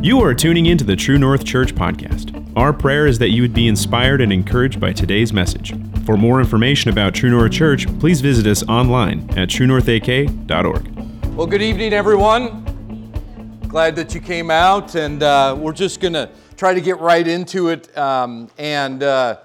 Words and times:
You 0.00 0.20
are 0.20 0.32
tuning 0.32 0.66
into 0.66 0.84
the 0.84 0.94
True 0.94 1.18
North 1.18 1.44
Church 1.44 1.74
podcast. 1.74 2.56
Our 2.56 2.72
prayer 2.72 3.08
is 3.08 3.18
that 3.18 3.30
you 3.30 3.42
would 3.42 3.52
be 3.52 3.66
inspired 3.66 4.20
and 4.20 4.32
encouraged 4.32 4.78
by 4.78 4.92
today's 4.92 5.32
message. 5.32 5.74
For 6.06 6.16
more 6.16 6.38
information 6.38 6.92
about 6.92 7.16
True 7.16 7.30
North 7.30 7.50
Church, 7.50 7.88
please 7.98 8.20
visit 8.20 8.46
us 8.46 8.62
online 8.68 9.28
at 9.30 9.48
truenorthak.org. 9.48 11.34
Well, 11.34 11.48
good 11.48 11.62
evening, 11.62 11.92
everyone. 11.92 12.64
Glad 13.66 13.96
that 13.96 14.14
you 14.14 14.20
came 14.20 14.52
out, 14.52 14.94
and 14.94 15.20
uh, 15.20 15.56
we're 15.58 15.72
just 15.72 16.00
going 16.00 16.12
to 16.12 16.30
try 16.56 16.74
to 16.74 16.80
get 16.80 17.00
right 17.00 17.26
into 17.26 17.70
it. 17.70 17.98
Um, 17.98 18.50
and 18.56 19.02
uh, 19.02 19.38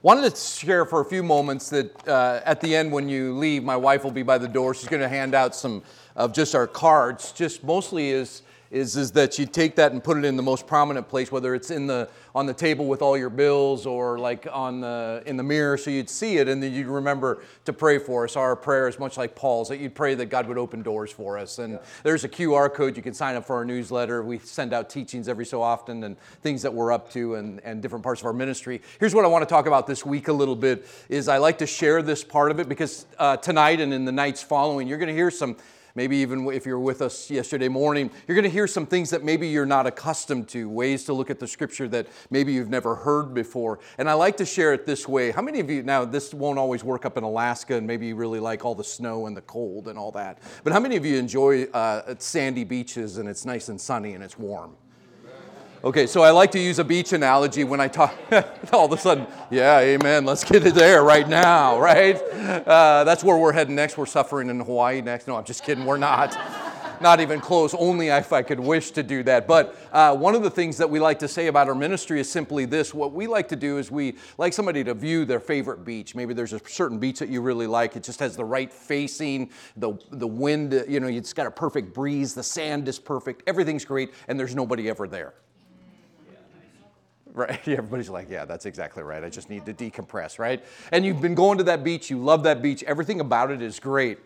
wanted 0.00 0.34
to 0.34 0.40
share 0.40 0.86
for 0.86 1.02
a 1.02 1.04
few 1.04 1.22
moments 1.22 1.68
that 1.68 2.08
uh, 2.08 2.40
at 2.46 2.62
the 2.62 2.74
end, 2.74 2.92
when 2.92 3.10
you 3.10 3.36
leave, 3.36 3.62
my 3.62 3.76
wife 3.76 4.04
will 4.04 4.10
be 4.10 4.22
by 4.22 4.38
the 4.38 4.48
door. 4.48 4.72
She's 4.72 4.88
going 4.88 5.02
to 5.02 5.08
hand 5.08 5.34
out 5.34 5.54
some 5.54 5.82
of 6.16 6.32
just 6.32 6.54
our 6.54 6.66
cards, 6.66 7.30
just 7.32 7.62
mostly 7.62 8.08
is 8.08 8.40
is, 8.70 8.96
is 8.96 9.12
that 9.12 9.38
you 9.38 9.46
take 9.46 9.76
that 9.76 9.92
and 9.92 10.02
put 10.02 10.18
it 10.18 10.24
in 10.24 10.36
the 10.36 10.42
most 10.42 10.66
prominent 10.66 11.08
place, 11.08 11.32
whether 11.32 11.54
it's 11.54 11.70
in 11.70 11.86
the, 11.86 12.08
on 12.34 12.46
the 12.46 12.54
table 12.54 12.86
with 12.86 13.00
all 13.00 13.16
your 13.16 13.30
bills 13.30 13.86
or 13.86 14.18
like 14.18 14.46
on 14.50 14.80
the, 14.80 15.22
in 15.26 15.36
the 15.36 15.42
mirror 15.42 15.76
so 15.76 15.90
you'd 15.90 16.10
see 16.10 16.38
it 16.38 16.48
and 16.48 16.62
then 16.62 16.72
you'd 16.72 16.86
remember 16.86 17.42
to 17.64 17.72
pray 17.72 17.98
for 17.98 18.24
us. 18.24 18.36
Our 18.36 18.54
prayer 18.56 18.88
is 18.88 18.98
much 18.98 19.16
like 19.16 19.34
Paul's, 19.34 19.68
that 19.68 19.78
you'd 19.78 19.94
pray 19.94 20.14
that 20.16 20.26
God 20.26 20.46
would 20.48 20.58
open 20.58 20.82
doors 20.82 21.10
for 21.10 21.38
us. 21.38 21.58
And 21.58 21.74
yeah. 21.74 21.78
there's 22.02 22.24
a 22.24 22.28
QR 22.28 22.72
code. 22.72 22.96
You 22.96 23.02
can 23.02 23.14
sign 23.14 23.36
up 23.36 23.46
for 23.46 23.56
our 23.56 23.64
newsletter. 23.64 24.22
We 24.22 24.38
send 24.38 24.72
out 24.72 24.90
teachings 24.90 25.28
every 25.28 25.46
so 25.46 25.62
often 25.62 26.04
and 26.04 26.18
things 26.42 26.62
that 26.62 26.72
we're 26.72 26.92
up 26.92 27.10
to 27.12 27.36
and, 27.36 27.60
and 27.64 27.80
different 27.80 28.04
parts 28.04 28.20
of 28.20 28.26
our 28.26 28.32
ministry. 28.32 28.82
Here's 29.00 29.14
what 29.14 29.24
I 29.24 29.28
want 29.28 29.42
to 29.42 29.52
talk 29.52 29.66
about 29.66 29.86
this 29.86 30.04
week 30.04 30.28
a 30.28 30.32
little 30.32 30.56
bit 30.56 30.86
is 31.08 31.28
I 31.28 31.38
like 31.38 31.58
to 31.58 31.66
share 31.66 32.02
this 32.02 32.22
part 32.22 32.50
of 32.50 32.60
it 32.60 32.68
because 32.68 33.06
uh, 33.18 33.36
tonight 33.38 33.80
and 33.80 33.94
in 33.94 34.04
the 34.04 34.12
nights 34.12 34.42
following, 34.42 34.86
you're 34.86 34.98
going 34.98 35.08
to 35.08 35.14
hear 35.14 35.30
some 35.30 35.56
Maybe 35.98 36.18
even 36.18 36.46
if 36.52 36.64
you're 36.64 36.78
with 36.78 37.02
us 37.02 37.28
yesterday 37.28 37.66
morning, 37.66 38.08
you're 38.28 38.36
going 38.36 38.44
to 38.44 38.48
hear 38.48 38.68
some 38.68 38.86
things 38.86 39.10
that 39.10 39.24
maybe 39.24 39.48
you're 39.48 39.66
not 39.66 39.84
accustomed 39.84 40.46
to, 40.50 40.68
ways 40.68 41.02
to 41.06 41.12
look 41.12 41.28
at 41.28 41.40
the 41.40 41.48
scripture 41.48 41.88
that 41.88 42.06
maybe 42.30 42.52
you've 42.52 42.70
never 42.70 42.94
heard 42.94 43.34
before. 43.34 43.80
And 43.98 44.08
I 44.08 44.12
like 44.12 44.36
to 44.36 44.46
share 44.46 44.72
it 44.72 44.86
this 44.86 45.08
way. 45.08 45.32
How 45.32 45.42
many 45.42 45.58
of 45.58 45.68
you, 45.68 45.82
now 45.82 46.04
this 46.04 46.32
won't 46.32 46.56
always 46.56 46.84
work 46.84 47.04
up 47.04 47.16
in 47.16 47.24
Alaska, 47.24 47.74
and 47.74 47.84
maybe 47.84 48.06
you 48.06 48.14
really 48.14 48.38
like 48.38 48.64
all 48.64 48.76
the 48.76 48.84
snow 48.84 49.26
and 49.26 49.36
the 49.36 49.42
cold 49.42 49.88
and 49.88 49.98
all 49.98 50.12
that, 50.12 50.38
but 50.62 50.72
how 50.72 50.78
many 50.78 50.94
of 50.94 51.04
you 51.04 51.16
enjoy 51.16 51.64
uh, 51.64 52.14
sandy 52.20 52.62
beaches 52.62 53.18
and 53.18 53.28
it's 53.28 53.44
nice 53.44 53.68
and 53.68 53.80
sunny 53.80 54.14
and 54.14 54.22
it's 54.22 54.38
warm? 54.38 54.76
Okay, 55.84 56.08
so 56.08 56.22
I 56.22 56.30
like 56.32 56.50
to 56.52 56.58
use 56.58 56.80
a 56.80 56.84
beach 56.84 57.12
analogy 57.12 57.62
when 57.62 57.78
I 57.78 57.86
talk. 57.86 58.12
all 58.72 58.86
of 58.86 58.92
a 58.92 58.98
sudden, 58.98 59.28
yeah, 59.48 59.78
amen. 59.78 60.24
Let's 60.24 60.42
get 60.42 60.66
it 60.66 60.74
there 60.74 61.04
right 61.04 61.28
now, 61.28 61.78
right? 61.78 62.16
Uh, 62.16 63.04
that's 63.04 63.22
where 63.22 63.38
we're 63.38 63.52
heading 63.52 63.76
next. 63.76 63.96
We're 63.96 64.06
suffering 64.06 64.50
in 64.50 64.58
Hawaii 64.58 65.00
next. 65.02 65.28
No, 65.28 65.36
I'm 65.36 65.44
just 65.44 65.62
kidding. 65.62 65.84
We're 65.84 65.96
not. 65.96 66.36
not 67.00 67.20
even 67.20 67.40
close. 67.40 67.74
Only 67.74 68.08
if 68.08 68.32
I 68.32 68.42
could 68.42 68.58
wish 68.58 68.90
to 68.90 69.04
do 69.04 69.22
that. 69.22 69.46
But 69.46 69.78
uh, 69.92 70.16
one 70.16 70.34
of 70.34 70.42
the 70.42 70.50
things 70.50 70.78
that 70.78 70.90
we 70.90 70.98
like 70.98 71.20
to 71.20 71.28
say 71.28 71.46
about 71.46 71.68
our 71.68 71.74
ministry 71.76 72.18
is 72.18 72.28
simply 72.28 72.64
this: 72.64 72.92
what 72.92 73.12
we 73.12 73.28
like 73.28 73.46
to 73.50 73.56
do 73.56 73.78
is 73.78 73.88
we 73.88 74.16
like 74.36 74.52
somebody 74.52 74.82
to 74.82 74.94
view 74.94 75.24
their 75.24 75.38
favorite 75.38 75.84
beach. 75.84 76.16
Maybe 76.16 76.34
there's 76.34 76.54
a 76.54 76.60
certain 76.66 76.98
beach 76.98 77.20
that 77.20 77.28
you 77.28 77.40
really 77.40 77.68
like. 77.68 77.94
It 77.94 78.02
just 78.02 78.18
has 78.18 78.36
the 78.36 78.44
right 78.44 78.72
facing, 78.72 79.50
the 79.76 79.96
the 80.10 80.26
wind. 80.26 80.72
You 80.88 80.98
know, 80.98 81.06
it's 81.06 81.32
got 81.32 81.46
a 81.46 81.52
perfect 81.52 81.94
breeze. 81.94 82.34
The 82.34 82.42
sand 82.42 82.88
is 82.88 82.98
perfect. 82.98 83.44
Everything's 83.46 83.84
great, 83.84 84.12
and 84.26 84.40
there's 84.40 84.56
nobody 84.56 84.90
ever 84.90 85.06
there. 85.06 85.34
Right? 87.32 87.60
Everybody's 87.68 88.08
like, 88.08 88.28
yeah, 88.30 88.44
that's 88.44 88.66
exactly 88.66 89.02
right. 89.02 89.22
I 89.22 89.28
just 89.28 89.50
need 89.50 89.66
to 89.66 89.74
decompress, 89.74 90.38
right? 90.38 90.64
And 90.92 91.04
you've 91.04 91.20
been 91.20 91.34
going 91.34 91.58
to 91.58 91.64
that 91.64 91.84
beach, 91.84 92.10
you 92.10 92.18
love 92.18 92.42
that 92.44 92.62
beach, 92.62 92.82
everything 92.84 93.20
about 93.20 93.50
it 93.50 93.62
is 93.62 93.78
great. 93.80 94.18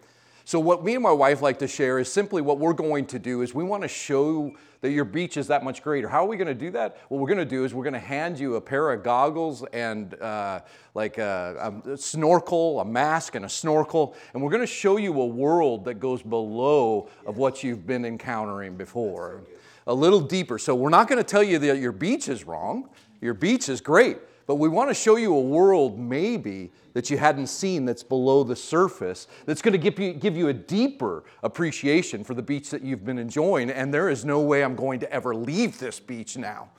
So, 0.45 0.59
what 0.59 0.85
me 0.85 0.95
and 0.95 1.03
my 1.03 1.13
wife 1.13 1.41
like 1.41 1.61
to 1.61 1.69
share 1.69 2.01
is 2.01 2.13
simply 2.13 2.43
what 2.43 2.59
we're 2.59 2.73
going 2.73 3.07
to 3.07 3.19
do 3.19 3.43
is 3.43 3.55
we 3.55 3.63
want 3.63 3.83
to 3.83 3.89
show 3.89 4.53
that 4.81 4.91
your 4.91 5.05
beach 5.05 5.37
is 5.37 5.47
that 5.47 5.63
much 5.63 5.83
greater. 5.83 6.09
How 6.09 6.25
are 6.25 6.27
we 6.27 6.37
going 6.37 6.49
to 6.49 6.55
do 6.55 6.73
that? 6.73 6.99
What 7.09 7.21
we're 7.21 7.29
going 7.29 7.39
to 7.39 7.45
do 7.45 7.65
is 7.65 7.73
we're 7.73 7.85
going 7.85 7.93
to 7.93 8.01
hand 8.01 8.41
you 8.41 8.57
a 8.57 8.61
pair 8.61 8.91
of 8.91 9.05
goggles 9.05 9.65
and 9.73 10.21
uh, 10.21 10.61
like 10.95 11.19
a, 11.19 11.73
a, 11.87 11.97
snorkel, 11.97 12.81
a 12.81 12.85
mask, 12.85 13.37
and 13.37 13.45
a 13.45 13.49
snorkel, 13.49 14.17
and 14.35 14.43
we're 14.43 14.51
going 14.51 14.63
to 14.63 14.67
show 14.67 14.97
you 14.97 15.21
a 15.21 15.27
world 15.27 15.85
that 15.85 15.95
goes 15.95 16.23
below 16.23 17.09
of 17.25 17.37
what 17.37 17.63
you've 17.63 17.87
been 17.87 18.05
encountering 18.05 18.77
before 18.77 19.43
a 19.87 19.95
little 19.95 20.21
deeper. 20.21 20.59
So 20.59 20.75
we're 20.75 20.91
not 20.91 21.09
going 21.09 21.19
to 21.19 21.25
tell 21.25 21.43
you 21.43 21.59
that 21.59 21.79
your 21.79 21.93
beach 21.93 22.29
is 22.29 22.45
wrong. 22.45 22.89
Your 23.21 23.35
beach 23.35 23.69
is 23.69 23.81
great. 23.81 24.19
But 24.47 24.57
we 24.57 24.69
want 24.69 24.91
to 24.91 24.95
show 24.95 25.17
you 25.17 25.35
a 25.35 25.41
world 25.41 25.99
maybe 25.99 26.73
that 26.95 27.11
you 27.11 27.17
hadn't 27.17 27.47
seen 27.47 27.85
that's 27.85 28.03
below 28.03 28.43
the 28.43 28.57
surface, 28.57 29.29
that's 29.47 29.63
going 29.63 29.73
to 29.73 29.79
give 29.79 29.99
you, 29.99 30.13
give 30.13 30.37
you 30.37 30.49
a 30.49 30.53
deeper 30.53 31.25
appreciation 31.43 32.25
for 32.25 32.35
the 32.35 32.43
beach 32.43 32.71
that 32.71 32.83
you've 32.83 33.05
been 33.05 33.19
enjoying. 33.19 33.71
And 33.71 33.95
there 33.95 34.09
is 34.09 34.25
no 34.25 34.41
way 34.41 34.65
I'm 34.65 34.75
going 34.75 35.01
to 35.01 35.13
ever 35.13 35.35
leave 35.35 35.79
this 35.79 36.01
beach 36.01 36.37
now. 36.37 36.71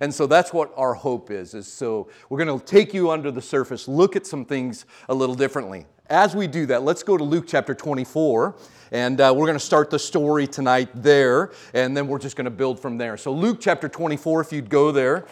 And 0.00 0.14
so 0.14 0.26
that's 0.26 0.52
what 0.52 0.72
our 0.76 0.94
hope 0.94 1.30
is, 1.30 1.52
is 1.52 1.70
so 1.70 2.08
we're 2.30 2.42
going 2.42 2.58
to 2.58 2.64
take 2.64 2.94
you 2.94 3.10
under 3.10 3.30
the 3.30 3.42
surface, 3.42 3.86
look 3.86 4.16
at 4.16 4.26
some 4.26 4.46
things 4.46 4.86
a 5.10 5.14
little 5.14 5.34
differently. 5.34 5.84
As 6.08 6.34
we 6.34 6.46
do 6.46 6.64
that, 6.66 6.82
let's 6.82 7.02
go 7.02 7.18
to 7.18 7.22
Luke 7.22 7.44
chapter 7.46 7.74
24. 7.74 8.56
And 8.92 9.20
uh, 9.20 9.32
we're 9.36 9.46
going 9.46 9.58
to 9.58 9.64
start 9.64 9.90
the 9.90 9.98
story 9.98 10.48
tonight 10.48 10.88
there, 10.94 11.52
and 11.74 11.96
then 11.96 12.08
we're 12.08 12.18
just 12.18 12.36
going 12.36 12.46
to 12.46 12.50
build 12.50 12.80
from 12.80 12.98
there. 12.98 13.16
So, 13.16 13.32
Luke 13.32 13.58
chapter 13.60 13.88
24, 13.88 14.40
if 14.40 14.52
you'd 14.52 14.68
go 14.68 14.90
there. 14.90 15.26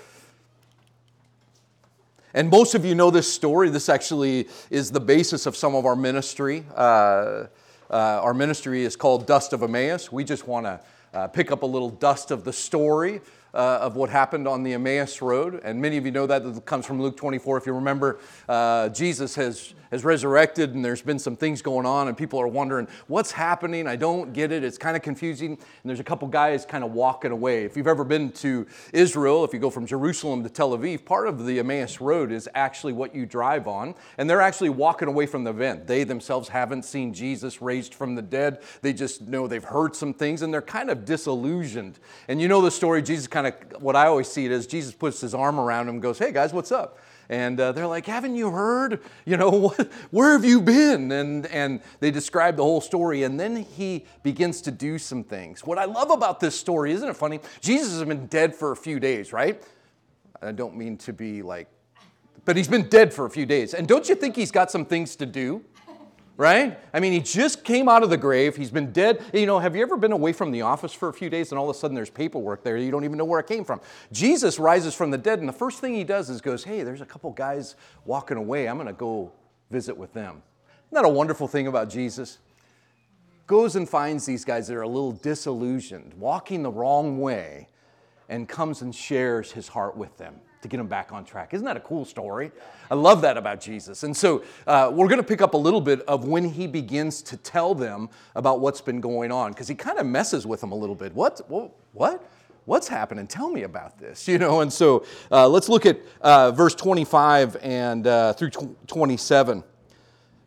And 2.35 2.51
most 2.51 2.77
of 2.77 2.85
you 2.85 2.95
know 2.95 3.11
this 3.11 3.33
story. 3.33 3.69
This 3.69 3.89
actually 3.89 4.49
is 4.71 4.93
the 4.93 5.01
basis 5.01 5.47
of 5.47 5.57
some 5.57 5.75
of 5.75 5.87
our 5.87 5.97
ministry. 5.97 6.65
Uh, 6.73 7.47
uh, 7.91 8.21
our 8.23 8.35
ministry 8.35 8.85
is 8.85 8.95
called 8.95 9.27
Dust 9.27 9.53
of 9.53 9.63
Emmaus. 9.63 10.13
We 10.13 10.23
just 10.23 10.47
want 10.47 10.67
to 10.67 10.81
uh, 11.13 11.27
pick 11.27 11.51
up 11.51 11.63
a 11.63 11.67
little 11.67 11.91
dust 11.91 12.31
of 12.31 12.45
the 12.45 12.53
story 12.53 13.23
uh, 13.55 13.79
of 13.81 13.97
what 13.97 14.11
happened 14.11 14.47
on 14.47 14.63
the 14.63 14.75
Emmaus 14.75 15.21
Road. 15.23 15.61
And 15.65 15.81
many 15.81 15.97
of 15.97 16.05
you 16.05 16.13
know 16.13 16.27
that. 16.27 16.45
It 16.45 16.65
comes 16.65 16.87
from 16.87 17.01
Luke 17.01 17.17
24. 17.17 17.59
If 17.59 17.67
you 17.67 17.73
remember, 17.73 18.21
uh, 18.49 18.89
Jesus 18.91 19.35
has 19.35 19.75
has 19.91 20.05
resurrected 20.05 20.75
and 20.75 20.85
there's 20.85 21.03
been 21.03 21.19
some 21.19 21.37
things 21.37 21.63
going 21.63 21.87
on 21.87 22.09
and 22.09 22.17
people 22.17 22.41
are 22.41 22.49
wondering 22.49 22.89
what's 23.07 23.33
happening? 23.33 23.87
I 23.87 23.97
don't 23.97 24.33
get 24.33 24.53
it. 24.53 24.65
It's 24.65 24.79
kind 24.79 24.97
of 24.97 25.03
confusing. 25.03 25.53
And 25.53 25.59
there's 25.85 26.01
a 26.01 26.05
couple 26.05 26.29
guys 26.29 26.65
kind 26.67 26.85
of 26.85 26.93
walking 26.93 27.31
away. 27.31 27.65
If 27.65 27.77
you've 27.77 27.87
ever 27.87 28.05
been 28.05 28.31
to 28.33 28.67
israel 28.93 29.45
if 29.45 29.53
you 29.53 29.59
go 29.59 29.71
from 29.71 29.87
jerusalem 29.87 30.43
to 30.43 30.49
tel 30.49 30.77
aviv 30.77 31.05
part 31.05 31.29
of 31.29 31.47
the 31.47 31.59
emmaus 31.59 32.01
road 32.01 32.33
is 32.33 32.49
actually 32.55 32.93
what 32.93 33.15
you 33.15 33.27
drive 33.27 33.67
on. 33.67 33.95
And 34.19 34.29
they're 34.29 34.41
actually 34.41 34.71
walking 34.71 35.09
away 35.09 35.27
from 35.27 35.45
the 35.45 35.51
event. 35.51 35.87
They 35.87 36.05
themselves 36.05 36.49
haven't 36.49 36.85
seen 36.85 37.13
jesus 37.13 37.63
raised 37.63 37.95
from 37.95 38.15
the 38.15 38.23
dead. 38.23 38.63
They 38.83 38.93
just 38.93 39.23
know 39.23 39.47
they've 39.47 39.65
heard 39.65 39.95
some 39.95 40.15
things 40.15 40.43
and 40.43 40.53
they're 40.53 40.63
kind 40.63 40.91
of 40.91 41.05
disillusioned. 41.05 41.99
And 42.29 42.41
you 42.41 42.49
know 42.49 42.61
the 42.61 42.71
story 42.71 43.03
jesus 43.03 43.27
kind 43.43 43.55
of 43.55 43.83
what 43.83 43.95
i 43.95 44.07
always 44.07 44.29
see 44.29 44.47
it 44.47 44.53
as 44.53 44.67
jesus 44.67 44.93
puts 44.93 45.21
his 45.21 45.35
arm 45.35 45.61
around 45.61 45.87
them 45.87 45.97
and 45.97 46.03
goes 46.03 46.19
hey 46.19 46.33
guys 46.33 46.53
what's 46.53 46.73
up 46.73 46.99
and 47.31 47.61
uh, 47.61 47.73
they're 47.73 47.87
like, 47.87 48.07
Haven't 48.07 48.37
you 48.37 48.51
heard? 48.51 49.01
You 49.27 49.37
know, 49.37 49.69
where 50.11 50.33
have 50.33 50.47
you 50.47 50.63
been? 50.63 51.13
And, 51.13 51.47
and 51.49 51.83
they 52.01 52.11
describe 52.11 52.57
the 52.57 52.63
whole 52.63 52.81
story. 52.81 53.25
And 53.25 53.39
then 53.39 53.57
he 53.57 54.07
begins 54.23 54.63
to 54.63 54.71
do 54.71 54.97
some 54.97 55.23
things. 55.23 55.67
What 55.67 55.77
I 55.77 55.85
love 55.85 56.11
about 56.11 56.41
this 56.41 56.59
story, 56.59 56.93
isn't 56.93 57.07
it 57.07 57.17
funny? 57.19 57.41
Jesus 57.61 57.93
has 57.93 58.05
been 58.05 58.29
dead 58.29 58.55
for 58.55 58.73
a 58.73 58.77
few 58.77 58.99
days, 58.99 59.31
right? 59.31 59.63
I 60.41 60.53
don't 60.53 60.75
mean 60.75 60.97
to 60.99 61.13
be 61.13 61.43
like, 61.43 61.69
but 62.47 62.57
he's 62.57 62.69
been 62.69 62.89
dead 62.89 63.13
for 63.13 63.27
a 63.27 63.31
few 63.31 63.45
days. 63.45 63.75
And 63.75 63.87
don't 63.87 64.09
you 64.09 64.15
think 64.15 64.35
he's 64.35 64.51
got 64.51 64.71
some 64.71 64.87
things 64.87 65.15
to 65.17 65.27
do? 65.27 65.63
Right? 66.39 66.79
I 66.95 67.01
mean, 67.01 67.13
he 67.13 67.21
just 67.21 67.65
came 67.65 67.89
out 67.89 68.05
of 68.05 68.11
the 68.11 68.17
grave. 68.17 68.57
He's 68.57 68.71
been 68.71 68.93
dead. 68.93 69.23
You 69.35 69.45
know, 69.45 69.59
have 69.59 69.75
you 69.75 69.83
ever 69.83 69.97
been 69.97 70.13
away 70.13 70.33
from 70.33 70.53
the 70.53 70.63
office 70.63 70.95
for 70.95 71.09
a 71.09 71.13
few 71.13 71.29
days 71.29 71.51
and 71.51 71.59
all 71.59 71.69
of 71.69 71.77
a 71.77 71.79
sudden 71.79 71.97
there's 71.97 72.11
paperwork 72.11 72.63
there? 72.63 72.77
You 72.77 72.93
don't 72.93 73.05
even 73.05 73.19
know 73.19 73.25
where 73.25 73.41
it 73.41 73.49
came 73.49 73.65
from. 73.65 73.81
Jesus 74.13 74.59
rises 74.61 74.95
from 74.95 75.11
the 75.11 75.19
dead, 75.19 75.41
and 75.41 75.49
the 75.49 75.53
first 75.53 75.81
thing 75.81 75.95
he 75.95 76.05
does 76.05 76.31
is 76.31 76.41
goes, 76.41 76.63
Hey, 76.63 76.85
there's 76.85 77.01
a 77.01 77.07
couple 77.07 77.33
guys 77.33 77.75
walking 78.05 78.37
away. 78.37 78.69
I'm 78.69 78.77
going 78.77 78.87
to 78.87 78.93
go 78.93 79.33
visit 79.71 79.97
with 79.97 80.15
them. 80.15 80.41
Isn't 80.87 81.03
that 81.03 81.05
a 81.05 81.13
wonderful 81.13 81.49
thing 81.49 81.67
about 81.67 81.91
Jesus? 81.91 82.39
Goes 83.49 83.75
and 83.75 83.89
finds 83.89 84.25
these 84.25 84.45
guys 84.45 84.69
that 84.69 84.77
are 84.77 84.83
a 84.83 84.89
little 84.89 85.13
disillusioned, 85.13 86.15
walking 86.15 86.63
the 86.63 86.71
wrong 86.71 87.19
way, 87.19 87.67
and 88.29 88.49
comes 88.49 88.81
and 88.81 88.95
shares 88.95 89.51
his 89.51 89.67
heart 89.67 89.97
with 89.97 90.17
them 90.19 90.37
to 90.63 90.69
get 90.69 90.81
him 90.81 90.87
back 90.87 91.13
on 91.13 91.25
track. 91.25 91.55
Isn't 91.55 91.67
that 91.67 91.77
a 91.77 91.81
cool 91.81 92.05
story? 92.05 92.51
I 92.91 92.95
love 92.95 93.21
that 93.23 93.37
about 93.37 93.61
Jesus. 93.61 94.03
And 94.03 94.17
so 94.17 94.43
uh, 94.67 94.91
we're 94.93 95.09
going 95.09 95.21
to 95.21 95.27
pick 95.27 95.41
up 95.41 95.55
a 95.55 95.59
little 95.59 95.81
bit 95.81 96.01
of 96.03 96.27
when 96.27 96.45
he 96.45 96.67
begins 96.67 97.23
to 97.23 97.37
tell 97.37 97.75
them 97.75 98.09
about 98.35 98.61
what's 98.61 98.81
been 98.81 99.01
going 99.01 99.31
on 99.31 99.53
because 99.53 99.69
he 99.69 99.75
kind 99.75 99.99
of 99.99 100.07
messes 100.07 100.47
with 100.47 100.61
them 100.61 100.73
a 100.73 100.77
little 100.77 100.97
bit. 100.97 101.15
What? 101.15 101.41
What? 101.93 102.29
What's 102.65 102.87
happening? 102.87 103.27
Tell 103.27 103.51
me 103.51 103.63
about 103.63 103.99
this. 103.99 104.29
You 104.39 104.39
know, 104.39 104.61
and 104.61 104.71
so 104.71 105.05
uh, 105.33 105.49
let's 105.49 105.69
look 105.69 105.87
at 105.87 106.01
uh, 106.21 106.51
verse 106.51 106.75
25 106.75 107.57
and 107.63 108.07
uh, 108.07 108.33
through 108.35 108.51
27. 108.87 109.65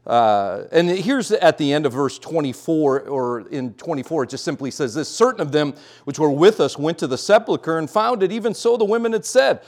Uh, 0.06 0.64
and 0.72 0.90
here's 0.90 1.31
at 1.31 1.57
the 1.57 1.74
end 1.74 1.86
of 1.86 1.94
verse 1.94 2.18
24, 2.18 3.02
or 3.02 3.42
in 3.50 3.74
24, 3.74 4.24
it 4.24 4.30
just 4.30 4.44
simply 4.44 4.72
says 4.72 4.94
this 4.94 5.10
Certain 5.10 5.42
of 5.42 5.52
them 5.52 5.74
which 6.06 6.19
were 6.19 6.31
with 6.31 6.60
us 6.60 6.78
went 6.78 6.98
to 7.00 7.07
the 7.07 7.18
sepulchre 7.18 7.78
and 7.78 7.90
found 7.90 8.24
it 8.24 8.31
even 8.31 8.54
so 8.54 8.78
the 8.78 8.86
women 8.86 9.14
had 9.14 9.25
said 9.25 9.62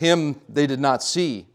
him 0.00 0.40
they 0.48 0.66
did 0.66 0.80
not 0.80 1.02
see. 1.02 1.46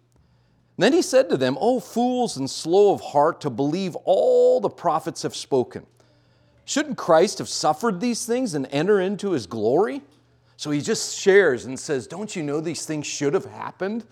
Then 0.77 0.93
he 0.93 1.01
said 1.01 1.29
to 1.29 1.37
them, 1.37 1.57
O 1.59 1.79
fools 1.79 2.37
and 2.37 2.47
slow 2.47 2.93
of 2.93 3.01
heart 3.01 3.41
to 3.41 3.49
believe 3.49 3.95
all 4.05 4.59
the 4.59 4.69
prophets 4.69 5.23
have 5.23 5.35
spoken. 5.35 5.87
Shouldn't 6.63 6.95
Christ 6.95 7.39
have 7.39 7.49
suffered 7.49 7.99
these 7.99 8.23
things 8.23 8.53
and 8.53 8.67
enter 8.69 9.01
into 9.01 9.31
his 9.31 9.47
glory? 9.47 10.03
So 10.57 10.69
he 10.69 10.79
just 10.79 11.17
shares 11.17 11.65
and 11.65 11.79
says, 11.79 12.05
Don't 12.05 12.35
you 12.35 12.43
know 12.43 12.61
these 12.61 12.85
things 12.85 13.07
should 13.07 13.33
have 13.33 13.45
happened? 13.45 14.05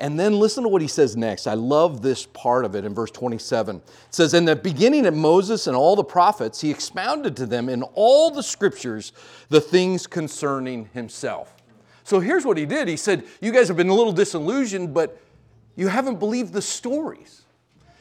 And 0.00 0.18
then 0.18 0.38
listen 0.38 0.62
to 0.62 0.68
what 0.70 0.80
he 0.80 0.88
says 0.88 1.14
next. 1.14 1.46
I 1.46 1.54
love 1.54 2.00
this 2.00 2.24
part 2.24 2.64
of 2.64 2.74
it 2.74 2.86
in 2.86 2.94
verse 2.94 3.10
27. 3.10 3.76
It 3.76 3.82
says, 4.08 4.32
In 4.32 4.46
the 4.46 4.56
beginning 4.56 5.04
of 5.04 5.14
Moses 5.14 5.66
and 5.66 5.76
all 5.76 5.94
the 5.94 6.02
prophets, 6.04 6.58
he 6.58 6.70
expounded 6.70 7.36
to 7.36 7.44
them 7.44 7.68
in 7.68 7.82
all 7.94 8.30
the 8.30 8.42
scriptures 8.42 9.12
the 9.50 9.60
things 9.60 10.06
concerning 10.06 10.88
himself. 10.94 11.54
So 12.04 12.20
here's 12.20 12.44
what 12.44 12.58
he 12.58 12.66
did. 12.66 12.86
He 12.86 12.96
said, 12.96 13.24
You 13.40 13.50
guys 13.50 13.68
have 13.68 13.76
been 13.76 13.88
a 13.88 13.94
little 13.94 14.12
disillusioned, 14.12 14.94
but 14.94 15.18
you 15.74 15.88
haven't 15.88 16.18
believed 16.18 16.52
the 16.52 16.62
stories. 16.62 17.42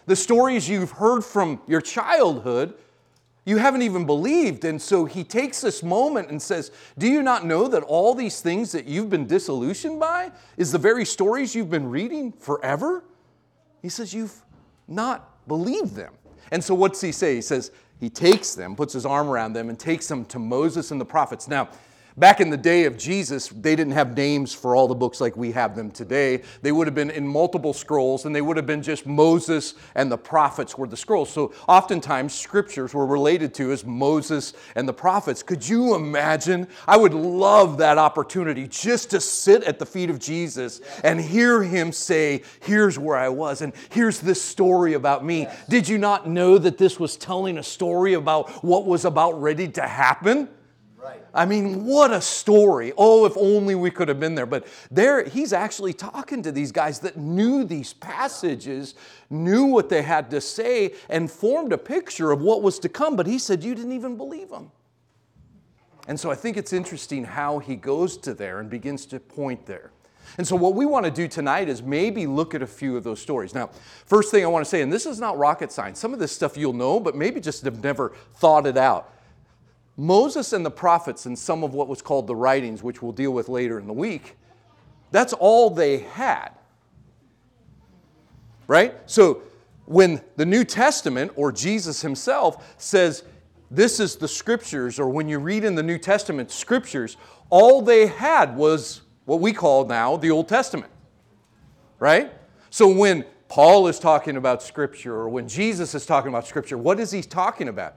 The 0.05 0.15
stories 0.15 0.67
you've 0.67 0.91
heard 0.91 1.23
from 1.23 1.61
your 1.65 1.79
childhood, 1.79 2.73
you 3.45 3.57
haven't 3.57 3.81
even 3.81 4.05
believed. 4.05 4.65
And 4.65 4.81
so 4.81 5.05
he 5.05 5.23
takes 5.23 5.61
this 5.61 5.81
moment 5.81 6.29
and 6.29 6.41
says, 6.41 6.71
Do 6.97 7.07
you 7.07 7.23
not 7.23 7.45
know 7.45 7.69
that 7.69 7.81
all 7.83 8.13
these 8.13 8.41
things 8.41 8.73
that 8.73 8.85
you've 8.85 9.09
been 9.09 9.25
disillusioned 9.25 9.99
by 10.01 10.31
is 10.57 10.73
the 10.73 10.77
very 10.77 11.05
stories 11.05 11.55
you've 11.55 11.71
been 11.71 11.89
reading 11.89 12.33
forever? 12.33 13.05
He 13.81 13.89
says, 13.89 14.13
You've 14.13 14.41
not 14.87 15.47
believed 15.47 15.95
them. 15.95 16.13
And 16.51 16.61
so 16.61 16.75
what's 16.75 16.99
he 16.99 17.13
say? 17.13 17.35
He 17.35 17.41
says, 17.41 17.71
He 18.01 18.09
takes 18.09 18.53
them, 18.53 18.75
puts 18.75 18.91
his 18.91 19.05
arm 19.05 19.29
around 19.29 19.53
them, 19.53 19.69
and 19.69 19.79
takes 19.79 20.09
them 20.09 20.25
to 20.25 20.39
Moses 20.39 20.91
and 20.91 20.99
the 20.99 21.05
prophets. 21.05 21.47
Now, 21.47 21.69
Back 22.15 22.39
in 22.39 22.51
the 22.51 22.57
day 22.57 22.85
of 22.85 22.95
Jesus, 22.95 23.47
they 23.47 23.75
didn't 23.75 23.93
have 23.93 24.15
names 24.15 24.53
for 24.53 24.75
all 24.75 24.87
the 24.87 24.93
books 24.93 25.19
like 25.19 25.35
we 25.35 25.51
have 25.53 25.75
them 25.75 25.89
today. 25.89 26.43
They 26.61 26.71
would 26.71 26.85
have 26.85 26.93
been 26.93 27.09
in 27.09 27.27
multiple 27.27 27.73
scrolls, 27.73 28.25
and 28.25 28.35
they 28.35 28.41
would 28.41 28.55
have 28.55 28.67
been 28.67 28.83
just 28.83 29.07
Moses 29.07 29.73
and 29.95 30.11
the 30.11 30.17
prophets 30.17 30.77
were 30.77 30.85
the 30.85 30.95
scrolls. 30.95 31.31
So 31.31 31.53
oftentimes, 31.67 32.35
scriptures 32.35 32.93
were 32.93 33.07
related 33.07 33.55
to 33.55 33.71
as 33.71 33.83
Moses 33.83 34.53
and 34.75 34.87
the 34.87 34.93
prophets. 34.93 35.41
Could 35.41 35.67
you 35.67 35.95
imagine? 35.95 36.67
I 36.87 36.97
would 36.97 37.15
love 37.15 37.79
that 37.79 37.97
opportunity 37.97 38.67
just 38.67 39.09
to 39.09 39.19
sit 39.19 39.63
at 39.63 39.79
the 39.79 39.85
feet 39.85 40.11
of 40.11 40.19
Jesus 40.19 40.81
and 41.03 41.19
hear 41.19 41.63
him 41.63 41.91
say, 41.91 42.43
Here's 42.61 42.99
where 42.99 43.17
I 43.17 43.29
was, 43.29 43.63
and 43.63 43.73
here's 43.89 44.19
this 44.19 44.39
story 44.39 44.93
about 44.93 45.25
me. 45.25 45.47
Did 45.67 45.89
you 45.89 45.97
not 45.97 46.29
know 46.29 46.59
that 46.59 46.77
this 46.77 46.99
was 46.99 47.17
telling 47.17 47.57
a 47.57 47.63
story 47.63 48.13
about 48.13 48.51
what 48.63 48.85
was 48.85 49.03
about 49.03 49.41
ready 49.41 49.67
to 49.69 49.81
happen? 49.81 50.47
I 51.33 51.45
mean, 51.45 51.85
what 51.85 52.11
a 52.11 52.21
story. 52.21 52.93
Oh, 52.97 53.25
if 53.25 53.33
only 53.35 53.75
we 53.75 53.91
could 53.91 54.07
have 54.07 54.19
been 54.19 54.35
there. 54.35 54.45
But 54.45 54.67
there, 54.91 55.23
he's 55.23 55.51
actually 55.51 55.93
talking 55.93 56.43
to 56.43 56.51
these 56.51 56.71
guys 56.71 56.99
that 56.99 57.17
knew 57.17 57.63
these 57.63 57.93
passages, 57.93 58.95
knew 59.29 59.65
what 59.65 59.89
they 59.89 60.01
had 60.01 60.29
to 60.31 60.41
say, 60.41 60.93
and 61.09 61.29
formed 61.29 61.73
a 61.73 61.77
picture 61.77 62.31
of 62.31 62.41
what 62.41 62.61
was 62.61 62.79
to 62.79 62.89
come. 62.89 63.15
But 63.15 63.27
he 63.27 63.39
said, 63.39 63.63
You 63.63 63.75
didn't 63.75 63.93
even 63.93 64.17
believe 64.17 64.49
them. 64.49 64.71
And 66.07 66.19
so 66.19 66.29
I 66.29 66.35
think 66.35 66.57
it's 66.57 66.73
interesting 66.73 67.23
how 67.23 67.59
he 67.59 67.75
goes 67.75 68.17
to 68.17 68.33
there 68.33 68.59
and 68.59 68.69
begins 68.69 69.05
to 69.07 69.19
point 69.19 69.65
there. 69.65 69.91
And 70.37 70.47
so, 70.47 70.55
what 70.55 70.73
we 70.73 70.85
want 70.85 71.05
to 71.05 71.11
do 71.11 71.27
tonight 71.27 71.69
is 71.69 71.83
maybe 71.83 72.25
look 72.25 72.55
at 72.55 72.61
a 72.61 72.67
few 72.67 72.97
of 72.97 73.03
those 73.03 73.21
stories. 73.21 73.53
Now, 73.53 73.69
first 74.05 74.31
thing 74.31 74.43
I 74.43 74.47
want 74.47 74.65
to 74.65 74.69
say, 74.69 74.81
and 74.81 74.91
this 74.91 75.05
is 75.05 75.19
not 75.19 75.37
rocket 75.37 75.71
science, 75.71 75.99
some 75.99 76.13
of 76.13 76.19
this 76.19 76.31
stuff 76.31 76.57
you'll 76.57 76.73
know, 76.73 76.99
but 76.99 77.15
maybe 77.15 77.39
just 77.39 77.63
have 77.65 77.83
never 77.83 78.13
thought 78.35 78.65
it 78.65 78.77
out. 78.77 79.13
Moses 79.95 80.53
and 80.53 80.65
the 80.65 80.71
prophets 80.71 81.25
and 81.25 81.37
some 81.37 81.63
of 81.63 81.73
what 81.73 81.87
was 81.87 82.01
called 82.01 82.27
the 82.27 82.35
writings, 82.35 82.81
which 82.81 83.01
we'll 83.01 83.11
deal 83.11 83.31
with 83.31 83.49
later 83.49 83.79
in 83.79 83.87
the 83.87 83.93
week, 83.93 84.35
that's 85.11 85.33
all 85.33 85.69
they 85.69 85.99
had. 85.99 86.49
Right? 88.67 88.95
So 89.05 89.43
when 89.85 90.21
the 90.35 90.45
New 90.45 90.63
Testament 90.63 91.31
or 91.35 91.51
Jesus 91.51 92.01
himself 92.01 92.73
says, 92.77 93.23
this 93.69 93.99
is 93.99 94.15
the 94.15 94.27
scriptures, 94.27 94.99
or 94.99 95.09
when 95.09 95.27
you 95.27 95.39
read 95.39 95.63
in 95.63 95.75
the 95.75 95.83
New 95.83 95.97
Testament 95.97 96.51
scriptures, 96.51 97.17
all 97.49 97.81
they 97.81 98.07
had 98.07 98.55
was 98.55 99.01
what 99.25 99.39
we 99.39 99.51
call 99.51 99.85
now 99.85 100.15
the 100.17 100.31
Old 100.31 100.47
Testament. 100.47 100.91
Right? 101.99 102.31
So 102.69 102.87
when 102.87 103.25
Paul 103.47 103.87
is 103.87 103.99
talking 103.99 104.37
about 104.37 104.63
scripture, 104.63 105.13
or 105.13 105.29
when 105.29 105.47
Jesus 105.47 105.93
is 105.93 106.05
talking 106.05 106.29
about 106.29 106.47
scripture, 106.47 106.77
what 106.77 106.99
is 106.99 107.11
he 107.11 107.21
talking 107.21 107.67
about? 107.67 107.95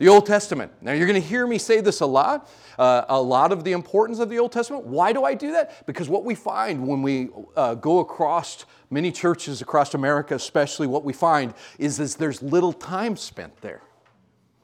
The 0.00 0.08
Old 0.08 0.24
Testament. 0.24 0.72
Now, 0.80 0.92
you're 0.92 1.06
going 1.06 1.20
to 1.20 1.28
hear 1.28 1.46
me 1.46 1.58
say 1.58 1.82
this 1.82 2.00
a 2.00 2.06
lot, 2.06 2.48
uh, 2.78 3.04
a 3.10 3.20
lot 3.20 3.52
of 3.52 3.64
the 3.64 3.72
importance 3.72 4.18
of 4.18 4.30
the 4.30 4.38
Old 4.38 4.50
Testament. 4.50 4.86
Why 4.86 5.12
do 5.12 5.24
I 5.24 5.34
do 5.34 5.52
that? 5.52 5.86
Because 5.86 6.08
what 6.08 6.24
we 6.24 6.34
find 6.34 6.88
when 6.88 7.02
we 7.02 7.28
uh, 7.54 7.74
go 7.74 7.98
across 7.98 8.64
many 8.88 9.12
churches 9.12 9.60
across 9.60 9.92
America, 9.92 10.34
especially, 10.34 10.86
what 10.86 11.04
we 11.04 11.12
find 11.12 11.52
is, 11.78 12.00
is 12.00 12.16
there's 12.16 12.40
little 12.40 12.72
time 12.72 13.14
spent 13.14 13.60
there. 13.60 13.82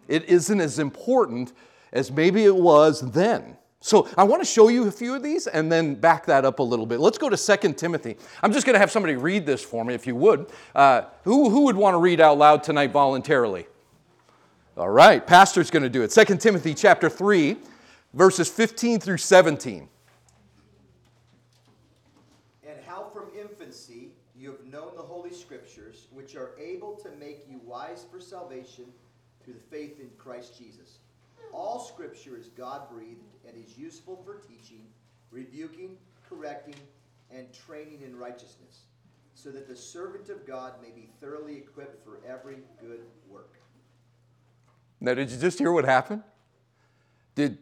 It 0.09 0.25
isn't 0.25 0.59
as 0.59 0.79
important 0.79 1.53
as 1.93 2.11
maybe 2.11 2.47
it 2.47 2.57
was 2.57 3.03
then. 3.13 3.59
So 3.81 4.09
I 4.17 4.25
want 4.25 4.41
to 4.41 4.49
show 4.49 4.69
you 4.69 4.89
a 4.89 4.91
few 4.91 5.15
of 5.15 5.23
these 5.23 5.49
and 5.49 5.71
then 5.71 5.97
back 5.97 6.25
that 6.27 6.47
up 6.47 6.61
a 6.61 6.63
little 6.63 6.87
bit. 6.87 6.99
Let's 6.99 7.19
go 7.19 7.29
to 7.29 7.37
2 7.37 7.75
Timothy. 7.75 8.17
I'm 8.43 8.55
just 8.55 8.65
going 8.65 8.73
to 8.73 8.81
have 8.81 8.91
somebody 8.91 9.17
read 9.17 9.45
this 9.45 9.63
for 9.63 9.85
me, 9.85 9.93
if 9.93 10.07
you 10.07 10.17
would. 10.17 10.47
Uh, 10.75 11.03
who, 11.25 11.51
who 11.51 11.65
would 11.65 11.77
want 11.77 11.93
to 11.93 11.99
read 11.99 12.23
out 12.23 12.39
loud 12.39 12.63
tonight 12.63 12.91
voluntarily? 12.91 13.67
All 14.79 14.91
right, 14.91 15.27
pastor's 15.27 15.71
going 15.71 15.85
to 15.85 15.89
do 15.89 16.03
it. 16.03 16.09
2 16.09 16.37
Timothy 16.37 16.75
chapter 16.75 17.09
3, 17.09 17.57
verses 18.13 18.47
15 18.51 19.01
through 19.01 19.17
17. 19.17 19.89
And 22.69 22.79
how 22.87 23.05
from 23.05 23.31
infancy 23.41 24.11
you 24.39 24.51
have 24.51 24.63
known 24.67 24.95
the 24.95 25.03
holy 25.03 25.33
scriptures, 25.33 26.09
which 26.13 26.37
are 26.37 26.51
able 26.59 26.95
to 26.97 27.09
make 27.19 27.47
you 27.49 27.59
wise 27.65 28.05
for 28.11 28.21
salvation 28.21 28.85
through 29.43 29.55
the 29.55 29.61
faith 29.61 29.99
in 29.99 30.11
Christ 30.19 30.59
Jesus. 30.59 30.99
All 31.55 31.81
scripture 31.81 32.37
is 32.37 32.49
God 32.49 32.91
breathed 32.91 33.25
and 33.49 33.57
is 33.57 33.79
useful 33.79 34.23
for 34.27 34.35
teaching, 34.35 34.85
rebuking, 35.31 35.97
correcting, 36.29 36.75
and 37.35 37.47
training 37.51 38.03
in 38.05 38.15
righteousness, 38.15 38.83
so 39.33 39.51
that 39.53 39.69
the 39.69 39.77
servant 39.77 40.29
of 40.29 40.47
God 40.47 40.75
may 40.83 40.91
be 40.91 41.09
thoroughly 41.19 41.57
equipped 41.57 42.05
for 42.05 42.21
every 42.29 42.59
good 42.79 43.01
work. 43.27 43.55
Now, 45.01 45.15
did 45.15 45.31
you 45.31 45.39
just 45.39 45.59
hear 45.59 45.73
what 45.73 45.85
happened? 45.85 46.23
Did 47.35 47.59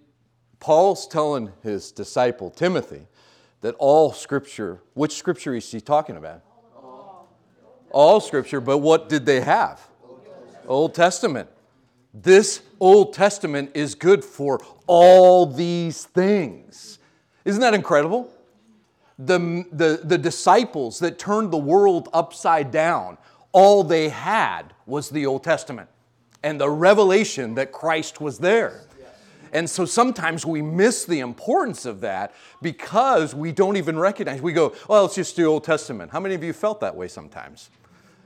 Paul's 0.60 1.06
telling 1.06 1.52
his 1.62 1.90
disciple 1.90 2.50
Timothy 2.50 3.06
that 3.60 3.74
all 3.78 4.12
scripture, 4.12 4.80
which 4.94 5.16
scripture 5.16 5.54
is 5.54 5.70
he 5.70 5.80
talking 5.80 6.16
about? 6.16 6.42
All 7.90 8.20
scripture, 8.20 8.60
but 8.60 8.78
what 8.78 9.08
did 9.08 9.26
they 9.26 9.40
have? 9.40 9.80
Old 10.66 10.94
Testament. 10.94 11.48
This 12.12 12.62
Old 12.80 13.12
Testament 13.12 13.72
is 13.74 13.94
good 13.94 14.24
for 14.24 14.60
all 14.86 15.46
these 15.46 16.04
things. 16.04 16.98
Isn't 17.44 17.60
that 17.60 17.74
incredible? 17.74 18.32
The, 19.18 19.64
the, 19.70 20.00
the 20.02 20.18
disciples 20.18 20.98
that 21.00 21.18
turned 21.18 21.50
the 21.50 21.58
world 21.58 22.08
upside 22.12 22.70
down, 22.70 23.18
all 23.52 23.84
they 23.84 24.08
had 24.08 24.72
was 24.86 25.10
the 25.10 25.26
Old 25.26 25.44
Testament 25.44 25.88
and 26.44 26.60
the 26.60 26.70
revelation 26.70 27.54
that 27.54 27.72
Christ 27.72 28.20
was 28.20 28.38
there. 28.38 28.82
And 29.52 29.70
so 29.70 29.84
sometimes 29.84 30.44
we 30.44 30.62
miss 30.62 31.04
the 31.04 31.20
importance 31.20 31.86
of 31.86 32.00
that 32.00 32.34
because 32.60 33.34
we 33.34 33.52
don't 33.52 33.76
even 33.76 33.98
recognize. 33.98 34.42
We 34.42 34.52
go, 34.52 34.74
well, 34.88 35.06
it's 35.06 35.14
just 35.14 35.36
the 35.36 35.44
Old 35.44 35.64
Testament. 35.64 36.10
How 36.10 36.20
many 36.20 36.34
of 36.34 36.42
you 36.44 36.52
felt 36.52 36.80
that 36.80 36.94
way 36.94 37.08
sometimes? 37.08 37.70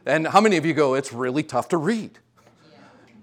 And 0.07 0.27
how 0.27 0.41
many 0.41 0.57
of 0.57 0.65
you 0.65 0.73
go, 0.73 0.95
it's 0.95 1.13
really 1.13 1.43
tough 1.43 1.69
to 1.69 1.77
read? 1.77 2.19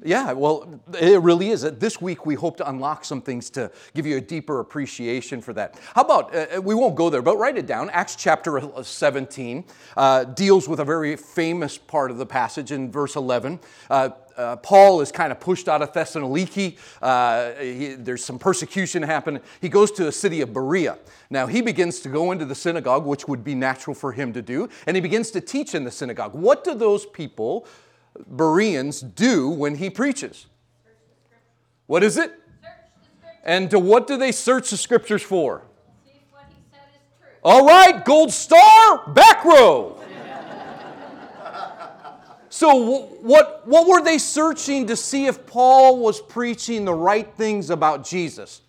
Yeah, 0.04 0.34
well, 0.34 0.80
it 1.00 1.20
really 1.24 1.50
is. 1.50 1.64
This 1.64 2.00
week, 2.00 2.28
we 2.28 2.36
hope 2.36 2.58
to 2.58 2.70
unlock 2.70 3.04
some 3.04 3.22
things 3.24 3.50
to 3.52 3.72
give 3.96 4.06
you 4.06 4.18
a 4.18 4.22
deeper 4.22 4.60
appreciation 4.60 5.42
for 5.42 5.52
that. 5.54 5.80
How 5.96 6.04
about, 6.04 6.36
uh, 6.36 6.62
we 6.62 6.76
won't 6.76 6.96
go 6.96 7.10
there, 7.10 7.24
but 7.24 7.38
write 7.38 7.58
it 7.58 7.66
down. 7.66 7.90
Acts 7.90 8.16
chapter 8.16 8.62
17 8.84 9.66
uh, 9.98 10.26
deals 10.26 10.70
with 10.70 10.80
a 10.80 10.86
very 10.86 11.16
famous 11.16 11.80
part 11.80 12.12
of 12.12 12.20
the 12.20 12.26
passage 12.26 12.72
in 12.72 12.92
verse 12.92 13.16
11. 13.16 13.60
Uh, 13.90 14.10
uh, 14.38 14.58
Paul 14.58 15.02
is 15.02 15.12
kind 15.12 15.32
of 15.32 15.40
pushed 15.40 15.68
out 15.68 15.82
of 15.82 15.94
Thessaloniki. 15.94 16.78
Uh, 17.02 17.52
he, 17.62 17.94
there's 17.94 18.24
some 18.24 18.40
persecution 18.40 19.04
happening. 19.04 19.42
He 19.62 19.70
goes 19.70 19.92
to 19.94 20.04
the 20.04 20.12
city 20.12 20.42
of 20.42 20.54
Berea. 20.54 20.98
Now, 21.30 21.48
he 21.48 21.62
begins 21.62 22.00
to 22.02 22.10
go 22.10 22.32
into 22.32 22.46
the 22.46 22.56
synagogue, 22.56 23.06
which 23.06 23.28
would 23.28 23.44
be 23.44 23.56
natural 23.56 23.96
for 23.96 24.12
him 24.12 24.34
to 24.34 24.42
do, 24.42 24.70
and 24.86 24.96
he 24.96 25.02
begins 25.02 25.32
to 25.32 25.42
teach 25.42 25.74
in 25.76 25.84
the 25.84 25.92
synagogue. 25.92 26.34
What 26.34 26.64
do 26.64 26.74
those 26.74 27.06
people 27.06 27.68
Bereans 28.28 29.02
do 29.02 29.50
when 29.50 29.76
he 29.76 29.90
preaches? 29.90 30.46
What 31.88 32.04
is 32.04 32.18
it? 32.18 32.34
And 33.44 33.70
to 33.70 33.80
what 33.80 34.08
do 34.08 34.18
they 34.18 34.32
search 34.32 34.72
the 34.72 34.78
scriptures 34.78 35.22
for? 35.22 35.64
All 37.44 37.66
right, 37.66 38.04
gold 38.04 38.34
star, 38.34 39.08
back 39.14 39.46
row. 39.46 40.00
So, 42.56 43.10
what, 43.20 43.68
what 43.68 43.86
were 43.86 44.02
they 44.02 44.18
searching 44.18 44.88
to 44.88 44.96
see 44.96 45.26
if 45.26 45.46
Paul 45.46 46.00
was 46.00 46.22
preaching 46.22 46.86
the 46.86 46.94
right 46.94 47.30
things 47.36 47.70
about 47.70 48.06
Jesus? 48.06 48.62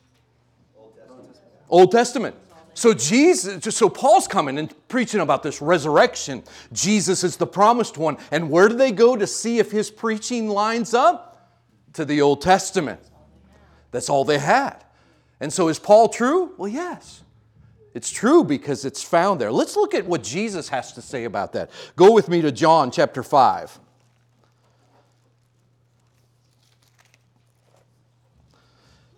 Old 0.77 0.97
Testament. 0.97 1.37
Old 1.69 1.93
Testament. 1.93 2.37
So 2.75 2.93
Jesus, 2.93 3.77
so 3.77 3.89
Paul's 3.89 4.27
coming 4.27 4.59
and 4.59 4.75
preaching 4.89 5.21
about 5.21 5.45
this 5.45 5.63
resurrection. 5.63 6.43
Jesus 6.73 7.23
is 7.23 7.37
the 7.37 7.47
promised 7.47 7.97
one. 7.97 8.17
And 8.33 8.51
where 8.51 8.69
do 8.69 8.75
they 8.75 8.91
go 8.91 9.17
to 9.17 9.25
see 9.25 9.61
if 9.61 9.71
his 9.71 9.89
preaching 9.89 10.49
lines 10.49 10.93
up? 10.93 11.49
To 11.93 12.05
the 12.05 12.23
Old 12.23 12.43
Testament. 12.43 12.99
That's 13.93 14.11
all 14.11 14.25
they 14.25 14.41
had. 14.41 14.83
And 15.39 15.53
so 15.53 15.69
is 15.69 15.79
Paul 15.79 16.09
true? 16.09 16.55
Well, 16.57 16.67
yes. 16.67 17.23
It's 17.97 18.11
true 18.11 18.45
because 18.45 18.85
it's 18.85 19.03
found 19.03 19.41
there. 19.41 19.51
Let's 19.51 19.75
look 19.75 19.95
at 19.95 20.05
what 20.05 20.23
Jesus 20.23 20.69
has 20.69 20.93
to 20.93 21.01
say 21.01 21.25
about 21.25 21.55
that. 21.55 21.71
Go 21.97 22.13
with 22.13 22.29
me 22.29 22.43
to 22.43 22.53
John 22.53 22.91
chapter 22.91 23.23
5. 23.23 23.81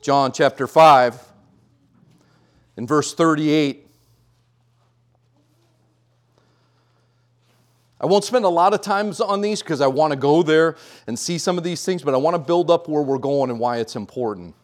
John 0.00 0.30
chapter 0.30 0.68
5 0.68 1.20
in 2.76 2.87
verse 2.87 3.12
38. 3.14 3.85
I 8.00 8.06
won't 8.06 8.23
spend 8.23 8.44
a 8.44 8.49
lot 8.49 8.75
of 8.75 8.80
times 8.80 9.20
on 9.20 9.40
these 9.40 9.61
because 9.61 9.80
I 9.80 9.88
want 9.88 10.12
to 10.12 10.16
go 10.16 10.44
there 10.44 10.76
and 11.08 11.18
see 11.18 11.38
some 11.38 11.58
of 11.58 11.64
these 11.64 11.85
things, 11.85 12.04
but 12.04 12.14
I 12.14 12.16
want 12.16 12.37
to 12.37 12.38
build 12.38 12.70
up 12.70 12.87
where 12.87 13.02
we're 13.02 13.18
going 13.18 13.50
and 13.50 13.58
why 13.58 13.78
it's 13.78 13.97
important. 13.97 14.54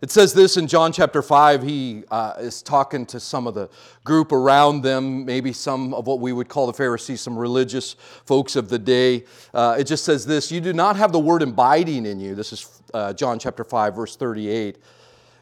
It 0.00 0.12
says 0.12 0.32
this 0.32 0.56
in 0.56 0.68
John 0.68 0.92
chapter 0.92 1.22
5. 1.22 1.64
He 1.64 2.04
uh, 2.08 2.34
is 2.38 2.62
talking 2.62 3.04
to 3.06 3.18
some 3.18 3.48
of 3.48 3.54
the 3.54 3.68
group 4.04 4.30
around 4.30 4.82
them, 4.82 5.24
maybe 5.24 5.52
some 5.52 5.92
of 5.92 6.06
what 6.06 6.20
we 6.20 6.32
would 6.32 6.48
call 6.48 6.68
the 6.68 6.72
Pharisees, 6.72 7.20
some 7.20 7.36
religious 7.36 7.94
folks 8.24 8.54
of 8.54 8.68
the 8.68 8.78
day. 8.78 9.24
Uh, 9.52 9.74
it 9.76 9.84
just 9.88 10.04
says 10.04 10.24
this 10.24 10.52
You 10.52 10.60
do 10.60 10.72
not 10.72 10.94
have 10.94 11.10
the 11.10 11.18
word 11.18 11.42
abiding 11.42 12.06
in 12.06 12.20
you. 12.20 12.36
This 12.36 12.52
is 12.52 12.80
uh, 12.94 13.12
John 13.12 13.40
chapter 13.40 13.64
5, 13.64 13.96
verse 13.96 14.14
38. 14.14 14.78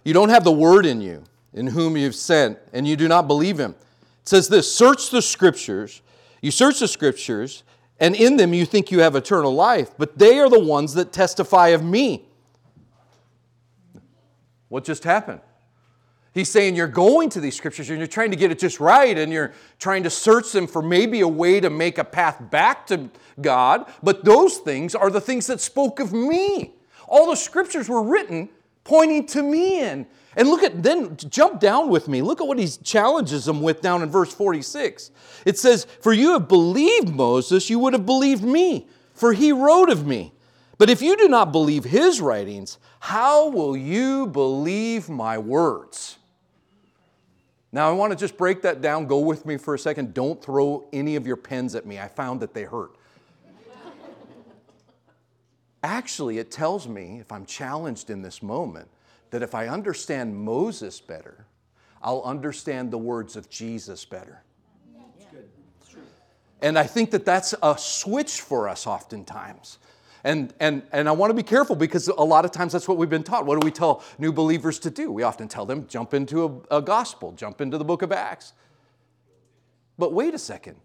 You 0.04 0.14
don't 0.14 0.30
have 0.30 0.42
the 0.42 0.52
word 0.52 0.86
in 0.86 1.02
you, 1.02 1.22
in 1.52 1.66
whom 1.66 1.94
you've 1.94 2.14
sent, 2.14 2.58
and 2.72 2.88
you 2.88 2.96
do 2.96 3.08
not 3.08 3.26
believe 3.26 3.60
him. 3.60 3.72
It 4.22 4.28
says 4.28 4.48
this 4.48 4.74
Search 4.74 5.10
the 5.10 5.20
scriptures. 5.20 6.00
You 6.40 6.50
search 6.50 6.80
the 6.80 6.88
scriptures, 6.88 7.62
and 8.00 8.16
in 8.16 8.38
them 8.38 8.54
you 8.54 8.64
think 8.64 8.90
you 8.90 9.00
have 9.00 9.16
eternal 9.16 9.54
life, 9.54 9.90
but 9.98 10.16
they 10.16 10.38
are 10.38 10.48
the 10.48 10.60
ones 10.60 10.94
that 10.94 11.12
testify 11.12 11.68
of 11.68 11.84
me. 11.84 12.25
What 14.68 14.84
just 14.84 15.04
happened? 15.04 15.40
He's 16.34 16.50
saying 16.50 16.76
you're 16.76 16.86
going 16.86 17.30
to 17.30 17.40
these 17.40 17.56
scriptures 17.56 17.88
and 17.88 17.98
you're 17.98 18.06
trying 18.06 18.30
to 18.30 18.36
get 18.36 18.50
it 18.50 18.58
just 18.58 18.78
right 18.78 19.16
and 19.16 19.32
you're 19.32 19.52
trying 19.78 20.02
to 20.02 20.10
search 20.10 20.52
them 20.52 20.66
for 20.66 20.82
maybe 20.82 21.20
a 21.20 21.28
way 21.28 21.60
to 21.60 21.70
make 21.70 21.96
a 21.96 22.04
path 22.04 22.50
back 22.50 22.86
to 22.88 23.08
God, 23.40 23.90
but 24.02 24.24
those 24.24 24.58
things 24.58 24.94
are 24.94 25.08
the 25.08 25.20
things 25.20 25.46
that 25.46 25.60
spoke 25.60 25.98
of 25.98 26.12
me. 26.12 26.74
All 27.08 27.30
the 27.30 27.36
scriptures 27.36 27.88
were 27.88 28.02
written 28.02 28.50
pointing 28.84 29.26
to 29.26 29.42
me 29.42 29.80
and 29.80 30.06
and 30.36 30.48
look 30.48 30.62
at 30.62 30.82
then 30.82 31.16
jump 31.16 31.60
down 31.60 31.88
with 31.88 32.08
me. 32.08 32.20
Look 32.20 32.42
at 32.42 32.46
what 32.46 32.58
he 32.58 32.68
challenges 32.68 33.46
them 33.46 33.62
with 33.62 33.80
down 33.80 34.02
in 34.02 34.10
verse 34.10 34.34
46. 34.34 35.10
It 35.46 35.58
says, 35.58 35.86
"For 36.02 36.12
you 36.12 36.32
have 36.32 36.46
believed 36.46 37.08
Moses, 37.08 37.70
you 37.70 37.78
would 37.78 37.94
have 37.94 38.04
believed 38.04 38.44
me, 38.44 38.86
for 39.14 39.32
he 39.32 39.50
wrote 39.50 39.88
of 39.88 40.06
me. 40.06 40.34
But 40.78 40.90
if 40.90 41.00
you 41.00 41.16
do 41.16 41.28
not 41.28 41.52
believe 41.52 41.84
his 41.84 42.20
writings, 42.20 42.78
how 43.00 43.48
will 43.48 43.76
you 43.76 44.26
believe 44.26 45.08
my 45.08 45.38
words? 45.38 46.18
Now, 47.72 47.90
I 47.90 47.92
want 47.92 48.12
to 48.12 48.16
just 48.16 48.36
break 48.36 48.62
that 48.62 48.80
down. 48.80 49.06
Go 49.06 49.18
with 49.18 49.44
me 49.46 49.56
for 49.56 49.74
a 49.74 49.78
second. 49.78 50.14
Don't 50.14 50.42
throw 50.42 50.86
any 50.92 51.16
of 51.16 51.26
your 51.26 51.36
pens 51.36 51.74
at 51.74 51.86
me. 51.86 51.98
I 51.98 52.08
found 52.08 52.40
that 52.40 52.54
they 52.54 52.64
hurt. 52.64 52.96
Actually, 55.82 56.38
it 56.38 56.50
tells 56.50 56.88
me, 56.88 57.20
if 57.20 57.30
I'm 57.30 57.46
challenged 57.46 58.10
in 58.10 58.22
this 58.22 58.42
moment, 58.42 58.88
that 59.30 59.42
if 59.42 59.54
I 59.54 59.68
understand 59.68 60.36
Moses 60.36 61.00
better, 61.00 61.46
I'll 62.02 62.22
understand 62.22 62.90
the 62.90 62.98
words 62.98 63.36
of 63.36 63.48
Jesus 63.50 64.04
better. 64.04 64.42
And 66.62 66.78
I 66.78 66.84
think 66.84 67.10
that 67.10 67.24
that's 67.24 67.54
a 67.62 67.76
switch 67.78 68.40
for 68.40 68.68
us 68.68 68.86
oftentimes. 68.86 69.78
And, 70.26 70.52
and, 70.58 70.82
and 70.90 71.08
I 71.08 71.12
want 71.12 71.30
to 71.30 71.34
be 71.34 71.44
careful 71.44 71.76
because 71.76 72.08
a 72.08 72.14
lot 72.14 72.44
of 72.44 72.50
times 72.50 72.72
that's 72.72 72.88
what 72.88 72.96
we've 72.96 73.08
been 73.08 73.22
taught. 73.22 73.46
What 73.46 73.60
do 73.60 73.64
we 73.64 73.70
tell 73.70 74.02
new 74.18 74.32
believers 74.32 74.80
to 74.80 74.90
do? 74.90 75.12
We 75.12 75.22
often 75.22 75.46
tell 75.46 75.64
them, 75.64 75.86
jump 75.86 76.14
into 76.14 76.64
a, 76.68 76.78
a 76.78 76.82
gospel, 76.82 77.30
jump 77.30 77.60
into 77.60 77.78
the 77.78 77.84
book 77.84 78.02
of 78.02 78.10
Acts. 78.10 78.52
But 79.96 80.12
wait 80.12 80.34
a 80.34 80.38
second. 80.38 80.78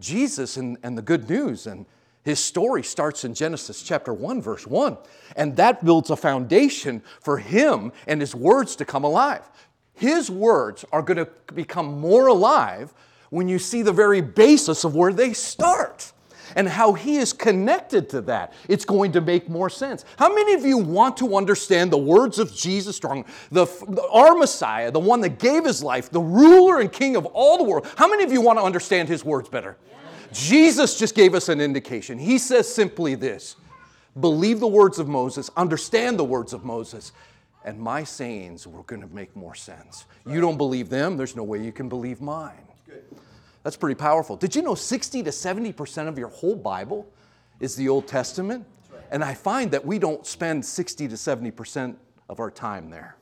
Jesus 0.00 0.56
and, 0.56 0.78
and 0.82 0.96
the 0.96 1.02
good 1.02 1.28
news 1.28 1.66
and 1.66 1.84
his 2.22 2.42
story 2.42 2.82
starts 2.82 3.22
in 3.26 3.34
Genesis 3.34 3.82
chapter 3.82 4.14
1, 4.14 4.40
verse 4.40 4.66
1. 4.66 4.96
And 5.36 5.56
that 5.56 5.84
builds 5.84 6.08
a 6.08 6.16
foundation 6.16 7.02
for 7.20 7.36
him 7.36 7.92
and 8.06 8.18
his 8.18 8.34
words 8.34 8.76
to 8.76 8.86
come 8.86 9.04
alive. 9.04 9.46
His 9.92 10.30
words 10.30 10.86
are 10.90 11.02
going 11.02 11.18
to 11.18 11.28
become 11.52 12.00
more 12.00 12.28
alive 12.28 12.94
when 13.28 13.46
you 13.46 13.58
see 13.58 13.82
the 13.82 13.92
very 13.92 14.22
basis 14.22 14.84
of 14.84 14.96
where 14.96 15.12
they 15.12 15.34
start 15.34 16.14
and 16.56 16.68
how 16.68 16.92
he 16.92 17.16
is 17.16 17.32
connected 17.32 18.08
to 18.10 18.20
that, 18.22 18.52
it's 18.68 18.84
going 18.84 19.12
to 19.12 19.20
make 19.20 19.48
more 19.48 19.70
sense. 19.70 20.04
How 20.16 20.32
many 20.32 20.54
of 20.54 20.64
you 20.64 20.78
want 20.78 21.16
to 21.18 21.36
understand 21.36 21.90
the 21.90 21.98
words 21.98 22.38
of 22.38 22.54
Jesus 22.54 22.96
strong, 22.96 23.24
the, 23.50 23.66
our 24.10 24.34
Messiah, 24.34 24.90
the 24.90 25.00
one 25.00 25.20
that 25.22 25.38
gave 25.38 25.64
his 25.64 25.82
life, 25.82 26.10
the 26.10 26.20
ruler 26.20 26.80
and 26.80 26.92
king 26.92 27.16
of 27.16 27.26
all 27.26 27.58
the 27.58 27.64
world? 27.64 27.86
How 27.96 28.08
many 28.08 28.24
of 28.24 28.32
you 28.32 28.40
want 28.40 28.58
to 28.58 28.64
understand 28.64 29.08
his 29.08 29.24
words 29.24 29.48
better? 29.48 29.76
Yeah. 29.88 29.96
Jesus 30.32 30.98
just 30.98 31.14
gave 31.14 31.34
us 31.34 31.48
an 31.48 31.60
indication. 31.60 32.18
He 32.18 32.38
says 32.38 32.72
simply 32.72 33.14
this 33.14 33.56
believe 34.18 34.60
the 34.60 34.66
words 34.66 34.98
of 34.98 35.08
Moses, 35.08 35.50
understand 35.56 36.18
the 36.18 36.24
words 36.24 36.52
of 36.52 36.64
Moses, 36.64 37.12
and 37.64 37.78
my 37.78 38.02
sayings 38.04 38.66
were 38.66 38.82
going 38.84 39.02
to 39.02 39.14
make 39.14 39.34
more 39.36 39.54
sense. 39.54 40.06
You 40.26 40.40
don't 40.40 40.56
believe 40.56 40.88
them, 40.88 41.16
there's 41.16 41.36
no 41.36 41.44
way 41.44 41.62
you 41.62 41.72
can 41.72 41.88
believe 41.88 42.20
mine. 42.20 42.66
That's 43.62 43.76
pretty 43.76 43.94
powerful. 43.94 44.36
Did 44.36 44.56
you 44.56 44.62
know 44.62 44.74
60 44.74 45.22
to 45.22 45.30
70% 45.30 46.08
of 46.08 46.18
your 46.18 46.28
whole 46.28 46.56
Bible 46.56 47.06
is 47.60 47.76
the 47.76 47.88
Old 47.88 48.06
Testament? 48.06 48.64
Right. 48.90 49.02
And 49.10 49.22
I 49.22 49.34
find 49.34 49.70
that 49.72 49.84
we 49.84 49.98
don't 49.98 50.26
spend 50.26 50.64
60 50.64 51.08
to 51.08 51.14
70% 51.14 51.96
of 52.28 52.40
our 52.40 52.50
time 52.50 52.90
there. 52.90 53.16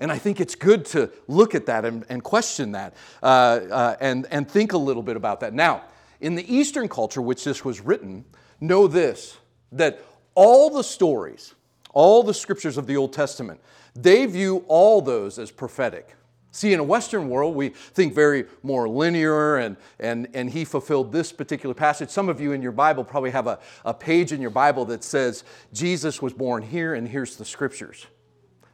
And 0.00 0.10
I 0.10 0.18
think 0.18 0.40
it's 0.40 0.54
good 0.54 0.84
to 0.86 1.10
look 1.28 1.54
at 1.54 1.66
that 1.66 1.84
and, 1.84 2.04
and 2.08 2.22
question 2.22 2.72
that 2.72 2.94
uh, 3.22 3.26
uh, 3.26 3.96
and, 4.00 4.26
and 4.30 4.50
think 4.50 4.72
a 4.72 4.78
little 4.78 5.02
bit 5.02 5.16
about 5.16 5.40
that. 5.40 5.54
Now, 5.54 5.84
in 6.20 6.34
the 6.34 6.54
Eastern 6.54 6.88
culture, 6.88 7.22
which 7.22 7.44
this 7.44 7.64
was 7.64 7.80
written, 7.80 8.24
know 8.60 8.86
this 8.86 9.36
that 9.72 10.04
all 10.34 10.70
the 10.70 10.82
stories, 10.82 11.54
all 11.92 12.22
the 12.22 12.34
scriptures 12.34 12.76
of 12.76 12.86
the 12.86 12.96
Old 12.96 13.12
Testament, 13.12 13.60
they 13.94 14.26
view 14.26 14.64
all 14.68 15.00
those 15.00 15.38
as 15.38 15.50
prophetic. 15.50 16.16
See, 16.54 16.72
in 16.72 16.78
a 16.78 16.84
Western 16.84 17.30
world, 17.30 17.56
we 17.56 17.70
think 17.70 18.14
very 18.14 18.44
more 18.62 18.88
linear, 18.88 19.56
and, 19.56 19.76
and, 19.98 20.28
and 20.34 20.48
he 20.48 20.64
fulfilled 20.64 21.10
this 21.10 21.32
particular 21.32 21.74
passage. 21.74 22.10
Some 22.10 22.28
of 22.28 22.40
you 22.40 22.52
in 22.52 22.62
your 22.62 22.70
Bible 22.70 23.02
probably 23.02 23.32
have 23.32 23.48
a, 23.48 23.58
a 23.84 23.92
page 23.92 24.30
in 24.30 24.40
your 24.40 24.50
Bible 24.50 24.84
that 24.84 25.02
says, 25.02 25.42
Jesus 25.72 26.22
was 26.22 26.32
born 26.32 26.62
here, 26.62 26.94
and 26.94 27.08
here's 27.08 27.34
the 27.34 27.44
scriptures. 27.44 28.06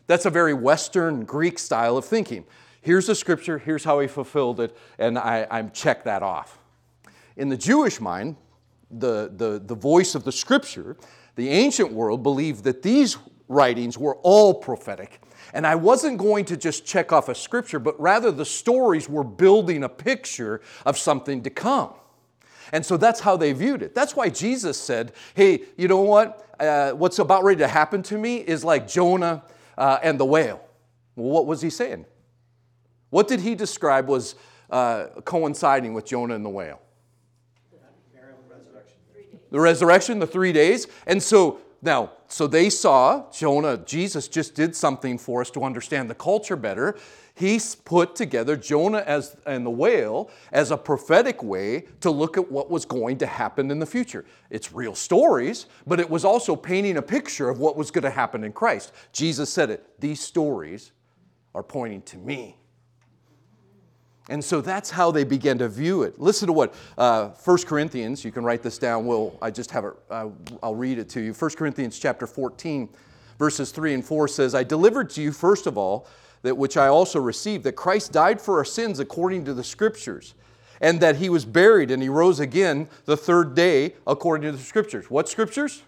That's 0.08 0.26
a 0.26 0.30
very 0.30 0.52
Western 0.52 1.24
Greek 1.24 1.58
style 1.58 1.96
of 1.96 2.04
thinking. 2.04 2.44
Here's 2.82 3.06
the 3.06 3.14
scripture, 3.14 3.56
here's 3.56 3.84
how 3.84 4.00
he 4.00 4.08
fulfilled 4.08 4.60
it, 4.60 4.76
and 4.98 5.18
I, 5.18 5.46
I 5.50 5.62
check 5.62 6.04
that 6.04 6.22
off. 6.22 6.58
In 7.38 7.48
the 7.48 7.56
Jewish 7.56 7.98
mind, 7.98 8.36
the, 8.90 9.32
the, 9.34 9.58
the 9.58 9.74
voice 9.74 10.14
of 10.14 10.24
the 10.24 10.32
scripture, 10.32 10.98
the 11.34 11.48
ancient 11.48 11.94
world 11.94 12.22
believed 12.22 12.62
that 12.64 12.82
these 12.82 13.16
writings 13.48 13.96
were 13.96 14.16
all 14.16 14.52
prophetic 14.52 15.22
and 15.52 15.66
I 15.66 15.74
wasn't 15.74 16.18
going 16.18 16.44
to 16.46 16.56
just 16.56 16.84
check 16.84 17.12
off 17.12 17.28
a 17.28 17.34
scripture, 17.34 17.78
but 17.78 18.00
rather 18.00 18.30
the 18.30 18.44
stories 18.44 19.08
were 19.08 19.24
building 19.24 19.84
a 19.84 19.88
picture 19.88 20.60
of 20.86 20.96
something 20.96 21.42
to 21.42 21.50
come. 21.50 21.92
And 22.72 22.86
so 22.86 22.96
that's 22.96 23.20
how 23.20 23.36
they 23.36 23.52
viewed 23.52 23.82
it. 23.82 23.94
That's 23.94 24.14
why 24.14 24.28
Jesus 24.28 24.78
said, 24.78 25.12
Hey, 25.34 25.62
you 25.76 25.88
know 25.88 26.02
what? 26.02 26.46
Uh, 26.60 26.92
what's 26.92 27.18
about 27.18 27.42
ready 27.42 27.58
to 27.58 27.68
happen 27.68 28.02
to 28.04 28.18
me 28.18 28.36
is 28.36 28.64
like 28.64 28.86
Jonah 28.86 29.42
uh, 29.76 29.98
and 30.02 30.20
the 30.20 30.24
whale. 30.24 30.60
Well, 31.16 31.30
what 31.30 31.46
was 31.46 31.60
he 31.60 31.70
saying? 31.70 32.06
What 33.10 33.26
did 33.26 33.40
he 33.40 33.54
describe 33.54 34.06
was 34.06 34.36
uh, 34.70 35.06
coinciding 35.24 35.94
with 35.94 36.06
Jonah 36.06 36.34
and 36.34 36.44
the 36.44 36.50
whale? 36.50 36.80
The 39.50 39.60
resurrection, 39.60 40.20
the 40.20 40.26
three 40.26 40.52
days. 40.52 40.86
And 41.06 41.20
so 41.20 41.58
now, 41.82 42.12
so 42.28 42.46
they 42.46 42.68
saw 42.68 43.30
Jonah, 43.32 43.78
Jesus 43.78 44.28
just 44.28 44.54
did 44.54 44.76
something 44.76 45.16
for 45.16 45.40
us 45.40 45.50
to 45.52 45.64
understand 45.64 46.10
the 46.10 46.14
culture 46.14 46.56
better. 46.56 46.98
He 47.34 47.58
put 47.86 48.14
together 48.14 48.54
Jonah 48.54 49.02
as, 49.06 49.34
and 49.46 49.64
the 49.64 49.70
whale 49.70 50.30
as 50.52 50.70
a 50.70 50.76
prophetic 50.76 51.42
way 51.42 51.86
to 52.00 52.10
look 52.10 52.36
at 52.36 52.52
what 52.52 52.70
was 52.70 52.84
going 52.84 53.16
to 53.18 53.26
happen 53.26 53.70
in 53.70 53.78
the 53.78 53.86
future. 53.86 54.26
It's 54.50 54.72
real 54.72 54.94
stories, 54.94 55.66
but 55.86 56.00
it 56.00 56.10
was 56.10 56.24
also 56.24 56.54
painting 56.54 56.98
a 56.98 57.02
picture 57.02 57.48
of 57.48 57.58
what 57.58 57.76
was 57.76 57.90
going 57.90 58.02
to 58.02 58.10
happen 58.10 58.44
in 58.44 58.52
Christ. 58.52 58.92
Jesus 59.12 59.50
said 59.50 59.70
it 59.70 59.86
these 59.98 60.20
stories 60.20 60.92
are 61.54 61.62
pointing 61.62 62.02
to 62.02 62.18
me. 62.18 62.59
And 64.30 64.44
so 64.44 64.60
that's 64.60 64.90
how 64.90 65.10
they 65.10 65.24
began 65.24 65.58
to 65.58 65.68
view 65.68 66.04
it. 66.04 66.20
Listen 66.20 66.46
to 66.46 66.52
what 66.52 66.72
uh, 66.96 67.30
1 67.30 67.58
Corinthians, 67.64 68.24
you 68.24 68.30
can 68.30 68.44
write 68.44 68.62
this 68.62 68.78
down. 68.78 69.04
We'll, 69.04 69.36
I 69.42 69.50
just 69.50 69.72
have 69.72 69.84
it, 69.84 69.92
uh, 70.08 70.28
I'll 70.62 70.76
read 70.76 71.00
it 71.00 71.08
to 71.10 71.20
you. 71.20 71.32
1 71.32 71.50
Corinthians 71.56 71.98
chapter 71.98 72.28
14, 72.28 72.88
verses 73.40 73.72
3 73.72 73.94
and 73.94 74.04
4 74.04 74.28
says, 74.28 74.54
I 74.54 74.62
delivered 74.62 75.10
to 75.10 75.22
you, 75.22 75.32
first 75.32 75.66
of 75.66 75.76
all, 75.76 76.06
that 76.42 76.56
which 76.56 76.76
I 76.76 76.86
also 76.86 77.18
received, 77.18 77.64
that 77.64 77.72
Christ 77.72 78.12
died 78.12 78.40
for 78.40 78.58
our 78.58 78.64
sins 78.64 79.00
according 79.00 79.46
to 79.46 79.52
the 79.52 79.64
Scriptures, 79.64 80.34
and 80.80 81.00
that 81.00 81.16
he 81.16 81.28
was 81.28 81.44
buried 81.44 81.90
and 81.90 82.00
he 82.00 82.08
rose 82.08 82.38
again 82.38 82.88
the 83.06 83.16
third 83.16 83.56
day 83.56 83.94
according 84.06 84.48
to 84.52 84.56
the 84.56 84.62
Scriptures. 84.62 85.10
What 85.10 85.28
Scriptures? 85.28 85.82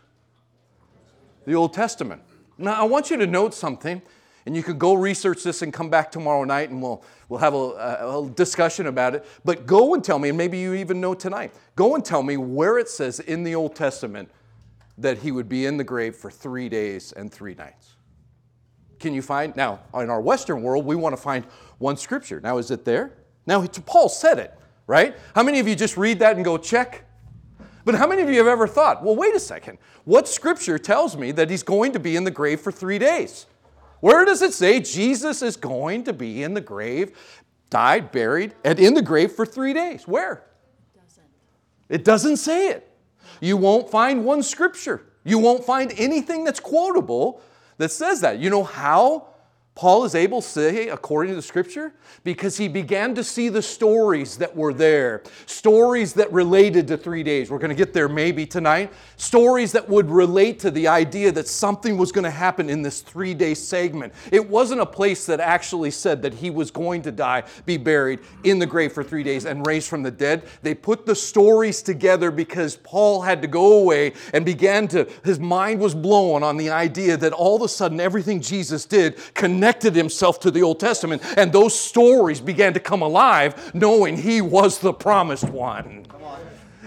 The 1.47 1.55
Old 1.55 1.75
Testament. 1.75 2.23
Now, 2.59 2.73
I 2.73 2.85
want 2.85 3.09
you 3.09 3.17
to 3.19 3.27
note 3.27 3.55
something, 3.55 4.03
and 4.47 4.57
you 4.57 4.63
can 4.63 4.79
go 4.79 4.95
research 4.95 5.43
this 5.43 5.63
and 5.63 5.73
come 5.73 5.91
back 5.91 6.11
tomorrow 6.11 6.45
night 6.45 6.71
and 6.71 6.83
we'll, 6.83 7.03
we'll 7.29 7.39
have 7.39 7.55
a, 7.55 7.57
a, 7.57 8.23
a 8.23 8.31
discussion 8.31 8.87
about 8.87 9.15
it. 9.15 9.25
But 9.45 9.67
go 9.67 9.95
and 9.95 10.03
tell 10.03 10.19
me, 10.19 10.31
and 10.31 10.39
maybe 10.39 10.59
you 10.59 10.75
even 10.75 11.01
know 11.01 11.15
tonight, 11.15 11.55
go 11.77 11.95
and 11.95 12.05
tell 12.05 12.23
me 12.23 12.37
where 12.37 12.79
it 12.79 12.89
says 12.89 13.21
in 13.21 13.45
the 13.45 13.55
Old 13.55 13.77
Testament 13.77 14.31
that 14.99 15.19
he 15.19 15.33
would 15.33 15.49
be 15.49 15.67
in 15.67 15.77
the 15.77 15.85
grave 15.85 16.17
for 16.17 16.31
three 16.31 16.69
days 16.69 17.13
and 17.13 17.33
three 17.33 17.55
nights. 17.55 17.97
Can 18.99 19.15
you 19.15 19.23
find? 19.23 19.57
Now, 19.57 19.81
in 19.95 20.11
our 20.11 20.21
Western 20.21 20.63
world, 20.63 20.85
we 20.87 20.95
want 20.95 21.17
to 21.17 21.21
find 21.21 21.45
one 21.79 21.97
scripture. 21.97 22.41
Now, 22.41 22.59
is 22.59 22.71
it 22.71 22.85
there? 22.85 23.13
Now, 23.47 23.67
Paul 23.67 24.09
said 24.09 24.39
it, 24.39 24.57
right? 24.87 25.17
How 25.35 25.43
many 25.43 25.59
of 25.59 25.67
you 25.67 25.75
just 25.75 25.97
read 25.97 26.21
that 26.21 26.37
and 26.37 26.45
go, 26.45 26.57
check? 26.57 27.05
But 27.85 27.97
how 27.97 28.07
many 28.07 28.23
of 28.23 28.29
you 28.29 28.39
have 28.39 28.47
ever 28.47 28.69
thought, 28.69 29.03
well, 29.03 29.17
wait 29.17 29.35
a 29.35 29.41
second, 29.41 29.79
what 30.05 30.29
scripture 30.29 30.79
tells 30.79 31.17
me 31.17 31.33
that 31.33 31.51
he's 31.51 31.65
going 31.65 31.93
to 31.93 31.99
be 31.99 32.15
in 32.15 32.23
the 32.23 32.31
grave 32.31 32.61
for 32.61 32.71
three 32.71 32.99
days? 32.99 33.47
Where 34.03 34.25
does 34.25 34.43
it 34.43 34.53
say 34.53 34.81
Jesus 34.81 35.43
is 35.43 35.57
going 35.57 36.03
to 36.05 36.13
be 36.13 36.43
in 36.43 36.55
the 36.55 36.61
grave, 36.61 37.17
died, 37.71 38.11
buried, 38.11 38.53
and 38.65 38.81
in 38.81 38.95
the 38.95 39.01
grave 39.01 39.31
for 39.31 39.47
three 39.47 39.73
days? 39.73 40.09
Where? 40.09 40.43
It 40.93 41.01
doesn't. 41.01 41.27
It 41.89 42.05
doesn't 42.05 42.37
say 42.39 42.71
it. 42.71 42.93
You 43.41 43.57
won't 43.57 43.89
find 43.89 44.25
one 44.25 44.43
scripture. 44.43 45.07
You 45.23 45.39
won't 45.39 45.65
find 45.65 45.93
anything 45.97 46.43
that's 46.43 46.59
quotable 46.59 47.43
that 47.79 47.93
says 47.93 48.21
that. 48.23 48.41
You 48.41 48.51
know 48.51 48.65
how 48.65 49.29
Paul 49.75 50.05
is 50.05 50.15
able 50.15 50.43
to 50.43 50.47
say, 50.47 50.89
according 50.89 51.33
to 51.33 51.37
the 51.37 51.43
scripture, 51.43 51.95
because 52.25 52.59
he 52.59 52.69
began 52.69 53.15
to 53.15 53.25
see 53.25 53.49
the 53.49 53.63
stories 53.63 54.37
that 54.37 54.55
were 54.55 54.75
there, 54.75 55.23
stories 55.47 56.13
that 56.13 56.31
related 56.31 56.87
to 56.89 56.99
three 56.99 57.23
days. 57.23 57.51
We're 57.51 57.59
going 57.59 57.71
to 57.71 57.75
get 57.75 57.95
there 57.95 58.07
maybe 58.07 58.45
tonight. 58.45 58.93
Stories 59.17 59.73
that 59.73 59.89
would 59.89 60.11
relate 60.11 60.59
to 60.61 60.71
the 60.71 60.89
idea 60.89 61.33
that 61.33 61.49
something 61.49 61.97
was 61.97 62.13
going 62.13 62.25
to 62.25 62.31
happen 62.31 62.69
in 62.69 62.83
this 62.83 63.01
three 63.01 63.33
day 63.33 63.55
segment. 63.55 64.13
It 64.31 64.47
wasn't 64.47 64.83
a 64.83 64.87
place 64.87 65.25
that 65.25 65.41
actually 65.41 65.91
said 65.91 66.21
that 66.21 66.35
he 66.35 66.51
was 66.51 66.71
going 66.71 67.01
to 67.03 67.11
die, 67.11 67.45
be 67.65 67.79
buried 67.79 68.21
in 68.45 68.59
the 68.59 68.67
grave 68.67 68.93
for 68.93 69.03
three 69.03 69.23
days, 69.23 69.47
and 69.47 69.67
raised 69.67 69.89
from 69.89 70.03
the 70.03 70.11
dead. 70.11 70.45
They 70.61 70.75
put 70.75 71.07
the 71.07 71.15
stories 71.15 71.81
together 71.81 72.31
because 72.31 72.77
Paul 72.77 73.23
had 73.23 73.41
to 73.41 73.49
go 73.49 73.79
away 73.79 74.13
and 74.35 74.45
began 74.45 74.87
to, 74.89 75.09
his 75.25 75.41
mind 75.41 75.81
was 75.81 75.95
blown 75.95 76.43
on 76.43 76.59
the 76.59 76.69
idea 76.69 77.17
that 77.17 77.33
all 77.33 77.57
of 77.57 77.63
a 77.63 77.69
sudden 77.69 78.01
everything 78.01 78.43
Jesus 78.43 78.85
did 78.85 79.19
connected 79.33 79.62
connected 79.63 79.95
himself 79.95 80.41
to 80.41 80.51
the 80.51 80.61
Old 80.61 80.81
Testament, 80.81 81.23
and 81.37 81.53
those 81.53 81.79
stories 81.79 82.41
began 82.41 82.75
to 82.75 82.81
come 82.81 83.01
alive, 83.01 83.73
knowing 83.73 84.17
he 84.17 84.41
was 84.41 84.81
the 84.81 84.93
promised 84.93 85.49
one. 85.49 86.05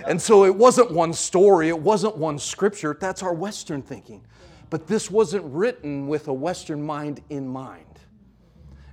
And 0.06 0.22
so 0.22 0.44
it 0.44 0.54
wasn't 0.54 0.92
one 0.92 1.14
story, 1.14 1.70
it 1.70 1.80
wasn't 1.80 2.18
one 2.18 2.38
scripture. 2.38 2.98
That's 3.00 3.24
our 3.24 3.34
Western 3.34 3.82
thinking. 3.82 4.26
But 4.70 4.88
this 4.88 5.10
wasn't 5.10 5.46
written 5.46 6.10
with 6.10 6.28
a 6.28 6.34
Western 6.34 6.86
mind 6.86 7.22
in 7.30 7.48
mind. 7.48 7.86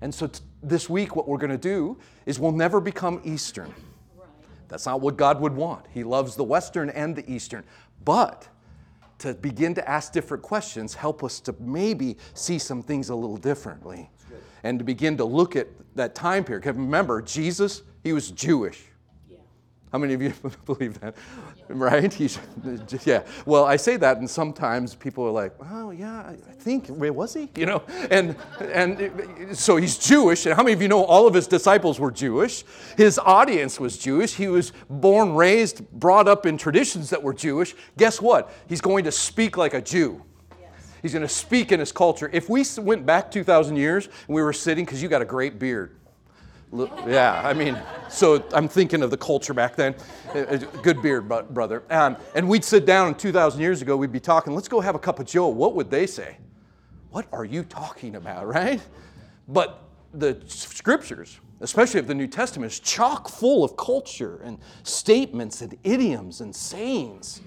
And 0.00 0.14
so 0.14 0.28
t- 0.28 0.38
this 0.62 0.88
week, 0.88 1.16
what 1.16 1.26
we're 1.26 1.38
going 1.38 1.50
to 1.50 1.58
do 1.58 1.98
is 2.24 2.38
we'll 2.38 2.52
never 2.52 2.80
become 2.80 3.20
Eastern. 3.24 3.74
That's 4.68 4.86
not 4.86 5.00
what 5.00 5.16
God 5.16 5.40
would 5.40 5.56
want. 5.56 5.86
He 5.92 6.04
loves 6.04 6.36
the 6.36 6.44
Western 6.44 6.88
and 6.88 7.16
the 7.16 7.28
Eastern. 7.28 7.64
But 8.04 8.46
to 9.22 9.34
begin 9.34 9.74
to 9.74 9.88
ask 9.88 10.12
different 10.12 10.42
questions 10.42 10.94
help 10.94 11.22
us 11.22 11.40
to 11.40 11.54
maybe 11.60 12.16
see 12.34 12.58
some 12.58 12.82
things 12.82 13.08
a 13.08 13.14
little 13.14 13.36
differently 13.36 14.10
and 14.64 14.78
to 14.78 14.84
begin 14.84 15.16
to 15.16 15.24
look 15.24 15.56
at 15.56 15.68
that 15.94 16.14
time 16.14 16.44
period. 16.44 16.62
Because 16.62 16.76
remember, 16.76 17.22
Jesus, 17.22 17.82
he 18.02 18.12
was 18.12 18.30
Jewish. 18.30 18.84
How 19.92 19.98
many 19.98 20.14
of 20.14 20.22
you 20.22 20.32
believe 20.64 20.98
that? 21.00 21.14
Right? 21.72 22.12
Yeah. 23.04 23.22
Well, 23.46 23.64
I 23.64 23.76
say 23.76 23.96
that, 23.96 24.18
and 24.18 24.28
sometimes 24.28 24.94
people 24.94 25.24
are 25.24 25.30
like, 25.30 25.52
"Oh, 25.70 25.90
yeah, 25.90 26.20
I 26.20 26.34
think 26.58 26.86
where 26.88 27.12
was 27.12 27.34
he?" 27.34 27.48
You 27.56 27.66
know, 27.66 27.82
and 28.10 28.36
and 28.60 29.56
so 29.56 29.76
he's 29.76 29.98
Jewish. 29.98 30.46
And 30.46 30.54
how 30.54 30.62
many 30.62 30.74
of 30.74 30.82
you 30.82 30.88
know 30.88 31.04
all 31.04 31.26
of 31.26 31.34
his 31.34 31.46
disciples 31.46 31.98
were 31.98 32.10
Jewish? 32.10 32.64
His 32.96 33.18
audience 33.18 33.80
was 33.80 33.98
Jewish. 33.98 34.34
He 34.34 34.48
was 34.48 34.72
born, 34.88 35.34
raised, 35.34 35.90
brought 35.90 36.28
up 36.28 36.46
in 36.46 36.56
traditions 36.56 37.10
that 37.10 37.22
were 37.22 37.34
Jewish. 37.34 37.74
Guess 37.96 38.20
what? 38.20 38.52
He's 38.68 38.80
going 38.80 39.04
to 39.04 39.12
speak 39.12 39.56
like 39.56 39.74
a 39.74 39.80
Jew. 39.80 40.22
He's 41.02 41.12
going 41.12 41.22
to 41.22 41.28
speak 41.28 41.72
in 41.72 41.80
his 41.80 41.90
culture. 41.90 42.30
If 42.32 42.48
we 42.48 42.64
went 42.78 43.04
back 43.04 43.30
2,000 43.30 43.76
years 43.76 44.06
and 44.06 44.34
we 44.34 44.40
were 44.40 44.52
sitting, 44.52 44.84
because 44.84 45.02
you 45.02 45.08
got 45.08 45.20
a 45.20 45.26
great 45.26 45.58
beard, 45.58 45.96
yeah, 46.72 47.42
I 47.44 47.52
mean, 47.52 47.78
so 48.08 48.42
I'm 48.52 48.66
thinking 48.66 49.02
of 49.02 49.10
the 49.10 49.16
culture 49.16 49.52
back 49.52 49.76
then. 49.76 49.94
Good 50.82 51.02
beard, 51.02 51.28
brother. 51.28 51.82
Um, 51.90 52.16
and 52.34 52.48
we'd 52.48 52.64
sit 52.64 52.86
down 52.86 53.14
2,000 53.14 53.60
years 53.60 53.82
ago, 53.82 53.96
we'd 53.96 54.12
be 54.12 54.20
talking, 54.20 54.54
let's 54.54 54.68
go 54.68 54.80
have 54.80 54.94
a 54.94 54.98
cup 54.98 55.18
of 55.18 55.26
Joe. 55.26 55.48
What 55.48 55.74
would 55.74 55.90
they 55.90 56.06
say? 56.06 56.38
What 57.10 57.26
are 57.30 57.44
you 57.44 57.62
talking 57.62 58.16
about, 58.16 58.46
right? 58.54 58.80
But 59.48 59.82
the 60.14 60.40
scriptures, 60.46 61.38
especially 61.60 62.00
of 62.00 62.06
the 62.06 62.14
New 62.14 62.26
Testament, 62.26 62.72
is 62.72 62.80
chock 62.80 63.28
full 63.28 63.64
of 63.64 63.76
culture 63.76 64.40
and 64.42 64.58
statements 64.82 65.60
and 65.60 65.76
idioms 65.84 66.40
and 66.40 66.54
sayings. 66.54 67.42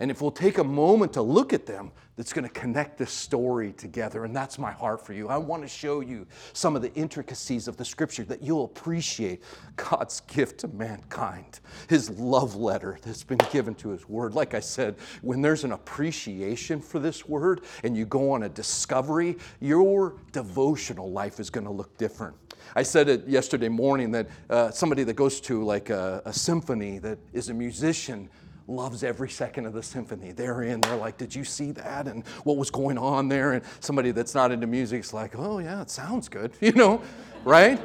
And 0.00 0.10
if 0.10 0.20
we'll 0.20 0.32
take 0.32 0.58
a 0.58 0.64
moment 0.64 1.12
to 1.14 1.22
look 1.22 1.52
at 1.52 1.66
them, 1.66 1.92
that's 2.16 2.32
going 2.32 2.44
to 2.46 2.60
connect 2.60 2.98
this 2.98 3.10
story 3.10 3.72
together. 3.72 4.24
And 4.24 4.34
that's 4.34 4.58
my 4.58 4.70
heart 4.70 5.04
for 5.04 5.12
you. 5.12 5.28
I 5.28 5.36
want 5.36 5.62
to 5.62 5.68
show 5.68 6.00
you 6.00 6.26
some 6.52 6.76
of 6.76 6.82
the 6.82 6.92
intricacies 6.94 7.66
of 7.66 7.76
the 7.76 7.84
scripture 7.84 8.24
that 8.24 8.42
you'll 8.42 8.64
appreciate 8.64 9.42
God's 9.76 10.20
gift 10.20 10.60
to 10.60 10.68
mankind, 10.68 11.60
his 11.88 12.10
love 12.10 12.54
letter 12.54 12.98
that's 13.02 13.24
been 13.24 13.40
given 13.50 13.74
to 13.76 13.90
his 13.90 14.08
word. 14.08 14.34
Like 14.34 14.54
I 14.54 14.60
said, 14.60 14.96
when 15.22 15.42
there's 15.42 15.64
an 15.64 15.72
appreciation 15.72 16.80
for 16.80 16.98
this 16.98 17.28
word 17.28 17.62
and 17.82 17.96
you 17.96 18.06
go 18.06 18.32
on 18.32 18.44
a 18.44 18.48
discovery, 18.48 19.36
your 19.60 20.16
devotional 20.32 21.10
life 21.10 21.40
is 21.40 21.50
going 21.50 21.66
to 21.66 21.72
look 21.72 21.96
different. 21.98 22.36
I 22.76 22.82
said 22.82 23.08
it 23.08 23.26
yesterday 23.28 23.68
morning 23.68 24.10
that 24.12 24.28
uh, 24.48 24.70
somebody 24.70 25.04
that 25.04 25.14
goes 25.14 25.40
to 25.42 25.62
like 25.64 25.90
a, 25.90 26.22
a 26.24 26.32
symphony 26.32 26.98
that 26.98 27.18
is 27.32 27.48
a 27.48 27.54
musician 27.54 28.28
loves 28.66 29.04
every 29.04 29.28
second 29.28 29.66
of 29.66 29.72
the 29.72 29.82
symphony. 29.82 30.32
They're 30.32 30.62
in, 30.62 30.80
they're 30.80 30.96
like, 30.96 31.18
Did 31.18 31.34
you 31.34 31.44
see 31.44 31.72
that? 31.72 32.06
And 32.06 32.26
what 32.44 32.56
was 32.56 32.70
going 32.70 32.98
on 32.98 33.28
there? 33.28 33.52
And 33.52 33.64
somebody 33.80 34.10
that's 34.10 34.34
not 34.34 34.52
into 34.52 34.66
music 34.66 35.00
is 35.00 35.12
like, 35.12 35.36
Oh, 35.36 35.58
yeah, 35.58 35.82
it 35.82 35.90
sounds 35.90 36.28
good, 36.28 36.52
you 36.60 36.72
know, 36.72 37.02
right? 37.44 37.80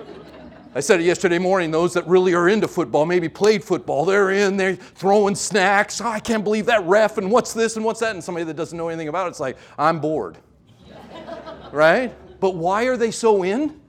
I 0.76 0.82
said 0.82 1.00
it 1.00 1.04
yesterday 1.04 1.40
morning, 1.40 1.72
those 1.72 1.94
that 1.96 2.08
really 2.08 2.36
are 2.36 2.48
into 2.48 2.68
football, 2.68 3.06
maybe 3.06 3.28
played 3.28 3.64
football, 3.64 4.06
they're 4.06 4.30
in, 4.30 4.56
they're 4.56 4.76
throwing 4.76 5.34
snacks. 5.34 6.00
Oh, 6.00 6.08
I 6.08 6.20
can't 6.20 6.44
believe 6.44 6.68
that 6.68 6.86
ref, 6.86 7.18
and 7.18 7.32
what's 7.32 7.54
this 7.54 7.76
and 7.76 7.84
what's 7.84 8.00
that? 8.02 8.14
And 8.14 8.24
somebody 8.24 8.46
that 8.46 8.56
doesn't 8.56 8.78
know 8.78 8.88
anything 8.88 9.08
about 9.08 9.26
it, 9.26 9.32
it's 9.32 9.40
like, 9.40 9.58
I'm 9.80 10.00
bored. 10.00 10.38
right? 11.72 12.16
But 12.40 12.56
why 12.56 12.84
are 12.84 12.98
they 12.98 13.10
so 13.10 13.44
in? 13.44 13.82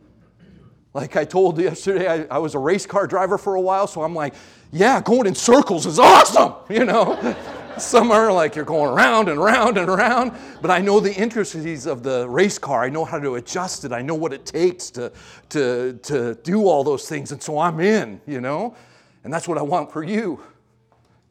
Like 0.95 1.17
I 1.17 1.25
told 1.25 1.59
yesterday, 1.59 2.09
I, 2.09 2.37
I 2.37 2.39
was 2.39 2.55
a 2.55 2.59
race 2.59 2.87
car 2.87 3.07
driver 3.07 3.39
for 3.39 3.55
a 3.55 3.61
while, 3.61 3.87
so 3.87 4.03
I'm 4.03 4.15
like, 4.15 4.35
yeah, 4.73 5.01
going 5.01 5.27
in 5.27 5.35
circles 5.35 5.87
is 5.87 5.99
awesome, 5.99 6.55
you 6.69 6.85
know. 6.85 7.37
Some 7.79 8.11
are 8.11 8.31
like 8.31 8.57
you're 8.57 8.65
going 8.65 8.93
around 8.93 9.29
and 9.29 9.39
around 9.39 9.79
and 9.79 9.89
around, 9.89 10.33
but 10.61 10.71
I 10.71 10.81
know 10.81 11.01
the 11.01 11.15
intricacies 11.15 11.87
of 11.87 12.03
the 12.03 12.29
race 12.29 12.59
car. 12.59 12.85
I 12.85 12.91
know 12.91 13.05
how 13.05 13.19
to 13.19 13.37
adjust 13.37 13.85
it. 13.85 13.93
I 13.93 14.03
know 14.03 14.15
what 14.15 14.35
it 14.35 14.45
takes 14.45 14.91
to, 14.91 15.11
to, 15.51 15.99
to 16.03 16.35
do 16.43 16.67
all 16.67 16.85
those 16.85 17.09
things, 17.09 17.33
and 17.33 17.43
so 17.43 17.59
I'm 17.59 17.81
in, 17.81 18.21
you 18.27 18.41
know. 18.41 18.77
And 19.25 19.33
that's 19.33 19.49
what 19.49 19.57
I 19.57 19.63
want 19.63 19.91
for 19.93 20.03
you 20.03 20.43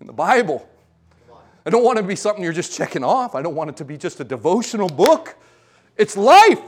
in 0.02 0.08
the 0.08 0.13
Bible. 0.13 0.67
I 1.65 1.69
don't 1.69 1.84
want 1.84 1.99
it 1.99 2.04
to 2.04 2.08
be 2.08 2.15
something 2.15 2.43
you're 2.43 2.54
just 2.54 2.75
checking 2.75 3.04
off. 3.04 3.36
I 3.36 3.41
don't 3.41 3.56
want 3.56 3.69
it 3.69 3.78
to 3.78 3.86
be 3.86 3.97
just 3.97 4.19
a 4.19 4.23
devotional 4.23 4.89
book. 4.89 5.36
It's 5.97 6.17
life. 6.17 6.62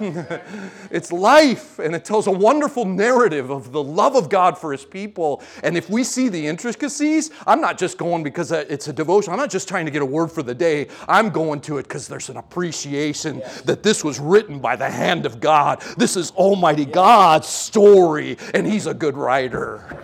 it's 0.90 1.12
life, 1.12 1.78
and 1.78 1.94
it 1.94 2.04
tells 2.04 2.26
a 2.26 2.30
wonderful 2.30 2.84
narrative 2.84 3.50
of 3.50 3.72
the 3.72 3.82
love 3.82 4.16
of 4.16 4.28
God 4.28 4.58
for 4.58 4.72
His 4.72 4.84
people. 4.84 5.42
And 5.62 5.76
if 5.76 5.90
we 5.90 6.04
see 6.04 6.28
the 6.28 6.46
intricacies, 6.46 7.30
I'm 7.46 7.60
not 7.60 7.78
just 7.78 7.98
going 7.98 8.22
because 8.22 8.52
it's 8.52 8.88
a 8.88 8.92
devotion. 8.92 9.32
I'm 9.32 9.38
not 9.38 9.50
just 9.50 9.68
trying 9.68 9.84
to 9.84 9.90
get 9.90 10.02
a 10.02 10.06
word 10.06 10.30
for 10.30 10.42
the 10.42 10.54
day. 10.54 10.88
I'm 11.08 11.30
going 11.30 11.60
to 11.62 11.78
it 11.78 11.84
because 11.84 12.08
there's 12.08 12.28
an 12.28 12.36
appreciation 12.36 13.38
yes. 13.38 13.62
that 13.62 13.82
this 13.82 14.04
was 14.04 14.18
written 14.18 14.58
by 14.58 14.76
the 14.76 14.90
hand 14.90 15.26
of 15.26 15.40
God. 15.40 15.80
This 15.96 16.16
is 16.16 16.30
Almighty 16.32 16.84
yes. 16.84 16.94
God's 16.94 17.48
story, 17.48 18.38
and 18.54 18.66
He's 18.66 18.86
a 18.86 18.94
good 18.94 19.16
writer. 19.16 19.98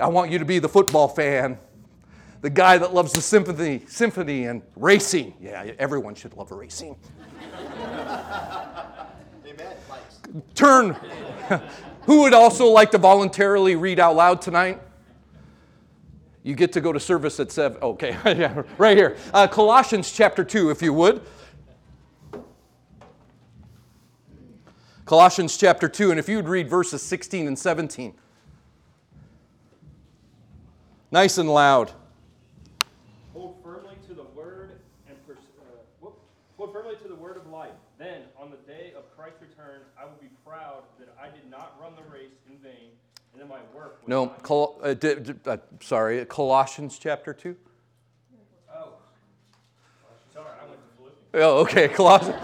I 0.00 0.08
want 0.08 0.30
you 0.30 0.38
to 0.38 0.44
be 0.44 0.58
the 0.58 0.68
football 0.68 1.06
fan 1.06 1.58
the 2.44 2.50
guy 2.50 2.76
that 2.76 2.92
loves 2.92 3.14
the 3.14 3.22
symphony, 3.22 3.80
symphony 3.88 4.44
and 4.44 4.60
racing. 4.76 5.32
Yeah, 5.40 5.72
everyone 5.78 6.14
should 6.14 6.34
love 6.36 6.50
racing. 6.50 6.94
Amen. 9.46 9.76
Turn. 10.54 10.96
Who 12.02 12.22
would 12.22 12.34
also 12.34 12.66
like 12.66 12.90
to 12.90 12.98
voluntarily 12.98 13.76
read 13.76 13.98
out 13.98 14.16
loud 14.16 14.42
tonight? 14.42 14.80
You 16.42 16.54
get 16.54 16.72
to 16.72 16.80
go 16.80 16.92
to 16.92 17.00
service 17.00 17.40
at 17.40 17.50
7. 17.50 17.78
Okay, 17.80 18.10
yeah, 18.26 18.62
right 18.76 18.96
here. 18.96 19.16
Uh, 19.32 19.46
Colossians 19.46 20.12
chapter 20.12 20.44
2, 20.44 20.70
if 20.70 20.82
you 20.82 20.92
would. 20.92 21.22
Colossians 25.06 25.56
chapter 25.56 25.88
2, 25.88 26.10
and 26.10 26.20
if 26.20 26.28
you 26.28 26.36
would 26.36 26.48
read 26.48 26.68
verses 26.68 27.02
16 27.02 27.46
and 27.46 27.58
17. 27.58 28.14
Nice 31.10 31.38
and 31.38 31.48
loud. 31.48 31.92
of 38.96 39.10
Christ's 39.16 39.42
return, 39.42 39.80
I 39.98 40.04
will 40.04 40.18
be 40.20 40.30
proud 40.44 40.82
that 40.98 41.14
I 41.20 41.26
did 41.30 41.50
not 41.50 41.76
run 41.80 41.94
the 41.96 42.04
race 42.10 42.34
in 42.50 42.58
vain, 42.58 42.94
and 43.32 43.40
that 43.40 43.48
my 43.48 43.60
work 43.74 43.93
was 43.93 43.93
No, 44.06 44.28
Col- 44.42 44.78
uh, 44.82 44.94
d- 44.94 45.14
d- 45.14 45.34
uh, 45.46 45.56
sorry, 45.80 46.24
Colossians 46.26 46.98
chapter 46.98 47.32
2. 47.32 47.56
Oh. 48.72 48.88
Sorry, 50.32 50.46
I 50.46 50.68
went 50.68 50.80
to 50.80 50.96
Philippians. 50.96 51.34
Oh, 51.34 51.58
okay, 51.60 51.88
Colossians. 51.88 52.36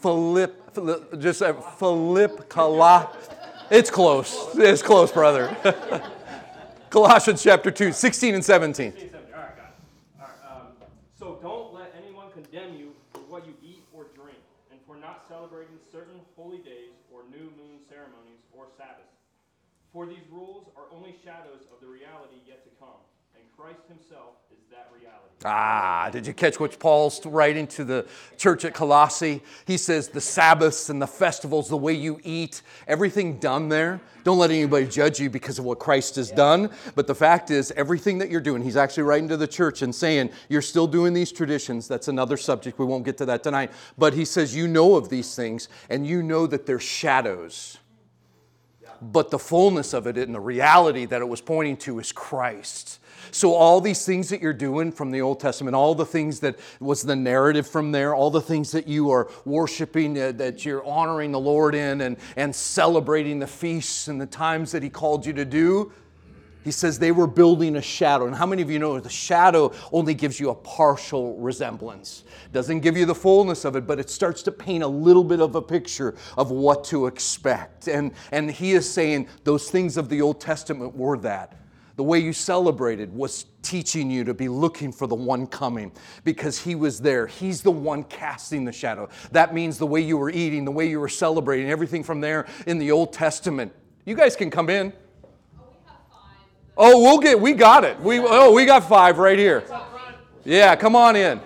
Philip, 0.00 0.74
Philip 0.74 1.20
just 1.20 1.42
uh, 1.42 1.52
Philip, 1.52 2.48
Colo. 2.48 3.10
It's 3.70 3.90
close. 3.90 4.54
It's 4.54 4.80
close, 4.82 5.10
brother. 5.10 5.54
Colossians 6.90 7.42
chapter 7.42 7.70
2, 7.70 7.92
16 7.92 8.34
and 8.36 8.44
17. 8.44 8.92
16, 8.92 9.10
17. 9.10 9.34
All 9.34 9.40
right, 9.40 9.56
got 9.56 9.64
it. 9.66 10.20
All 10.20 10.26
right, 10.26 10.60
um, 10.62 10.66
so 11.18 11.38
don't 11.42 11.74
let 11.74 11.92
anyone 12.02 12.30
condemn 12.32 12.74
you 12.74 12.92
for 13.12 13.18
what 13.28 13.46
you 13.46 13.54
eat 13.62 13.84
or 13.92 14.06
drink, 14.14 14.38
and 14.70 14.80
for 14.86 14.96
not 14.96 15.24
celebrating 15.28 15.74
certain 15.92 16.20
holy 16.36 16.58
days 16.58 16.94
or 17.12 17.22
new 17.30 17.50
moon 17.58 17.82
ceremonies 17.90 18.40
or 18.56 18.66
Sabbaths. 18.78 19.17
For 19.92 20.06
these 20.06 20.28
rules 20.30 20.66
are 20.76 20.84
only 20.94 21.16
shadows 21.24 21.62
of 21.72 21.80
the 21.80 21.86
reality 21.86 22.36
yet 22.46 22.62
to 22.64 22.70
come, 22.78 23.00
and 23.34 23.42
Christ 23.56 23.80
himself 23.88 24.34
is 24.52 24.58
that 24.70 24.90
reality. 24.92 25.24
Ah, 25.44 26.10
did 26.12 26.26
you 26.26 26.34
catch 26.34 26.60
what 26.60 26.78
Paul's 26.78 27.24
writing 27.24 27.66
to 27.68 27.84
the 27.84 28.06
church 28.36 28.64
at 28.64 28.74
Colossae? 28.74 29.42
He 29.66 29.78
says 29.78 30.08
the 30.08 30.20
Sabbaths 30.20 30.90
and 30.90 31.00
the 31.00 31.06
festivals, 31.06 31.68
the 31.68 31.76
way 31.76 31.94
you 31.94 32.20
eat, 32.22 32.60
everything 32.86 33.38
done 33.38 33.70
there. 33.70 34.00
Don't 34.24 34.38
let 34.38 34.50
anybody 34.50 34.86
judge 34.86 35.20
you 35.20 35.30
because 35.30 35.58
of 35.58 35.64
what 35.64 35.78
Christ 35.78 36.16
has 36.16 36.30
done. 36.30 36.70
But 36.94 37.06
the 37.06 37.14
fact 37.14 37.50
is, 37.50 37.72
everything 37.72 38.18
that 38.18 38.30
you're 38.30 38.42
doing, 38.42 38.62
he's 38.62 38.76
actually 38.76 39.04
writing 39.04 39.28
to 39.28 39.38
the 39.38 39.46
church 39.46 39.80
and 39.80 39.94
saying, 39.94 40.30
you're 40.50 40.60
still 40.60 40.86
doing 40.86 41.14
these 41.14 41.32
traditions. 41.32 41.88
That's 41.88 42.08
another 42.08 42.36
subject. 42.36 42.78
We 42.78 42.84
won't 42.84 43.04
get 43.04 43.16
to 43.18 43.26
that 43.26 43.42
tonight. 43.42 43.70
But 43.96 44.12
he 44.12 44.26
says, 44.26 44.54
you 44.54 44.68
know 44.68 44.96
of 44.96 45.08
these 45.08 45.34
things, 45.34 45.68
and 45.88 46.06
you 46.06 46.22
know 46.22 46.46
that 46.46 46.66
they're 46.66 46.78
shadows 46.78 47.78
but 49.00 49.30
the 49.30 49.38
fullness 49.38 49.92
of 49.92 50.06
it 50.06 50.16
and 50.16 50.34
the 50.34 50.40
reality 50.40 51.04
that 51.06 51.20
it 51.20 51.28
was 51.28 51.40
pointing 51.40 51.76
to 51.78 51.98
is 51.98 52.12
Christ. 52.12 52.98
So, 53.30 53.54
all 53.54 53.80
these 53.80 54.04
things 54.06 54.28
that 54.30 54.40
you're 54.40 54.52
doing 54.52 54.90
from 54.90 55.10
the 55.10 55.20
Old 55.20 55.40
Testament, 55.40 55.74
all 55.74 55.94
the 55.94 56.06
things 56.06 56.40
that 56.40 56.58
was 56.80 57.02
the 57.02 57.16
narrative 57.16 57.66
from 57.66 57.92
there, 57.92 58.14
all 58.14 58.30
the 58.30 58.40
things 58.40 58.72
that 58.72 58.88
you 58.88 59.10
are 59.10 59.28
worshiping, 59.44 60.18
uh, 60.18 60.32
that 60.32 60.64
you're 60.64 60.84
honoring 60.86 61.32
the 61.32 61.40
Lord 61.40 61.74
in 61.74 62.00
and, 62.00 62.16
and 62.36 62.54
celebrating 62.54 63.38
the 63.38 63.46
feasts 63.46 64.08
and 64.08 64.20
the 64.20 64.26
times 64.26 64.72
that 64.72 64.82
He 64.82 64.88
called 64.88 65.26
you 65.26 65.32
to 65.34 65.44
do, 65.44 65.92
he 66.68 66.72
says 66.72 66.98
they 66.98 67.12
were 67.12 67.26
building 67.26 67.76
a 67.76 67.80
shadow. 67.80 68.26
And 68.26 68.36
how 68.36 68.44
many 68.44 68.60
of 68.60 68.70
you 68.70 68.78
know 68.78 69.00
the 69.00 69.08
shadow 69.08 69.72
only 69.90 70.12
gives 70.12 70.38
you 70.38 70.50
a 70.50 70.54
partial 70.54 71.34
resemblance? 71.38 72.24
Doesn't 72.52 72.80
give 72.80 72.94
you 72.94 73.06
the 73.06 73.14
fullness 73.14 73.64
of 73.64 73.74
it, 73.74 73.86
but 73.86 73.98
it 73.98 74.10
starts 74.10 74.42
to 74.42 74.52
paint 74.52 74.84
a 74.84 74.86
little 74.86 75.24
bit 75.24 75.40
of 75.40 75.54
a 75.54 75.62
picture 75.62 76.14
of 76.36 76.50
what 76.50 76.84
to 76.84 77.06
expect. 77.06 77.88
And, 77.88 78.12
and 78.32 78.50
he 78.50 78.72
is 78.72 78.86
saying 78.86 79.28
those 79.44 79.70
things 79.70 79.96
of 79.96 80.10
the 80.10 80.20
Old 80.20 80.42
Testament 80.42 80.94
were 80.94 81.16
that. 81.20 81.56
The 81.96 82.02
way 82.02 82.18
you 82.18 82.34
celebrated 82.34 83.14
was 83.14 83.46
teaching 83.62 84.10
you 84.10 84.22
to 84.24 84.34
be 84.34 84.48
looking 84.48 84.92
for 84.92 85.06
the 85.06 85.14
one 85.14 85.46
coming 85.46 85.90
because 86.22 86.58
he 86.62 86.74
was 86.74 87.00
there. 87.00 87.26
He's 87.26 87.62
the 87.62 87.70
one 87.70 88.04
casting 88.04 88.66
the 88.66 88.72
shadow. 88.72 89.08
That 89.32 89.54
means 89.54 89.78
the 89.78 89.86
way 89.86 90.02
you 90.02 90.18
were 90.18 90.28
eating, 90.28 90.66
the 90.66 90.70
way 90.70 90.86
you 90.86 91.00
were 91.00 91.08
celebrating, 91.08 91.70
everything 91.70 92.04
from 92.04 92.20
there 92.20 92.46
in 92.66 92.76
the 92.76 92.90
Old 92.90 93.14
Testament. 93.14 93.72
You 94.04 94.14
guys 94.14 94.36
can 94.36 94.50
come 94.50 94.68
in. 94.68 94.92
Oh, 96.80 97.02
we'll 97.02 97.18
get, 97.18 97.40
we 97.40 97.54
got 97.54 97.82
it. 97.82 97.98
We, 98.00 98.20
oh, 98.20 98.52
we 98.52 98.64
got 98.64 98.88
five 98.88 99.18
right 99.18 99.36
here. 99.36 99.64
Yeah, 100.44 100.76
come 100.76 100.94
on 100.94 101.16
in. 101.16 101.40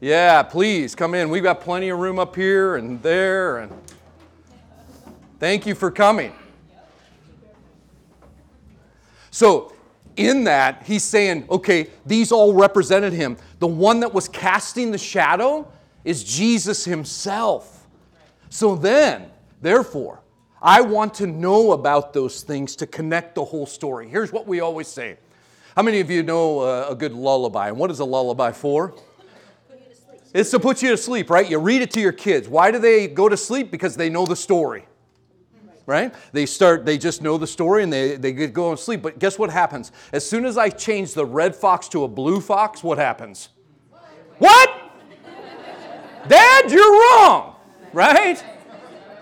Yeah, 0.00 0.42
please 0.42 0.96
come 0.96 1.14
in. 1.14 1.30
We've 1.30 1.44
got 1.44 1.60
plenty 1.60 1.90
of 1.90 1.98
room 1.98 2.18
up 2.18 2.34
here 2.34 2.74
and 2.74 3.00
there. 3.02 3.58
And 3.58 3.72
thank 5.38 5.64
you 5.64 5.76
for 5.76 5.92
coming. 5.92 6.34
So, 9.30 9.72
in 10.16 10.44
that, 10.44 10.82
he's 10.84 11.04
saying, 11.04 11.46
okay, 11.48 11.88
these 12.04 12.32
all 12.32 12.52
represented 12.52 13.12
him. 13.12 13.36
The 13.60 13.66
one 13.66 14.00
that 14.00 14.12
was 14.12 14.28
casting 14.28 14.90
the 14.90 14.98
shadow 14.98 15.70
is 16.04 16.24
Jesus 16.24 16.84
himself. 16.84 17.86
So 18.48 18.74
then, 18.74 19.30
therefore, 19.60 20.20
I 20.60 20.80
want 20.80 21.14
to 21.14 21.26
know 21.26 21.72
about 21.72 22.12
those 22.12 22.42
things 22.42 22.76
to 22.76 22.86
connect 22.86 23.34
the 23.34 23.44
whole 23.44 23.66
story. 23.66 24.08
Here's 24.08 24.32
what 24.32 24.46
we 24.46 24.60
always 24.60 24.88
say. 24.88 25.18
How 25.76 25.82
many 25.82 26.00
of 26.00 26.10
you 26.10 26.22
know 26.22 26.60
uh, 26.60 26.86
a 26.88 26.94
good 26.94 27.12
lullaby? 27.12 27.68
And 27.68 27.76
what 27.76 27.90
is 27.90 28.00
a 28.00 28.04
lullaby 28.04 28.52
for? 28.52 28.94
It's 30.32 30.50
to 30.50 30.60
put 30.60 30.82
you 30.82 30.90
to 30.90 30.96
sleep, 30.96 31.30
right? 31.30 31.48
You 31.48 31.58
read 31.58 31.82
it 31.82 31.90
to 31.92 32.00
your 32.00 32.12
kids. 32.12 32.48
Why 32.48 32.70
do 32.70 32.78
they 32.78 33.08
go 33.08 33.28
to 33.28 33.36
sleep? 33.36 33.70
Because 33.70 33.96
they 33.96 34.08
know 34.08 34.26
the 34.26 34.36
story. 34.36 34.86
Right? 35.84 36.14
They 36.32 36.46
start, 36.46 36.84
they 36.84 36.98
just 36.98 37.22
know 37.22 37.38
the 37.38 37.46
story 37.46 37.82
and 37.82 37.92
they, 37.92 38.16
they 38.16 38.32
go 38.32 38.74
to 38.74 38.80
sleep. 38.80 39.02
But 39.02 39.18
guess 39.18 39.38
what 39.38 39.50
happens? 39.50 39.92
As 40.12 40.28
soon 40.28 40.44
as 40.44 40.58
I 40.58 40.68
change 40.68 41.14
the 41.14 41.24
red 41.24 41.54
fox 41.54 41.88
to 41.90 42.04
a 42.04 42.08
blue 42.08 42.40
fox, 42.40 42.82
what 42.82 42.98
happens? 42.98 43.50
What? 44.38 44.70
Dad, 46.26 46.70
you're 46.72 46.90
wrong, 46.90 47.54
right? 47.92 48.42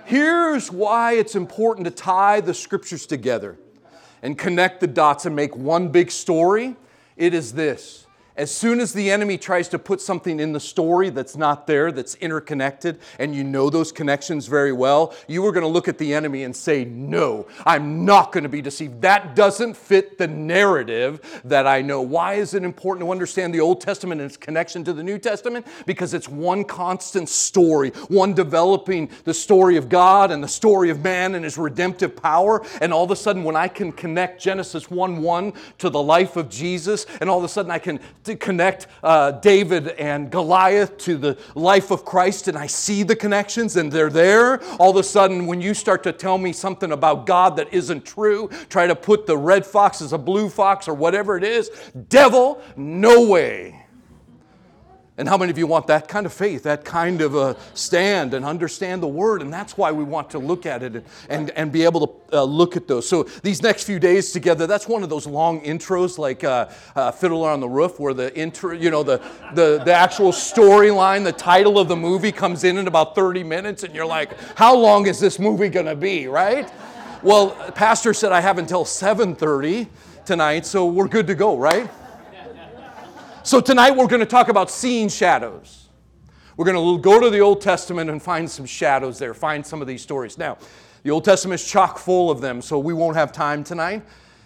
Here's 0.06 0.70
why 0.70 1.14
it's 1.14 1.34
important 1.34 1.86
to 1.86 1.90
tie 1.90 2.40
the 2.40 2.54
scriptures 2.54 3.06
together 3.06 3.56
and 4.22 4.38
connect 4.38 4.80
the 4.80 4.86
dots 4.86 5.26
and 5.26 5.34
make 5.34 5.56
one 5.56 5.88
big 5.88 6.10
story. 6.10 6.76
It 7.16 7.34
is 7.34 7.52
this. 7.52 8.03
As 8.36 8.52
soon 8.52 8.80
as 8.80 8.92
the 8.92 9.12
enemy 9.12 9.38
tries 9.38 9.68
to 9.68 9.78
put 9.78 10.00
something 10.00 10.40
in 10.40 10.52
the 10.52 10.58
story 10.58 11.08
that's 11.08 11.36
not 11.36 11.68
there, 11.68 11.92
that's 11.92 12.16
interconnected, 12.16 12.98
and 13.20 13.32
you 13.32 13.44
know 13.44 13.70
those 13.70 13.92
connections 13.92 14.48
very 14.48 14.72
well, 14.72 15.14
you 15.28 15.46
are 15.46 15.52
going 15.52 15.62
to 15.62 15.68
look 15.68 15.86
at 15.86 15.98
the 15.98 16.12
enemy 16.12 16.42
and 16.42 16.54
say, 16.54 16.84
No, 16.84 17.46
I'm 17.64 18.04
not 18.04 18.32
going 18.32 18.42
to 18.42 18.48
be 18.48 18.60
deceived. 18.60 19.02
That 19.02 19.36
doesn't 19.36 19.76
fit 19.76 20.18
the 20.18 20.26
narrative 20.26 21.40
that 21.44 21.68
I 21.68 21.80
know. 21.80 22.02
Why 22.02 22.34
is 22.34 22.54
it 22.54 22.64
important 22.64 23.06
to 23.06 23.12
understand 23.12 23.54
the 23.54 23.60
Old 23.60 23.80
Testament 23.80 24.20
and 24.20 24.28
its 24.28 24.36
connection 24.36 24.82
to 24.82 24.92
the 24.92 25.04
New 25.04 25.20
Testament? 25.20 25.64
Because 25.86 26.12
it's 26.12 26.28
one 26.28 26.64
constant 26.64 27.28
story, 27.28 27.90
one 28.08 28.34
developing 28.34 29.10
the 29.22 29.34
story 29.34 29.76
of 29.76 29.88
God 29.88 30.32
and 30.32 30.42
the 30.42 30.48
story 30.48 30.90
of 30.90 31.04
man 31.04 31.36
and 31.36 31.44
his 31.44 31.56
redemptive 31.56 32.16
power. 32.16 32.66
And 32.80 32.92
all 32.92 33.04
of 33.04 33.12
a 33.12 33.16
sudden, 33.16 33.44
when 33.44 33.54
I 33.54 33.68
can 33.68 33.92
connect 33.92 34.42
Genesis 34.42 34.90
1 34.90 35.22
1 35.22 35.52
to 35.78 35.88
the 35.88 36.02
life 36.02 36.36
of 36.36 36.50
Jesus, 36.50 37.06
and 37.20 37.30
all 37.30 37.38
of 37.38 37.44
a 37.44 37.48
sudden 37.48 37.70
I 37.70 37.78
can 37.78 38.00
to 38.24 38.36
connect 38.36 38.86
uh, 39.02 39.32
David 39.32 39.88
and 39.88 40.30
Goliath 40.30 40.96
to 40.98 41.16
the 41.16 41.38
life 41.54 41.90
of 41.90 42.04
Christ, 42.04 42.48
and 42.48 42.56
I 42.56 42.66
see 42.66 43.02
the 43.02 43.16
connections 43.16 43.76
and 43.76 43.92
they're 43.92 44.10
there. 44.10 44.62
All 44.76 44.90
of 44.90 44.96
a 44.96 45.02
sudden, 45.02 45.46
when 45.46 45.60
you 45.60 45.74
start 45.74 46.02
to 46.04 46.12
tell 46.12 46.38
me 46.38 46.52
something 46.52 46.92
about 46.92 47.26
God 47.26 47.56
that 47.56 47.72
isn't 47.72 48.04
true, 48.04 48.48
try 48.68 48.86
to 48.86 48.96
put 48.96 49.26
the 49.26 49.36
red 49.36 49.66
fox 49.66 50.00
as 50.00 50.12
a 50.12 50.18
blue 50.18 50.48
fox 50.48 50.88
or 50.88 50.94
whatever 50.94 51.36
it 51.36 51.44
is, 51.44 51.70
devil, 52.08 52.60
no 52.76 53.28
way. 53.28 53.83
And 55.16 55.28
how 55.28 55.36
many 55.36 55.52
of 55.52 55.58
you 55.58 55.68
want 55.68 55.86
that 55.86 56.08
kind 56.08 56.26
of 56.26 56.32
faith, 56.32 56.64
that 56.64 56.84
kind 56.84 57.20
of 57.20 57.36
a 57.36 57.56
stand 57.74 58.34
and 58.34 58.44
understand 58.44 59.00
the 59.00 59.06
word? 59.06 59.42
And 59.42 59.52
that's 59.52 59.78
why 59.78 59.92
we 59.92 60.02
want 60.02 60.30
to 60.30 60.40
look 60.40 60.66
at 60.66 60.82
it 60.82 60.96
and, 60.96 61.04
and, 61.28 61.50
and 61.50 61.70
be 61.70 61.84
able 61.84 62.06
to 62.08 62.38
uh, 62.38 62.42
look 62.42 62.76
at 62.76 62.88
those. 62.88 63.08
So 63.08 63.22
these 63.44 63.62
next 63.62 63.84
few 63.84 64.00
days 64.00 64.32
together, 64.32 64.66
that's 64.66 64.88
one 64.88 65.04
of 65.04 65.10
those 65.10 65.28
long 65.28 65.60
intros 65.60 66.18
like 66.18 66.42
uh, 66.42 66.68
uh, 66.96 67.12
Fiddler 67.12 67.48
on 67.50 67.60
the 67.60 67.68
Roof, 67.68 68.00
where 68.00 68.12
the 68.12 68.36
intro, 68.36 68.72
you 68.72 68.90
know, 68.90 69.04
the, 69.04 69.18
the, 69.54 69.80
the 69.84 69.92
actual 69.92 70.32
storyline, 70.32 71.22
the 71.22 71.32
title 71.32 71.78
of 71.78 71.86
the 71.86 71.96
movie 71.96 72.32
comes 72.32 72.64
in 72.64 72.76
in 72.76 72.88
about 72.88 73.14
30 73.14 73.44
minutes, 73.44 73.84
and 73.84 73.94
you're 73.94 74.04
like, 74.04 74.36
how 74.56 74.74
long 74.74 75.06
is 75.06 75.20
this 75.20 75.38
movie 75.38 75.68
going 75.68 75.86
to 75.86 75.94
be, 75.94 76.26
right? 76.26 76.68
Well, 77.22 77.50
Pastor 77.72 78.14
said 78.14 78.32
I 78.32 78.40
have 78.40 78.58
until 78.58 78.84
7:30 78.84 79.86
tonight, 80.24 80.66
so 80.66 80.86
we're 80.86 81.08
good 81.08 81.28
to 81.28 81.36
go, 81.36 81.56
right? 81.56 81.88
So 83.46 83.60
tonight 83.60 83.90
we're 83.90 84.06
going 84.06 84.20
to 84.20 84.26
talk 84.26 84.48
about 84.48 84.70
seeing 84.70 85.10
shadows. 85.10 85.90
We're 86.56 86.64
going 86.64 86.96
to 86.96 87.02
go 87.02 87.20
to 87.20 87.28
the 87.28 87.40
Old 87.40 87.60
Testament 87.60 88.08
and 88.08 88.22
find 88.22 88.50
some 88.50 88.64
shadows 88.64 89.18
there, 89.18 89.34
find 89.34 89.66
some 89.66 89.82
of 89.82 89.86
these 89.86 90.00
stories. 90.00 90.38
Now, 90.38 90.56
the 91.02 91.10
Old 91.10 91.26
Testament 91.26 91.60
is 91.60 91.70
chock 91.70 91.98
full 91.98 92.30
of 92.30 92.40
them, 92.40 92.62
so 92.62 92.78
we 92.78 92.94
won't 92.94 93.16
have 93.16 93.32
time 93.32 93.62
tonight. 93.62 94.02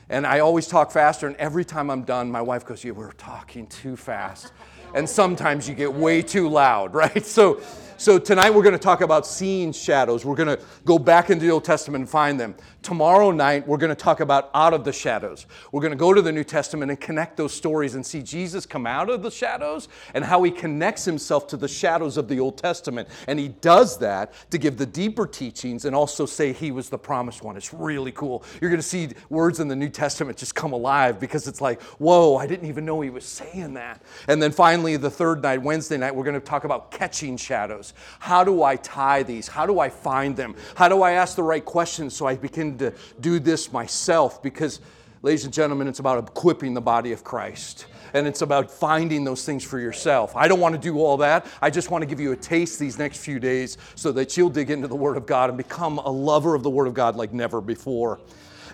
And 0.08 0.26
I 0.26 0.40
always 0.40 0.66
talk 0.66 0.90
faster, 0.90 1.28
and 1.28 1.36
every 1.36 1.64
time 1.64 1.90
I'm 1.90 2.02
done, 2.02 2.28
my 2.28 2.42
wife 2.42 2.66
goes, 2.66 2.82
You 2.82 2.92
were 2.92 3.12
talking 3.12 3.68
too 3.68 3.94
fast. 3.94 4.52
And 4.96 5.08
sometimes 5.08 5.68
you 5.68 5.76
get 5.76 5.94
way 5.94 6.20
too 6.20 6.48
loud, 6.48 6.92
right? 7.02 7.24
So, 7.24 7.60
So 7.98 8.18
tonight 8.18 8.50
we're 8.50 8.64
going 8.64 8.72
to 8.72 8.80
talk 8.80 9.00
about 9.00 9.28
seeing 9.28 9.70
shadows. 9.70 10.24
We're 10.24 10.34
going 10.34 10.56
to 10.56 10.64
go 10.84 10.98
back 10.98 11.30
into 11.30 11.44
the 11.44 11.52
Old 11.52 11.64
Testament 11.64 12.02
and 12.02 12.10
find 12.10 12.38
them. 12.38 12.56
Tomorrow 12.82 13.32
night 13.32 13.66
we're 13.66 13.76
going 13.76 13.90
to 13.90 13.96
talk 13.96 14.20
about 14.20 14.50
out 14.54 14.72
of 14.72 14.84
the 14.84 14.92
shadows. 14.92 15.46
We're 15.72 15.80
going 15.80 15.92
to 15.92 15.96
go 15.96 16.14
to 16.14 16.22
the 16.22 16.32
New 16.32 16.44
Testament 16.44 16.90
and 16.90 17.00
connect 17.00 17.36
those 17.36 17.52
stories 17.52 17.96
and 17.96 18.06
see 18.06 18.22
Jesus 18.22 18.66
come 18.66 18.86
out 18.86 19.10
of 19.10 19.22
the 19.22 19.30
shadows 19.30 19.88
and 20.14 20.24
how 20.24 20.42
he 20.42 20.50
connects 20.50 21.04
himself 21.04 21.48
to 21.48 21.56
the 21.56 21.68
shadows 21.68 22.16
of 22.16 22.28
the 22.28 22.38
Old 22.38 22.56
Testament. 22.56 23.08
And 23.26 23.38
he 23.38 23.48
does 23.48 23.98
that 23.98 24.32
to 24.50 24.58
give 24.58 24.78
the 24.78 24.86
deeper 24.86 25.26
teachings 25.26 25.84
and 25.84 25.94
also 25.94 26.24
say 26.24 26.52
he 26.52 26.70
was 26.70 26.88
the 26.88 26.98
promised 26.98 27.42
one. 27.42 27.56
It's 27.56 27.74
really 27.74 28.12
cool. 28.12 28.44
You're 28.60 28.70
going 28.70 28.80
to 28.80 28.86
see 28.86 29.10
words 29.28 29.60
in 29.60 29.68
the 29.68 29.76
New 29.76 29.90
Testament 29.90 30.38
just 30.38 30.54
come 30.54 30.72
alive 30.72 31.18
because 31.18 31.48
it's 31.48 31.60
like, 31.60 31.82
whoa, 31.98 32.36
I 32.36 32.46
didn't 32.46 32.68
even 32.68 32.84
know 32.84 33.00
he 33.00 33.10
was 33.10 33.24
saying 33.24 33.74
that. 33.74 34.02
And 34.28 34.40
then 34.40 34.52
finally, 34.52 34.96
the 34.96 35.10
third 35.10 35.42
night, 35.42 35.60
Wednesday 35.60 35.96
night, 35.96 36.14
we're 36.14 36.24
going 36.24 36.34
to 36.34 36.40
talk 36.40 36.64
about 36.64 36.90
catching 36.90 37.36
shadows. 37.36 37.92
How 38.20 38.44
do 38.44 38.62
I 38.62 38.76
tie 38.76 39.24
these? 39.24 39.48
How 39.48 39.66
do 39.66 39.80
I 39.80 39.88
find 39.88 40.36
them? 40.36 40.54
How 40.76 40.88
do 40.88 41.02
I 41.02 41.12
ask 41.12 41.34
the 41.34 41.42
right 41.42 41.64
questions 41.64 42.14
so 42.14 42.26
I 42.26 42.36
begin 42.36 42.67
to 42.76 42.92
do 43.20 43.38
this 43.38 43.72
myself? 43.72 44.42
Because, 44.42 44.80
ladies 45.22 45.44
and 45.44 45.54
gentlemen, 45.54 45.88
it's 45.88 46.00
about 46.00 46.28
equipping 46.28 46.74
the 46.74 46.80
body 46.80 47.12
of 47.12 47.24
Christ. 47.24 47.86
And 48.14 48.26
it's 48.26 48.42
about 48.42 48.70
finding 48.70 49.24
those 49.24 49.44
things 49.44 49.64
for 49.64 49.78
yourself. 49.78 50.34
I 50.36 50.48
don't 50.48 50.60
want 50.60 50.74
to 50.74 50.80
do 50.80 50.98
all 50.98 51.16
that. 51.18 51.46
I 51.60 51.70
just 51.70 51.90
want 51.90 52.02
to 52.02 52.06
give 52.06 52.20
you 52.20 52.32
a 52.32 52.36
taste 52.36 52.78
these 52.78 52.98
next 52.98 53.18
few 53.18 53.38
days 53.38 53.78
so 53.94 54.12
that 54.12 54.36
you'll 54.36 54.50
dig 54.50 54.70
into 54.70 54.88
the 54.88 54.96
Word 54.96 55.16
of 55.16 55.26
God 55.26 55.50
and 55.50 55.56
become 55.56 55.98
a 55.98 56.10
lover 56.10 56.54
of 56.54 56.62
the 56.62 56.70
Word 56.70 56.88
of 56.88 56.94
God 56.94 57.16
like 57.16 57.32
never 57.32 57.60
before. 57.60 58.18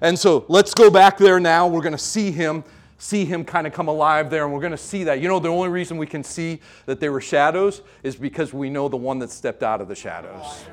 And 0.00 0.18
so 0.18 0.44
let's 0.48 0.74
go 0.74 0.90
back 0.90 1.18
there 1.18 1.40
now. 1.40 1.66
We're 1.66 1.82
going 1.82 1.92
to 1.92 1.98
see 1.98 2.30
him 2.30 2.64
see 3.04 3.24
him 3.24 3.44
kind 3.44 3.66
of 3.66 3.72
come 3.72 3.88
alive 3.88 4.30
there, 4.30 4.44
and 4.44 4.52
we're 4.52 4.60
going 4.60 4.70
to 4.70 4.78
see 4.78 5.04
that. 5.04 5.20
You 5.20 5.28
know, 5.28 5.38
the 5.38 5.48
only 5.48 5.68
reason 5.68 5.98
we 5.98 6.06
can 6.06 6.24
see 6.24 6.60
that 6.86 7.00
they 7.00 7.10
were 7.10 7.20
shadows 7.20 7.82
is 8.02 8.16
because 8.16 8.54
we 8.54 8.70
know 8.70 8.88
the 8.88 8.96
one 8.96 9.18
that 9.18 9.30
stepped 9.30 9.62
out 9.62 9.80
of 9.80 9.88
the 9.88 9.94
shadows. 9.94 10.64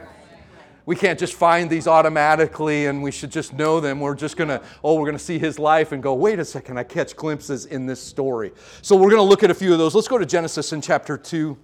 We 0.85 0.95
can't 0.95 1.19
just 1.19 1.35
find 1.35 1.69
these 1.69 1.87
automatically 1.87 2.87
and 2.87 3.03
we 3.03 3.11
should 3.11 3.31
just 3.31 3.53
know 3.53 3.79
them. 3.79 3.99
We're 3.99 4.15
just 4.15 4.35
going 4.35 4.49
to, 4.49 4.61
oh, 4.83 4.95
we're 4.95 5.05
going 5.05 5.17
to 5.17 5.23
see 5.23 5.37
his 5.37 5.59
life 5.59 5.91
and 5.91 6.01
go, 6.01 6.13
wait 6.13 6.39
a 6.39 6.45
second, 6.45 6.77
I 6.77 6.83
catch 6.83 7.15
glimpses 7.15 7.65
in 7.65 7.85
this 7.85 8.01
story. 8.01 8.51
So 8.81 8.95
we're 8.95 9.09
going 9.09 9.21
to 9.21 9.29
look 9.29 9.43
at 9.43 9.51
a 9.51 9.53
few 9.53 9.73
of 9.73 9.77
those. 9.77 9.93
Let's 9.93 10.07
go 10.07 10.17
to 10.17 10.25
Genesis 10.25 10.73
in 10.73 10.81
chapter 10.81 11.17
2. 11.17 11.57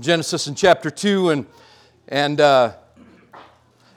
Genesis 0.00 0.48
in 0.48 0.56
chapter 0.56 0.90
2, 0.90 1.30
and, 1.30 1.46
and, 2.08 2.40
uh, 2.40 2.72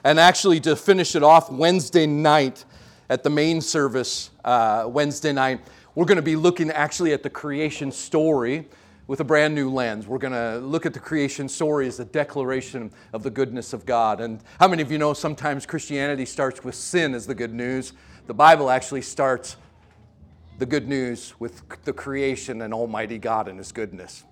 and 0.06 0.20
actually 0.20 0.60
to 0.60 0.76
finish 0.76 1.16
it 1.16 1.24
off 1.24 1.50
Wednesday 1.50 2.06
night 2.06 2.64
at 3.10 3.24
the 3.24 3.30
main 3.30 3.60
service, 3.60 4.30
uh, 4.44 4.84
Wednesday 4.86 5.32
night, 5.32 5.58
we're 5.96 6.04
going 6.04 6.14
to 6.14 6.22
be 6.22 6.36
looking 6.36 6.70
actually 6.70 7.12
at 7.12 7.24
the 7.24 7.28
creation 7.28 7.90
story 7.90 8.68
with 9.08 9.18
a 9.18 9.24
brand 9.24 9.52
new 9.52 9.68
lens. 9.68 10.06
We're 10.06 10.18
going 10.18 10.32
to 10.32 10.64
look 10.64 10.86
at 10.86 10.94
the 10.94 11.00
creation 11.00 11.48
story 11.48 11.88
as 11.88 11.98
a 11.98 12.04
declaration 12.04 12.92
of 13.12 13.24
the 13.24 13.30
goodness 13.30 13.72
of 13.72 13.84
God. 13.84 14.20
And 14.20 14.40
how 14.60 14.68
many 14.68 14.80
of 14.80 14.92
you 14.92 14.98
know 14.98 15.12
sometimes 15.12 15.66
Christianity 15.66 16.24
starts 16.24 16.62
with 16.62 16.76
sin 16.76 17.12
as 17.12 17.26
the 17.26 17.34
good 17.34 17.52
news? 17.52 17.92
The 18.28 18.34
Bible 18.34 18.70
actually 18.70 19.02
starts 19.02 19.56
the 20.60 20.66
good 20.66 20.86
news 20.86 21.34
with 21.40 21.62
the 21.82 21.92
creation 21.92 22.62
and 22.62 22.72
Almighty 22.72 23.18
God 23.18 23.48
and 23.48 23.58
His 23.58 23.72
goodness. 23.72 24.22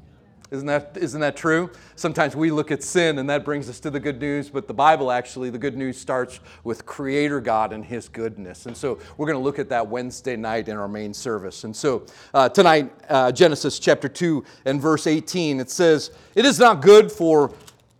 Isn't 0.54 0.68
that, 0.68 0.96
isn't 0.96 1.20
that 1.20 1.36
true? 1.36 1.68
Sometimes 1.96 2.36
we 2.36 2.52
look 2.52 2.70
at 2.70 2.84
sin 2.84 3.18
and 3.18 3.28
that 3.28 3.44
brings 3.44 3.68
us 3.68 3.80
to 3.80 3.90
the 3.90 3.98
good 3.98 4.20
news, 4.20 4.48
but 4.48 4.68
the 4.68 4.74
Bible 4.74 5.10
actually, 5.10 5.50
the 5.50 5.58
good 5.58 5.76
news 5.76 5.98
starts 5.98 6.38
with 6.62 6.86
Creator 6.86 7.40
God 7.40 7.72
and 7.72 7.84
His 7.84 8.08
goodness. 8.08 8.66
And 8.66 8.76
so 8.76 9.00
we're 9.16 9.26
going 9.26 9.36
to 9.36 9.42
look 9.42 9.58
at 9.58 9.68
that 9.70 9.88
Wednesday 9.88 10.36
night 10.36 10.68
in 10.68 10.76
our 10.76 10.86
main 10.86 11.12
service. 11.12 11.64
And 11.64 11.74
so 11.74 12.06
uh, 12.32 12.48
tonight, 12.48 12.92
uh, 13.08 13.32
Genesis 13.32 13.80
chapter 13.80 14.08
2 14.08 14.44
and 14.64 14.80
verse 14.80 15.08
18, 15.08 15.58
it 15.58 15.70
says, 15.70 16.12
It 16.36 16.44
is 16.44 16.60
not 16.60 16.82
good 16.82 17.10
for 17.10 17.52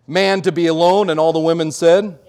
man 0.06 0.40
to 0.42 0.52
be 0.52 0.68
alone. 0.68 1.10
And 1.10 1.18
all 1.18 1.32
the 1.32 1.40
women 1.40 1.72
said, 1.72 2.20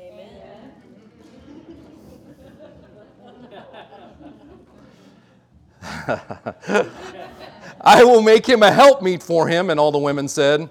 I 7.86 8.04
will 8.04 8.22
make 8.22 8.46
him 8.48 8.64
a 8.64 8.72
helpmeet 8.72 9.22
for 9.22 9.48
him. 9.48 9.70
And 9.70 9.80
all 9.80 9.92
the 9.92 10.00
women 10.00 10.28
said, 10.28 10.62
Amen. 10.62 10.70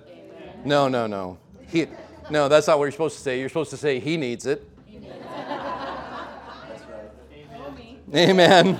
No, 0.65 0.89
no, 0.89 1.07
no. 1.07 1.39
He, 1.69 1.87
no, 2.31 2.49
that's 2.49 2.67
not 2.67 2.79
what 2.79 2.87
you're 2.87 2.93
supposed 2.93 3.17
to 3.17 3.23
say. 3.23 3.39
You're 3.39 3.49
supposed 3.49 3.71
to 3.71 3.77
say, 3.77 4.01
He 4.01 4.17
needs 4.17 4.47
it. 4.47 4.69
Amen. 8.15 8.79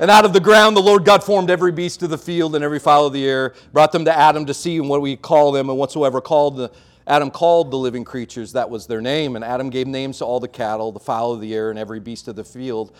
And 0.00 0.10
out 0.10 0.24
of 0.24 0.32
the 0.32 0.40
ground, 0.40 0.76
the 0.76 0.82
Lord 0.82 1.04
God 1.04 1.22
formed 1.22 1.50
every 1.50 1.70
beast 1.70 2.02
of 2.02 2.10
the 2.10 2.18
field 2.18 2.56
and 2.56 2.64
every 2.64 2.80
fowl 2.80 3.06
of 3.06 3.12
the 3.12 3.24
air, 3.24 3.54
brought 3.72 3.92
them 3.92 4.04
to 4.06 4.16
Adam 4.16 4.46
to 4.46 4.54
see 4.54 4.80
what 4.80 5.00
we 5.00 5.16
call 5.16 5.52
them, 5.52 5.68
and 5.68 5.78
whatsoever 5.78 6.20
called 6.20 6.56
the 6.56 6.72
Adam 7.06 7.30
called 7.30 7.70
the 7.70 7.76
living 7.76 8.04
creatures, 8.04 8.52
that 8.52 8.68
was 8.70 8.86
their 8.86 9.00
name. 9.00 9.36
And 9.36 9.44
Adam 9.44 9.70
gave 9.70 9.86
names 9.86 10.18
to 10.18 10.24
all 10.24 10.40
the 10.40 10.48
cattle, 10.48 10.92
the 10.92 11.00
fowl 11.00 11.32
of 11.32 11.40
the 11.40 11.54
air, 11.54 11.70
and 11.70 11.78
every 11.78 12.00
beast 12.00 12.28
of 12.28 12.36
the 12.36 12.44
field. 12.44 12.92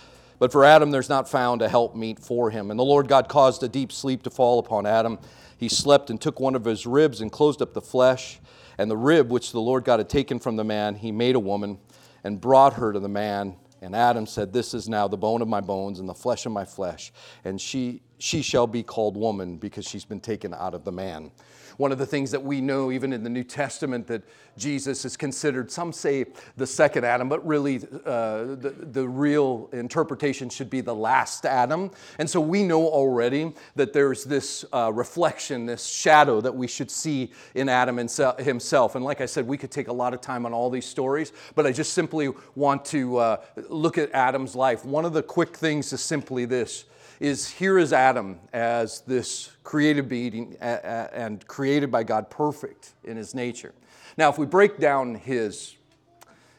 But 0.42 0.50
for 0.50 0.64
Adam, 0.64 0.90
there's 0.90 1.08
not 1.08 1.28
found 1.28 1.62
a 1.62 1.68
helpmeet 1.68 2.18
for 2.18 2.50
him. 2.50 2.72
And 2.72 2.80
the 2.80 2.84
Lord 2.84 3.06
God 3.06 3.28
caused 3.28 3.62
a 3.62 3.68
deep 3.68 3.92
sleep 3.92 4.24
to 4.24 4.30
fall 4.30 4.58
upon 4.58 4.86
Adam. 4.86 5.20
He 5.56 5.68
slept 5.68 6.10
and 6.10 6.20
took 6.20 6.40
one 6.40 6.56
of 6.56 6.64
his 6.64 6.84
ribs 6.84 7.20
and 7.20 7.30
closed 7.30 7.62
up 7.62 7.74
the 7.74 7.80
flesh. 7.80 8.40
And 8.76 8.90
the 8.90 8.96
rib 8.96 9.30
which 9.30 9.52
the 9.52 9.60
Lord 9.60 9.84
God 9.84 10.00
had 10.00 10.08
taken 10.08 10.40
from 10.40 10.56
the 10.56 10.64
man, 10.64 10.96
he 10.96 11.12
made 11.12 11.36
a 11.36 11.38
woman 11.38 11.78
and 12.24 12.40
brought 12.40 12.72
her 12.72 12.92
to 12.92 12.98
the 12.98 13.08
man. 13.08 13.54
And 13.82 13.94
Adam 13.94 14.26
said, 14.26 14.52
This 14.52 14.74
is 14.74 14.88
now 14.88 15.06
the 15.06 15.16
bone 15.16 15.42
of 15.42 15.46
my 15.46 15.60
bones 15.60 16.00
and 16.00 16.08
the 16.08 16.12
flesh 16.12 16.44
of 16.44 16.50
my 16.50 16.64
flesh. 16.64 17.12
And 17.44 17.60
she, 17.60 18.02
she 18.18 18.42
shall 18.42 18.66
be 18.66 18.82
called 18.82 19.16
woman 19.16 19.58
because 19.58 19.86
she's 19.86 20.04
been 20.04 20.18
taken 20.18 20.54
out 20.54 20.74
of 20.74 20.82
the 20.82 20.90
man. 20.90 21.30
One 21.76 21.92
of 21.92 21.98
the 21.98 22.06
things 22.06 22.30
that 22.30 22.42
we 22.42 22.60
know, 22.60 22.90
even 22.90 23.12
in 23.12 23.22
the 23.22 23.30
New 23.30 23.44
Testament, 23.44 24.06
that 24.08 24.22
Jesus 24.56 25.04
is 25.04 25.16
considered, 25.16 25.70
some 25.70 25.92
say 25.92 26.26
the 26.56 26.66
second 26.66 27.04
Adam, 27.04 27.28
but 27.28 27.46
really 27.46 27.76
uh, 28.04 28.44
the, 28.56 28.74
the 28.92 29.08
real 29.08 29.70
interpretation 29.72 30.50
should 30.50 30.68
be 30.68 30.80
the 30.80 30.94
last 30.94 31.46
Adam. 31.46 31.90
And 32.18 32.28
so 32.28 32.40
we 32.40 32.62
know 32.62 32.86
already 32.86 33.54
that 33.76 33.92
there's 33.92 34.24
this 34.24 34.64
uh, 34.72 34.92
reflection, 34.92 35.66
this 35.66 35.86
shadow 35.86 36.40
that 36.40 36.54
we 36.54 36.66
should 36.66 36.90
see 36.90 37.32
in 37.54 37.68
Adam 37.68 37.96
himself. 37.96 38.94
And 38.94 39.04
like 39.04 39.20
I 39.20 39.26
said, 39.26 39.46
we 39.46 39.56
could 39.56 39.70
take 39.70 39.88
a 39.88 39.92
lot 39.92 40.12
of 40.12 40.20
time 40.20 40.44
on 40.44 40.52
all 40.52 40.68
these 40.70 40.86
stories, 40.86 41.32
but 41.54 41.66
I 41.66 41.72
just 41.72 41.94
simply 41.94 42.30
want 42.54 42.84
to 42.86 43.16
uh, 43.16 43.36
look 43.68 43.96
at 43.96 44.10
Adam's 44.12 44.54
life. 44.54 44.84
One 44.84 45.04
of 45.04 45.12
the 45.12 45.22
quick 45.22 45.56
things 45.56 45.92
is 45.92 46.02
simply 46.02 46.44
this 46.44 46.84
is 47.22 47.48
here 47.48 47.78
is 47.78 47.92
Adam 47.92 48.40
as 48.52 49.02
this 49.02 49.52
created 49.62 50.08
being 50.08 50.56
and 50.60 51.46
created 51.46 51.88
by 51.88 52.02
God 52.02 52.28
perfect 52.28 52.94
in 53.04 53.16
his 53.16 53.32
nature. 53.32 53.72
Now, 54.18 54.28
if 54.28 54.38
we 54.38 54.44
break 54.44 54.78
down 54.78 55.14
his 55.14 55.76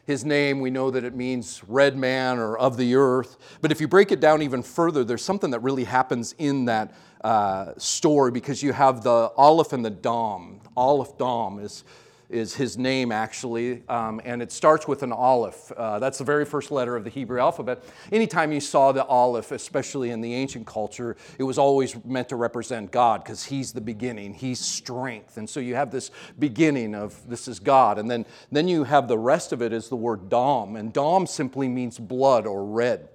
his 0.06 0.24
name, 0.24 0.60
we 0.60 0.70
know 0.70 0.90
that 0.90 1.02
it 1.02 1.14
means 1.14 1.62
red 1.66 1.96
man 1.96 2.38
or 2.38 2.58
of 2.58 2.76
the 2.76 2.94
earth. 2.94 3.38
But 3.62 3.72
if 3.72 3.80
you 3.80 3.88
break 3.88 4.12
it 4.12 4.20
down 4.20 4.42
even 4.42 4.62
further, 4.62 5.02
there's 5.02 5.24
something 5.24 5.50
that 5.50 5.60
really 5.60 5.84
happens 5.84 6.34
in 6.38 6.66
that 6.66 6.94
uh, 7.22 7.72
story 7.78 8.30
because 8.30 8.62
you 8.62 8.74
have 8.74 9.02
the 9.02 9.30
Aleph 9.36 9.72
and 9.72 9.82
the 9.82 9.90
Dom. 9.90 10.60
Aleph 10.76 11.16
Dom 11.16 11.58
is 11.58 11.84
is 12.28 12.54
his 12.54 12.78
name 12.78 13.12
actually, 13.12 13.82
um, 13.88 14.20
and 14.24 14.42
it 14.42 14.50
starts 14.50 14.88
with 14.88 15.02
an 15.02 15.12
aleph. 15.12 15.70
Uh, 15.76 15.98
that's 15.98 16.18
the 16.18 16.24
very 16.24 16.44
first 16.44 16.70
letter 16.70 16.96
of 16.96 17.04
the 17.04 17.10
Hebrew 17.10 17.40
alphabet. 17.40 17.84
Anytime 18.10 18.52
you 18.52 18.60
saw 18.60 18.92
the 18.92 19.04
aleph, 19.04 19.52
especially 19.52 20.10
in 20.10 20.20
the 20.20 20.34
ancient 20.34 20.66
culture, 20.66 21.16
it 21.38 21.42
was 21.42 21.58
always 21.58 22.02
meant 22.04 22.28
to 22.30 22.36
represent 22.36 22.90
God 22.90 23.22
because 23.22 23.44
he's 23.44 23.72
the 23.72 23.80
beginning, 23.80 24.34
he's 24.34 24.60
strength. 24.60 25.36
And 25.36 25.48
so 25.48 25.60
you 25.60 25.74
have 25.74 25.90
this 25.90 26.10
beginning 26.38 26.94
of 26.94 27.28
this 27.28 27.48
is 27.48 27.58
God, 27.60 27.98
and 27.98 28.10
then, 28.10 28.26
then 28.50 28.68
you 28.68 28.84
have 28.84 29.08
the 29.08 29.18
rest 29.18 29.52
of 29.52 29.62
it 29.62 29.72
is 29.72 29.88
the 29.88 29.96
word 29.96 30.28
dom, 30.28 30.76
and 30.76 30.92
dom 30.92 31.26
simply 31.26 31.68
means 31.68 31.98
blood 31.98 32.46
or 32.46 32.64
red. 32.64 33.08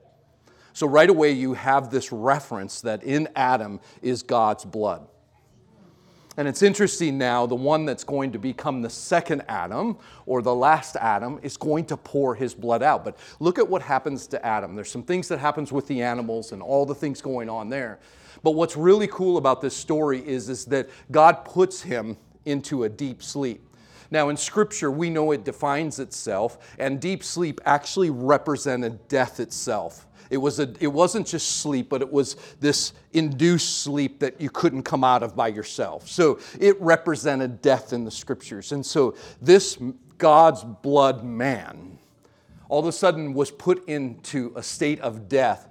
So 0.74 0.88
right 0.88 1.10
away 1.10 1.32
you 1.32 1.56
have 1.56 1.90
this 1.90 2.12
reference 2.12 2.82
that 2.82 3.04
in 3.04 3.28
Adam 3.36 3.80
is 4.02 4.24
God's 4.24 4.64
blood. 4.64 5.08
And 6.38 6.48
it's 6.48 6.62
interesting 6.62 7.18
now, 7.18 7.46
the 7.46 7.56
one 7.56 7.86
that's 7.86 8.04
going 8.04 8.32
to 8.32 8.40
become 8.40 8.82
the 8.82 8.90
second 8.90 9.44
Adam 9.50 9.98
or 10.26 10.42
the 10.42 10.56
last 10.56 10.96
Adam 10.96 11.40
is 11.42 11.58
going 11.58 11.86
to 11.86 11.98
pour 11.98 12.36
his 12.36 12.54
blood 12.54 12.82
out. 12.82 13.04
But 13.04 13.18
look 13.40 13.60
at 13.60 13.68
what 13.68 13.82
happens 13.82 14.26
to 14.28 14.46
Adam. 14.46 14.76
There's 14.76 14.92
some 14.92 15.04
things 15.04 15.28
that 15.28 15.40
happens 15.40 15.72
with 15.72 15.88
the 15.88 16.02
animals 16.02 16.52
and 16.52 16.62
all 16.62 16.86
the 16.86 16.96
things 16.96 17.22
going 17.22 17.50
on 17.50 17.68
there. 17.70 18.00
But 18.42 18.52
what's 18.52 18.78
really 18.78 19.08
cool 19.08 19.38
about 19.38 19.60
this 19.60 19.76
story 19.76 20.26
is, 20.26 20.48
is 20.48 20.66
that 20.66 20.90
God 21.12 21.44
puts 21.44 21.82
him 21.82 22.16
into 22.46 22.84
a 22.84 22.90
deep 22.90 23.22
sleep. 23.22 23.66
Now, 24.12 24.30
in 24.30 24.38
Scripture, 24.38 24.90
we 24.90 25.10
know 25.10 25.32
it 25.32 25.44
defines 25.44 26.00
itself, 26.00 26.76
and 26.80 27.00
deep 27.00 27.24
sleep 27.24 27.62
actually 27.66 28.10
represented 28.10 29.08
death 29.08 29.40
itself. 29.40 30.08
It, 30.30 30.38
was 30.38 30.60
a, 30.60 30.74
it 30.80 30.88
wasn't 30.88 31.28
just 31.28 31.58
sleep, 31.62 31.90
but 31.90 32.02
it 32.02 32.12
was 32.12 32.36
this 32.60 32.94
induced 33.14 33.80
sleep 33.80 34.20
that 34.20 34.40
you 34.40 34.50
couldn't 34.50 34.84
come 34.84 35.04
out 35.04 35.24
of 35.24 35.36
by 35.36 35.48
yourself. 35.48 36.08
So 36.08 36.40
it 36.60 36.80
represented 36.80 37.62
death 37.62 37.94
in 37.94 38.06
the 38.06 38.12
scriptures. 38.12 38.72
And 38.72 38.86
so 38.86 39.16
this 39.42 39.78
God's 40.18 40.64
blood 40.64 41.24
man 41.24 42.00
all 42.70 42.80
of 42.80 42.86
a 42.86 42.92
sudden 42.92 43.34
was 43.34 43.50
put 43.50 43.88
into 43.90 44.54
a 44.56 44.62
state 44.62 45.02
of 45.02 45.28
death 45.28 45.68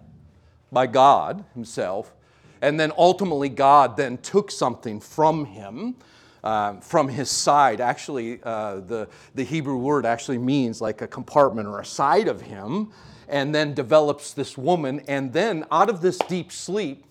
by 0.73 0.87
God 0.87 1.45
Himself. 1.55 2.13
And 2.61 2.79
then 2.79 2.93
ultimately, 2.99 3.49
God 3.49 3.97
then 3.97 4.19
took 4.19 4.51
something 4.51 4.99
from 4.99 5.45
him 5.45 5.95
uh, 6.43 6.81
from 6.81 7.09
his 7.09 7.31
side. 7.31 7.81
Actually, 7.81 8.41
uh, 8.43 8.81
the, 8.81 9.09
the 9.37 9.45
Hebrew 9.45 9.77
word 9.77 10.05
actually 10.05 10.39
means 10.39 10.81
like 10.81 11.01
a 11.01 11.07
compartment 11.07 11.69
or 11.69 11.79
a 11.79 11.85
side 11.85 12.27
of 12.27 12.41
him, 12.41 12.91
and 13.29 13.55
then 13.55 13.75
develops 13.75 14.33
this 14.33 14.57
woman. 14.57 15.03
And 15.09 15.33
then 15.33 15.65
out 15.71 15.89
of 15.89 16.01
this 16.01 16.19
deep 16.19 16.51
sleep, 16.51 17.05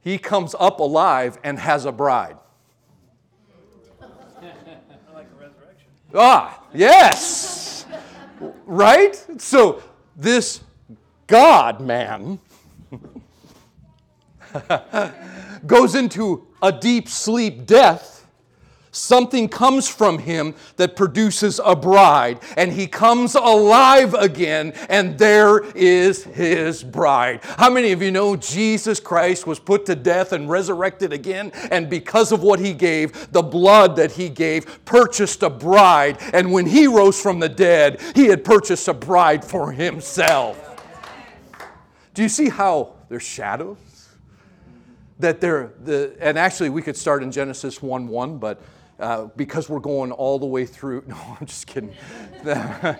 he 0.00 0.18
comes 0.18 0.54
up 0.58 0.80
alive 0.80 1.38
and 1.44 1.58
has 1.58 1.84
a 1.84 1.92
bride. 1.92 2.36
Ah, 6.14 6.62
yes. 6.72 7.84
right? 8.64 9.14
So 9.38 9.82
this 10.16 10.60
God 11.26 11.80
man 11.80 12.40
goes 15.66 15.94
into 15.94 16.46
a 16.62 16.72
deep 16.72 17.08
sleep 17.08 17.66
death, 17.66 18.17
something 18.90 19.48
comes 19.48 19.88
from 19.88 20.18
him 20.18 20.54
that 20.76 20.96
produces 20.96 21.60
a 21.64 21.74
bride, 21.74 22.40
and 22.56 22.72
he 22.72 22.86
comes 22.86 23.34
alive 23.34 24.14
again, 24.14 24.72
and 24.88 25.18
there 25.18 25.60
is 25.74 26.24
his 26.24 26.82
bride. 26.82 27.40
How 27.42 27.70
many 27.70 27.92
of 27.92 28.02
you 28.02 28.10
know 28.10 28.36
Jesus 28.36 29.00
Christ 29.00 29.46
was 29.46 29.58
put 29.58 29.86
to 29.86 29.94
death 29.94 30.32
and 30.32 30.48
resurrected 30.48 31.12
again? 31.12 31.50
And 31.70 31.88
because 31.88 32.32
of 32.32 32.42
what 32.42 32.60
he 32.60 32.72
gave, 32.72 33.32
the 33.32 33.42
blood 33.42 33.96
that 33.96 34.12
he 34.12 34.28
gave, 34.28 34.84
purchased 34.84 35.42
a 35.42 35.50
bride. 35.50 36.18
And 36.32 36.52
when 36.52 36.66
he 36.66 36.86
rose 36.86 37.20
from 37.20 37.40
the 37.40 37.48
dead, 37.48 38.00
he 38.14 38.26
had 38.26 38.44
purchased 38.44 38.88
a 38.88 38.94
bride 38.94 39.44
for 39.44 39.72
himself. 39.72 40.64
Do 42.14 42.22
you 42.22 42.28
see 42.28 42.48
how 42.48 42.94
there's 43.08 43.22
shadows? 43.22 43.76
that 45.18 45.40
they're 45.40 45.72
the 45.84 46.16
and 46.20 46.38
actually 46.38 46.70
we 46.70 46.82
could 46.82 46.96
start 46.96 47.22
in 47.22 47.30
genesis 47.32 47.82
1 47.82 48.06
1 48.08 48.38
but 48.38 48.60
uh, 48.98 49.26
because 49.36 49.68
we're 49.68 49.78
going 49.78 50.12
all 50.12 50.38
the 50.38 50.46
way 50.46 50.66
through 50.66 51.04
no 51.06 51.16
i'm 51.40 51.46
just 51.46 51.66
kidding. 51.66 51.94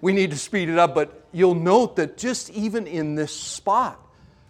We 0.00 0.12
need 0.12 0.32
to 0.32 0.36
speed 0.36 0.68
it 0.68 0.78
up 0.78 0.94
but 0.94 1.26
you'll 1.32 1.54
note 1.54 1.96
that 1.96 2.18
just 2.18 2.50
even 2.50 2.86
in 2.86 3.14
this 3.14 3.34
spot 3.34 3.98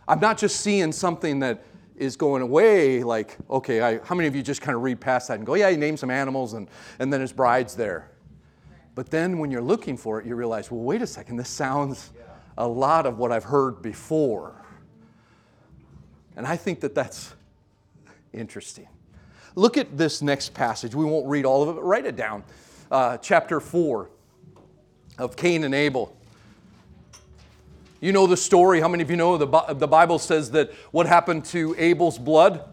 i'm 0.08 0.18
not 0.18 0.37
just 0.37 0.60
seeing 0.60 0.90
something 0.90 1.38
that 1.40 1.64
is 1.96 2.16
going 2.16 2.42
away 2.42 3.04
like 3.04 3.37
okay 3.48 3.80
I, 3.80 3.98
how 3.98 4.14
many 4.14 4.26
of 4.26 4.34
you 4.34 4.42
just 4.42 4.60
kind 4.60 4.74
of 4.74 4.82
read 4.82 5.00
past 5.00 5.28
that 5.28 5.38
and 5.38 5.46
go 5.46 5.54
yeah 5.54 5.70
he 5.70 5.76
named 5.76 5.98
some 5.98 6.10
animals 6.10 6.54
and, 6.54 6.68
and 6.98 7.12
then 7.12 7.20
his 7.20 7.32
bride's 7.32 7.74
there. 7.76 8.10
But 8.96 9.10
then 9.10 9.38
when 9.38 9.50
you're 9.50 9.62
looking 9.62 9.96
for 9.96 10.20
it 10.20 10.26
you 10.26 10.34
realize 10.34 10.70
well 10.70 10.80
wait 10.80 11.02
a 11.02 11.06
second 11.06 11.37
this 11.37 11.48
sounds 11.48 12.10
a 12.58 12.66
lot 12.66 13.06
of 13.06 13.18
what 13.18 13.30
i've 13.32 13.44
heard 13.44 13.80
before. 13.80 14.60
And 16.37 16.46
I 16.46 16.56
think 16.56 16.80
that 16.80 16.94
that's 16.94 17.32
interesting. 18.32 18.88
Look 19.55 19.77
at 19.77 19.97
this 19.97 20.23
next 20.23 20.55
passage. 20.55 20.95
We 20.95 21.05
won't 21.05 21.27
read 21.27 21.45
all 21.45 21.62
of 21.62 21.69
it, 21.69 21.73
but 21.75 21.85
write 21.85 22.07
it 22.07 22.17
down. 22.17 22.45
Uh, 22.90 23.17
chapter 23.19 23.61
4 23.61 24.09
of 25.19 25.37
Cain 25.37 25.64
and 25.64 25.75
Abel. 25.75 26.17
You 28.01 28.12
know 28.12 28.27
the 28.27 28.37
story. 28.37 28.81
How 28.81 28.88
many 28.88 29.03
of 29.03 29.11
you 29.11 29.17
know 29.17 29.38
the, 29.38 29.75
the 29.75 29.88
Bible 29.88 30.19
says 30.19 30.51
that 30.51 30.73
what 30.90 31.07
happened 31.07 31.45
to 31.47 31.75
Abel's 31.79 32.19
blood? 32.19 32.64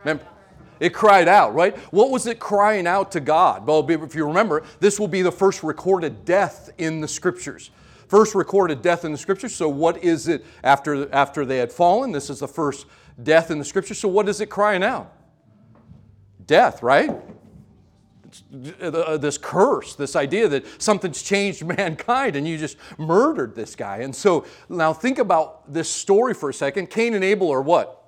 Remember? 0.00 0.24
It 0.80 0.92
cried 0.92 1.28
out, 1.28 1.54
right? 1.54 1.76
What 1.92 2.10
was 2.10 2.26
it 2.26 2.40
crying 2.40 2.86
out 2.86 3.12
to 3.12 3.20
God? 3.20 3.66
Well, 3.66 3.88
if 3.88 4.14
you 4.14 4.26
remember, 4.26 4.64
this 4.80 4.98
will 4.98 5.08
be 5.08 5.22
the 5.22 5.30
first 5.30 5.62
recorded 5.62 6.24
death 6.24 6.70
in 6.78 7.00
the 7.00 7.08
scriptures 7.08 7.70
first 8.08 8.34
recorded 8.36 8.80
death 8.80 9.04
in 9.04 9.10
the 9.10 9.18
scriptures. 9.18 9.54
So, 9.54 9.68
what 9.68 10.04
is 10.04 10.28
it 10.28 10.44
after, 10.62 11.12
after 11.12 11.44
they 11.44 11.58
had 11.58 11.72
fallen? 11.72 12.12
This 12.12 12.30
is 12.30 12.38
the 12.38 12.46
first 12.46 12.86
death 13.20 13.50
in 13.50 13.58
the 13.58 13.64
scriptures. 13.64 13.98
So, 13.98 14.08
what 14.08 14.28
is 14.28 14.40
it 14.40 14.46
crying 14.46 14.84
out? 14.84 15.12
Death, 16.46 16.82
right? 16.82 17.10
Uh, 18.80 19.16
this 19.16 19.38
curse, 19.38 19.94
this 19.94 20.16
idea 20.16 20.48
that 20.48 20.82
something's 20.82 21.22
changed 21.22 21.64
mankind 21.78 22.34
and 22.34 22.48
you 22.48 22.58
just 22.58 22.76
murdered 22.98 23.54
this 23.54 23.76
guy. 23.76 23.98
And 23.98 24.14
so 24.14 24.44
now 24.68 24.92
think 24.92 25.18
about 25.18 25.72
this 25.72 25.88
story 25.88 26.34
for 26.34 26.50
a 26.50 26.54
second. 26.54 26.90
Cain 26.90 27.14
and 27.14 27.22
Abel 27.22 27.52
are 27.52 27.62
what? 27.62 28.00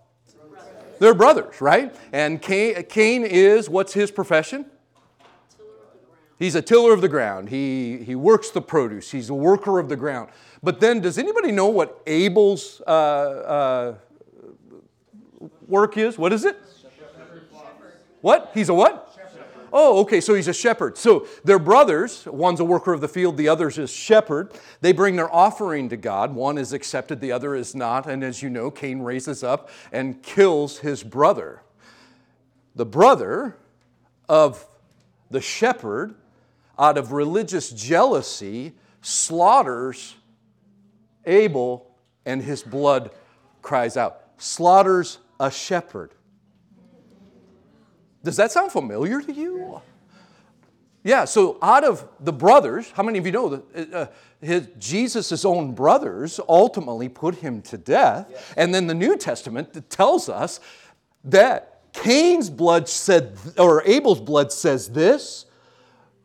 They're 0.99 1.15
brothers, 1.15 1.61
right? 1.61 1.95
And 2.13 2.41
Cain, 2.41 2.83
Cain 2.85 3.25
is, 3.25 3.69
what's 3.69 3.93
his 3.93 4.11
profession? 4.11 4.67
He's 6.39 6.55
a 6.55 6.63
tiller 6.63 6.93
of 6.93 7.01
the 7.01 7.09
ground. 7.09 7.49
He, 7.49 7.99
he 7.99 8.15
works 8.15 8.51
the 8.51 8.61
produce. 8.61 9.11
He's 9.11 9.31
a 9.31 9.35
worker 9.35 9.79
of 9.79 9.89
the 9.89 9.97
ground. 9.97 10.31
But 10.63 10.81
then, 10.81 11.01
does 11.01 11.19
anybody 11.19 11.51
know 11.51 11.69
what 11.69 12.03
Abel's 12.07 12.83
uh, 12.87 12.91
uh, 12.91 13.95
work 15.67 15.97
is? 15.97 16.19
What 16.19 16.33
is 16.33 16.45
it? 16.45 16.59
What? 18.27 18.51
He's 18.55 18.69
a 18.71 18.75
what? 18.75 19.17
Oh, 19.73 20.01
okay, 20.01 20.21
so 20.21 20.35
he's 20.35 20.49
a 20.49 20.53
shepherd. 20.53 20.99
So 20.99 21.29
they're 21.45 21.61
brothers. 21.61 22.27
One's 22.27 22.59
a 22.59 22.65
worker 22.65 22.93
of 22.93 23.01
the 23.01 23.07
field, 23.07 23.37
the 23.37 23.49
other's 23.49 23.79
a 23.79 23.87
shepherd. 23.87 24.53
They 24.81 24.91
bring 24.91 25.15
their 25.15 25.33
offering 25.33 25.89
to 25.91 25.97
God. 25.97 26.35
One 26.35 26.59
is 26.59 26.73
accepted, 26.73 27.21
the 27.21 27.31
other 27.31 27.55
is 27.55 27.77
not. 27.77 28.09
And 28.09 28.25
as 28.25 28.43
you 28.43 28.51
know, 28.51 28.73
Cain 28.73 28.99
raises 28.99 29.45
up 29.45 29.71
and 29.93 30.21
kills 30.25 30.79
his 30.79 31.05
brother. 31.05 31.63
The 32.75 32.85
brother 32.85 33.59
of 34.29 34.67
the 35.31 35.41
shepherd 35.41 36.17
out 36.77 36.99
of 36.99 37.13
religious 37.13 37.71
jealousy, 37.71 38.73
slaughters 39.03 40.17
Abel 41.27 41.95
and 42.25 42.43
his 42.43 42.65
blood 42.65 43.13
cries 43.63 43.97
out. 43.97 44.21
Slaughters 44.37 45.19
a 45.39 45.49
shepherd. 45.49 46.11
Does 48.27 48.37
that 48.39 48.51
sound 48.51 48.73
familiar 48.73 49.23
to 49.23 49.33
you? 49.33 49.81
Yeah, 51.05 51.27
so 51.27 51.59
out 51.63 51.85
of 51.85 52.09
the 52.19 52.33
brothers, 52.33 52.91
how 52.91 53.05
many 53.05 53.21
of 53.21 53.25
you 53.25 53.31
know 53.31 53.49
that 53.51 53.95
uh, 53.95 54.07
his, 54.41 54.69
Jesus' 54.81 55.45
own 55.45 55.77
brothers 55.77 56.41
ultimately 56.49 57.09
put 57.09 57.37
him 57.37 57.63
to 57.63 57.79
death? 57.79 58.27
Yes. 58.29 58.55
And 58.57 58.75
then 58.75 58.89
the 58.89 58.95
New 58.95 59.17
Testament 59.17 59.89
tells 59.89 60.29
us 60.29 60.59
that 61.23 61.83
Cain's 61.93 62.51
blood 62.51 62.89
said, 62.89 63.39
or 63.57 63.85
Abel's 63.85 64.21
blood 64.21 64.51
says 64.51 64.89
this, 64.89 65.47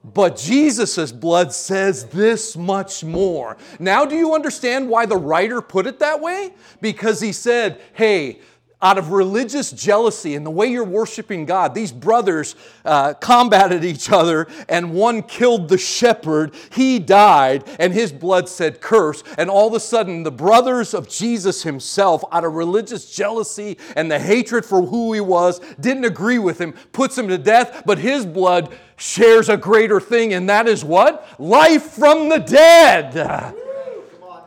but 0.04 0.36
Jesus' 0.36 1.12
blood 1.12 1.54
says 1.54 2.06
this 2.06 2.58
much 2.58 3.04
more. 3.04 3.58
Now, 3.78 4.06
do 4.06 4.16
you 4.16 4.34
understand 4.34 4.90
why 4.90 5.06
the 5.06 5.18
writer 5.18 5.62
put 5.62 5.86
it 5.86 6.00
that 6.00 6.20
way? 6.20 6.56
Because 6.82 7.22
he 7.22 7.32
said, 7.32 7.80
hey, 7.94 8.40
out 8.82 8.98
of 8.98 9.12
religious 9.12 9.72
jealousy 9.72 10.36
and 10.36 10.46
the 10.46 10.52
way 10.52 10.68
you're 10.68 10.84
worshiping 10.84 11.46
God, 11.46 11.76
these 11.76 11.92
brothers 11.92 12.56
uh, 12.84 13.14
combated 13.16 13.84
each 13.84 14.12
other, 14.12 14.48
and 14.68 14.94
one 14.94 15.22
killed 15.22 15.70
the 15.70 15.78
shepherd. 15.78 16.54
He 16.72 17.00
died, 17.00 17.64
and 17.80 17.94
his 17.94 18.12
blood 18.12 18.50
said 18.50 18.82
curse. 18.82 19.24
And 19.38 19.50
all 19.50 19.68
of 19.68 19.74
a 19.74 19.80
sudden, 19.80 20.24
the 20.24 20.32
brothers 20.32 20.94
of 20.94 21.08
Jesus 21.08 21.64
himself, 21.64 22.24
out 22.32 22.44
of 22.44 22.54
religious 22.54 23.14
jealousy 23.14 23.78
and 23.96 24.10
the 24.10 24.20
hatred 24.20 24.66
for 24.66 24.82
who 24.82 25.14
he 25.14 25.22
was, 25.22 25.60
didn't 25.80 26.06
agree 26.06 26.40
with 26.40 26.60
him, 26.60 26.74
puts 26.92 27.18
him 27.18 27.28
to 27.28 27.38
death, 27.38 27.84
but 27.86 27.98
his 27.98 28.26
blood 28.26 28.76
shares 28.98 29.50
a 29.50 29.58
greater 29.58 30.00
thing, 30.00 30.34
and 30.34 30.50
that 30.50 30.68
is 30.68 30.84
what? 30.86 31.28
Life 31.40 31.84
from 31.92 32.30
the 32.30 32.38
dead. 32.38 33.56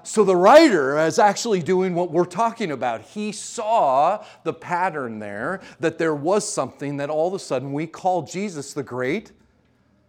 So 0.05 0.23
the 0.23 0.37
writer 0.37 0.99
is 0.99 1.19
actually 1.19 1.63
doing 1.63 1.95
what 1.95 2.11
we're 2.11 2.27
talking 2.27 2.71
about. 2.71 3.01
He 3.01 3.33
saw 3.33 4.23
the 4.43 4.53
pattern 4.53 5.19
there 5.19 5.63
that 5.81 5.97
there 5.99 6.15
was 6.15 6.51
something 6.51 6.99
that 6.99 7.09
all 7.09 7.29
of 7.29 7.35
a 7.35 7.39
sudden 7.39 7.73
we 7.73 7.87
call 7.87 8.23
Jesus 8.23 8.75
the 8.75 8.83
great 8.83 9.33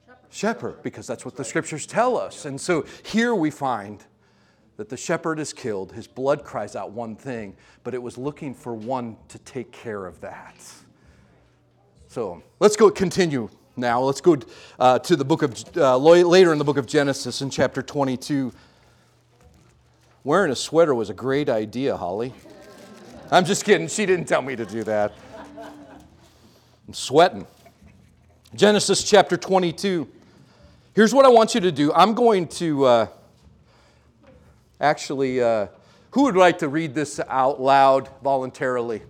shepherd, 0.05 0.29
shepherd 0.29 0.83
because 0.83 1.07
that's 1.07 1.23
what 1.23 1.37
the 1.37 1.45
scriptures 1.45 1.85
tell 1.85 2.17
us. 2.17 2.45
And 2.45 2.59
so 2.59 2.85
here 3.03 3.33
we 3.33 3.49
find 3.49 4.03
that 4.75 4.89
the 4.89 4.97
shepherd 4.97 5.39
is 5.39 5.53
killed, 5.53 5.93
his 5.93 6.07
blood 6.07 6.43
cries 6.43 6.75
out 6.75 6.91
one 6.91 7.15
thing, 7.15 7.55
but 7.85 7.93
it 7.93 8.01
was 8.01 8.17
looking 8.17 8.53
for 8.53 8.75
one 8.75 9.15
to 9.29 9.39
take 9.39 9.71
care 9.71 10.05
of 10.05 10.19
that. 10.19 10.55
So 12.09 12.43
let's 12.59 12.75
go 12.75 12.91
continue 12.91 13.49
now. 13.77 14.01
Let's 14.01 14.21
go 14.21 14.37
uh, 14.77 14.99
to 14.99 15.15
the 15.15 15.25
book 15.25 15.41
of, 15.41 15.77
uh, 15.77 15.97
later 15.97 16.51
in 16.51 16.57
the 16.57 16.65
book 16.65 16.77
of 16.77 16.85
Genesis 16.85 17.41
in 17.41 17.49
chapter 17.49 17.81
22. 17.81 18.51
Wearing 20.25 20.51
a 20.51 20.55
sweater 20.55 20.95
was 20.95 21.11
a 21.11 21.13
great 21.13 21.49
idea, 21.49 21.95
Holly. 21.95 22.33
I'm 23.31 23.45
just 23.45 23.63
kidding. 23.63 23.87
She 23.87 24.07
didn't 24.07 24.25
tell 24.25 24.41
me 24.41 24.55
to 24.55 24.65
do 24.65 24.83
that. 24.83 25.13
I'm 26.87 26.93
sweating. 26.95 27.45
Genesis 28.55 29.03
chapter 29.03 29.37
22. 29.37 30.09
Here's 30.95 31.13
what 31.13 31.25
I 31.25 31.29
want 31.29 31.53
you 31.53 31.61
to 31.61 31.71
do. 31.71 31.93
I'm 31.93 32.15
going 32.15 32.47
to. 32.47 32.85
Uh, 32.85 33.07
Actually, 34.81 35.41
uh, 35.41 35.67
who 36.11 36.23
would 36.23 36.35
like 36.35 36.57
to 36.57 36.69
read 36.69 36.95
this 36.95 37.19
out 37.29 37.61
loud 37.61 38.09
voluntarily? 38.23 39.03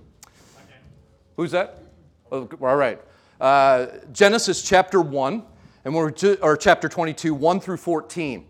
Who's 1.37 1.51
that? 1.51 1.81
Oh, 2.29 2.49
all 2.61 2.75
right. 2.75 3.01
Uh, 3.39 3.87
Genesis 4.11 4.61
chapter 4.61 4.99
1, 4.99 5.43
and 5.85 5.95
we're 5.95 6.11
to, 6.11 6.39
or 6.41 6.57
chapter 6.57 6.89
22, 6.89 7.33
1 7.33 7.59
through 7.61 7.77
14. 7.77 8.45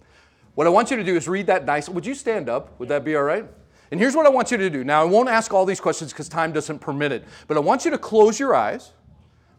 What 0.55 0.67
I 0.67 0.69
want 0.69 0.89
you 0.89 0.97
to 0.97 1.03
do 1.03 1.15
is 1.15 1.27
read 1.27 1.47
that 1.47 1.65
nice. 1.65 1.87
Would 1.89 2.05
you 2.05 2.15
stand 2.15 2.49
up? 2.49 2.79
Would 2.79 2.89
that 2.89 3.03
be 3.03 3.15
all 3.15 3.23
right? 3.23 3.45
And 3.91 3.99
here's 3.99 4.15
what 4.15 4.25
I 4.25 4.29
want 4.29 4.51
you 4.51 4.57
to 4.57 4.69
do. 4.69 4.83
Now, 4.83 5.01
I 5.01 5.05
won't 5.05 5.29
ask 5.29 5.53
all 5.53 5.65
these 5.65 5.79
questions 5.79 6.11
because 6.11 6.27
time 6.27 6.51
doesn't 6.51 6.79
permit 6.79 7.11
it, 7.11 7.25
but 7.47 7.57
I 7.57 7.59
want 7.59 7.85
you 7.85 7.91
to 7.91 7.97
close 7.97 8.39
your 8.39 8.55
eyes. 8.55 8.93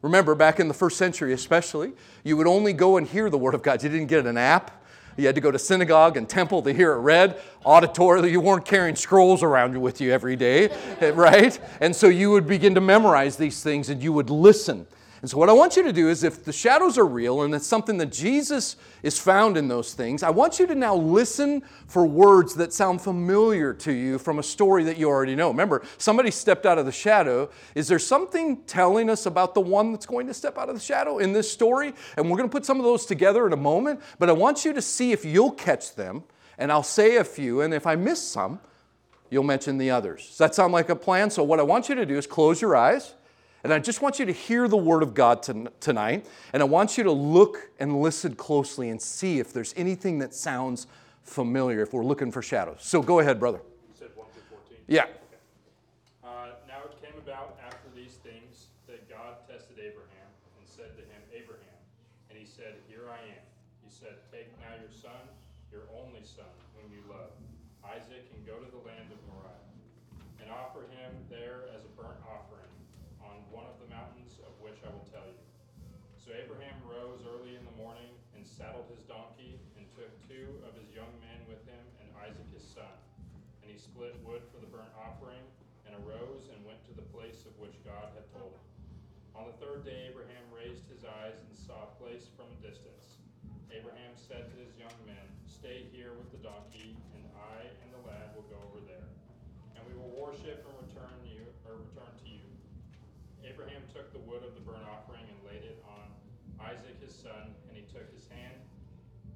Remember, 0.02 0.34
back 0.34 0.58
in 0.58 0.68
the 0.68 0.74
first 0.74 0.98
century, 0.98 1.32
especially, 1.32 1.92
you 2.24 2.36
would 2.36 2.46
only 2.46 2.72
go 2.72 2.96
and 2.96 3.06
hear 3.06 3.30
the 3.30 3.38
Word 3.38 3.54
of 3.54 3.62
God. 3.62 3.82
You 3.82 3.88
didn't 3.88 4.08
get 4.08 4.26
an 4.26 4.36
app. 4.36 4.82
You 5.16 5.26
had 5.26 5.34
to 5.34 5.40
go 5.40 5.50
to 5.50 5.58
synagogue 5.58 6.16
and 6.16 6.28
temple 6.28 6.62
to 6.62 6.72
hear 6.72 6.92
it 6.92 6.98
read. 6.98 7.40
Auditory, 7.64 8.30
you 8.30 8.40
weren't 8.40 8.64
carrying 8.64 8.96
scrolls 8.96 9.42
around 9.42 9.80
with 9.80 10.00
you 10.00 10.12
every 10.12 10.36
day, 10.36 10.68
right? 11.14 11.58
And 11.80 11.96
so 11.96 12.08
you 12.08 12.30
would 12.30 12.46
begin 12.46 12.74
to 12.74 12.80
memorize 12.80 13.36
these 13.36 13.62
things 13.62 13.88
and 13.88 14.02
you 14.02 14.12
would 14.12 14.28
listen. 14.28 14.86
And 15.22 15.30
so, 15.30 15.38
what 15.38 15.48
I 15.48 15.52
want 15.52 15.76
you 15.76 15.82
to 15.84 15.92
do 15.92 16.08
is 16.08 16.24
if 16.24 16.44
the 16.44 16.52
shadows 16.52 16.98
are 16.98 17.06
real 17.06 17.42
and 17.42 17.54
it's 17.54 17.66
something 17.66 17.96
that 17.98 18.12
Jesus 18.12 18.76
is 19.02 19.18
found 19.18 19.56
in 19.56 19.68
those 19.68 19.94
things, 19.94 20.22
I 20.22 20.30
want 20.30 20.58
you 20.58 20.66
to 20.66 20.74
now 20.74 20.94
listen 20.94 21.62
for 21.86 22.04
words 22.04 22.54
that 22.56 22.72
sound 22.72 23.00
familiar 23.00 23.72
to 23.72 23.92
you 23.92 24.18
from 24.18 24.38
a 24.38 24.42
story 24.42 24.84
that 24.84 24.98
you 24.98 25.08
already 25.08 25.34
know. 25.34 25.48
Remember, 25.48 25.82
somebody 25.96 26.30
stepped 26.30 26.66
out 26.66 26.76
of 26.76 26.84
the 26.84 26.92
shadow. 26.92 27.48
Is 27.74 27.88
there 27.88 27.98
something 27.98 28.58
telling 28.64 29.08
us 29.08 29.24
about 29.24 29.54
the 29.54 29.60
one 29.60 29.92
that's 29.92 30.06
going 30.06 30.26
to 30.26 30.34
step 30.34 30.58
out 30.58 30.68
of 30.68 30.74
the 30.74 30.80
shadow 30.80 31.18
in 31.18 31.32
this 31.32 31.50
story? 31.50 31.94
And 32.16 32.30
we're 32.30 32.36
going 32.36 32.48
to 32.48 32.52
put 32.52 32.66
some 32.66 32.78
of 32.78 32.84
those 32.84 33.06
together 33.06 33.46
in 33.46 33.52
a 33.54 33.58
moment, 33.58 34.00
but 34.18 34.28
I 34.28 34.32
want 34.32 34.64
you 34.64 34.74
to 34.74 34.82
see 34.82 35.12
if 35.12 35.24
you'll 35.24 35.52
catch 35.52 35.94
them, 35.94 36.24
and 36.58 36.70
I'll 36.70 36.82
say 36.82 37.16
a 37.16 37.24
few, 37.24 37.62
and 37.62 37.72
if 37.72 37.86
I 37.86 37.96
miss 37.96 38.22
some, 38.22 38.60
you'll 39.30 39.44
mention 39.44 39.78
the 39.78 39.90
others. 39.90 40.28
Does 40.28 40.38
that 40.38 40.54
sound 40.54 40.72
like 40.72 40.88
a 40.88 40.96
plan? 40.96 41.30
So, 41.30 41.42
what 41.42 41.58
I 41.58 41.62
want 41.62 41.88
you 41.88 41.94
to 41.94 42.06
do 42.06 42.16
is 42.16 42.26
close 42.26 42.60
your 42.60 42.76
eyes. 42.76 43.14
And 43.66 43.74
I 43.74 43.80
just 43.80 44.00
want 44.00 44.20
you 44.20 44.26
to 44.26 44.32
hear 44.32 44.68
the 44.68 44.76
word 44.76 45.02
of 45.02 45.12
God 45.12 45.42
tonight. 45.42 46.24
And 46.52 46.62
I 46.62 46.66
want 46.70 46.96
you 46.96 47.02
to 47.02 47.10
look 47.10 47.68
and 47.80 48.00
listen 48.00 48.36
closely 48.36 48.90
and 48.90 49.02
see 49.02 49.40
if 49.40 49.52
there's 49.52 49.74
anything 49.76 50.20
that 50.20 50.32
sounds 50.32 50.86
familiar, 51.24 51.82
if 51.82 51.92
we're 51.92 52.06
looking 52.06 52.30
for 52.30 52.42
shadows. 52.42 52.78
So 52.78 53.02
go 53.02 53.18
ahead, 53.18 53.40
brother. 53.40 53.58
You 53.58 53.94
said 53.98 54.14
1 54.14 54.22
through 54.30 54.62
14? 54.70 54.78
Yeah. 54.86 55.02
Okay. 55.02 55.18
Uh, 56.22 56.54
now 56.70 56.78
it 56.86 56.94
came 57.02 57.18
about 57.18 57.58
after 57.66 57.90
these 57.90 58.22
things 58.22 58.70
that 58.86 59.10
God 59.10 59.42
tested 59.50 59.82
Abraham 59.82 60.30
and 60.30 60.62
said 60.62 60.94
to 60.94 61.02
him, 61.02 61.18
Abraham. 61.34 61.80
And 62.30 62.38
he 62.38 62.46
said, 62.46 62.78
Here 62.86 63.10
I 63.10 63.18
am. 63.18 63.44
He 63.82 63.90
said, 63.90 64.14
Take 64.30 64.46
now 64.62 64.78
your 64.78 64.94
son, 64.94 65.26
your 65.74 65.90
only 65.90 66.22
son, 66.22 66.54
whom 66.78 66.86
you 66.94 67.02
love, 67.10 67.34
Isaac, 67.82 68.30
and 68.30 68.46
go 68.46 68.62
to 68.62 68.70
the 68.70 68.82
land 68.86 69.10
of 69.10 69.18
Moriah, 69.26 69.66
and 70.38 70.54
offer 70.54 70.86
him 70.86 71.10
there 71.26 71.66
as 71.74 71.82
a 71.82 71.90
burnt 71.98 72.22
offering 72.30 72.75
one 73.56 73.64
of 73.72 73.80
the 73.80 73.88
mountains 73.88 74.36
of 74.44 74.52
which 74.60 74.76
I 74.84 74.92
will 74.92 75.08
tell 75.08 75.24
you. 75.24 75.40
So 76.20 76.36
Abraham 76.36 76.76
rose 76.84 77.24
early 77.24 77.56
in 77.56 77.64
the 77.64 77.76
morning 77.80 78.12
and 78.36 78.44
saddled 78.44 78.84
his 78.92 79.00
donkey 79.08 79.56
and 79.80 79.88
took 79.96 80.12
two 80.28 80.60
of 80.68 80.76
his 80.76 80.92
young 80.92 81.08
men 81.24 81.40
with 81.48 81.64
him 81.64 81.80
and 82.04 82.12
Isaac 82.20 82.44
his 82.52 82.68
son. 82.68 82.92
And 83.64 83.72
he 83.72 83.80
split 83.80 84.12
wood 84.20 84.44
for 84.52 84.60
the 84.60 84.68
burnt 84.68 84.92
offering 84.92 85.40
and 85.88 85.96
arose 86.04 86.52
and 86.52 86.60
went 86.68 86.84
to 86.84 86.92
the 86.92 87.08
place 87.16 87.48
of 87.48 87.56
which 87.56 87.80
God 87.80 88.12
had 88.12 88.28
told 88.28 88.52
him. 88.52 88.66
On 89.32 89.48
the 89.48 89.56
third 89.56 89.88
day, 89.88 90.12
Abraham 90.12 90.44
raised 90.52 90.84
his 90.92 91.08
eyes 91.08 91.40
and 91.40 91.56
saw 91.56 91.88
a 91.88 91.96
place 91.96 92.28
from 92.36 92.52
a 92.52 92.58
distance. 92.60 93.16
Abraham 93.72 94.12
said 94.20 94.52
to 94.52 94.56
his 94.60 94.76
young 94.76 94.96
men, 95.08 95.24
Stay 95.48 95.88
here 95.96 96.12
with 96.12 96.28
the 96.28 96.44
donkey, 96.44 96.92
and 97.16 97.24
I 97.32 97.72
and 97.80 97.88
the 97.88 98.04
lad 98.04 98.36
will 98.36 98.48
go 98.52 98.60
over 98.68 98.84
there, 98.84 99.08
and 99.76 99.82
we 99.88 99.96
will 99.96 100.12
worship 100.12 100.60
and 100.60 100.76
return 100.84 101.16
you 101.24 101.48
or 101.64 101.80
return 101.80 102.12
to 102.20 102.28
you. 102.28 102.46
Abraham 103.56 103.88
took 103.88 104.12
the 104.12 104.20
wood 104.28 104.44
of 104.44 104.52
the 104.52 104.60
burnt 104.60 104.84
offering 104.84 105.24
and 105.32 105.40
laid 105.48 105.64
it 105.64 105.80
on 105.88 106.12
Isaac 106.60 107.00
his 107.00 107.16
son, 107.16 107.56
and 107.64 107.72
he 107.72 107.88
took 107.88 108.04
his 108.12 108.28
hand, 108.28 108.52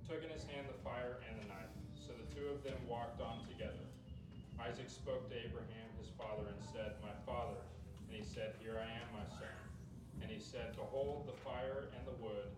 took 0.04 0.20
in 0.20 0.28
his 0.28 0.44
hand 0.44 0.68
the 0.68 0.76
fire 0.84 1.24
and 1.24 1.40
the 1.40 1.48
knife. 1.48 1.72
So 1.96 2.12
the 2.12 2.28
two 2.28 2.52
of 2.52 2.60
them 2.60 2.76
walked 2.84 3.24
on 3.24 3.48
together. 3.48 3.80
Isaac 4.60 4.92
spoke 4.92 5.24
to 5.32 5.36
Abraham 5.40 5.88
his 5.96 6.12
father 6.20 6.52
and 6.52 6.60
said, 6.68 7.00
My 7.00 7.16
father. 7.24 7.64
And 8.12 8.12
he 8.12 8.20
said, 8.20 8.60
Here 8.60 8.76
I 8.76 8.92
am, 8.92 9.08
my 9.16 9.24
son. 9.40 9.56
And 10.20 10.28
he 10.28 10.36
said, 10.36 10.76
Behold 10.76 11.24
the 11.24 11.40
fire 11.40 11.88
and 11.96 12.04
the 12.04 12.20
wood. 12.20 12.52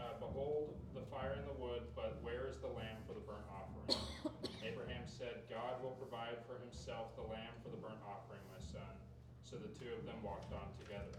Uh, 0.00 0.16
behold 0.16 0.80
the 0.96 1.04
fire 1.12 1.36
and 1.36 1.44
the 1.44 1.60
wood, 1.60 1.84
but 1.92 2.24
where 2.24 2.48
is 2.48 2.56
the 2.64 2.72
lamb 2.72 3.04
for 3.04 3.12
the 3.12 3.20
burnt 3.28 3.44
offering? 3.52 4.00
Abraham 4.72 5.04
said, 5.04 5.44
God 5.52 5.84
will 5.84 5.92
provide 6.00 6.40
for 6.48 6.56
himself 6.64 7.12
the 7.20 7.26
lamb 7.28 7.52
for 7.60 7.68
the 7.68 7.76
burnt 7.84 8.00
offering. 8.08 8.43
So 9.54 9.62
the 9.62 9.70
two 9.78 9.94
of 9.94 10.02
them 10.02 10.18
walked 10.26 10.50
on 10.50 10.66
together. 10.82 11.14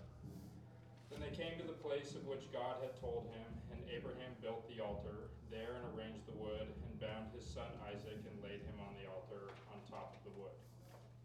Then 1.08 1.24
they 1.24 1.32
came 1.32 1.56
to 1.56 1.64
the 1.64 1.80
place 1.80 2.20
of 2.20 2.28
which 2.28 2.52
God 2.52 2.84
had 2.84 2.92
told 3.00 3.32
him, 3.32 3.48
and 3.72 3.80
Abraham 3.88 4.36
built 4.44 4.68
the 4.68 4.84
altar 4.84 5.32
there 5.48 5.80
and 5.80 5.88
arranged 5.96 6.28
the 6.28 6.36
wood, 6.36 6.68
and 6.68 6.92
bound 7.00 7.32
his 7.32 7.48
son 7.48 7.72
Isaac 7.88 8.20
and 8.28 8.36
laid 8.44 8.60
him 8.60 8.76
on 8.84 8.92
the 9.00 9.08
altar 9.08 9.56
on 9.72 9.80
top 9.88 10.20
of 10.20 10.22
the 10.28 10.36
wood. 10.36 10.52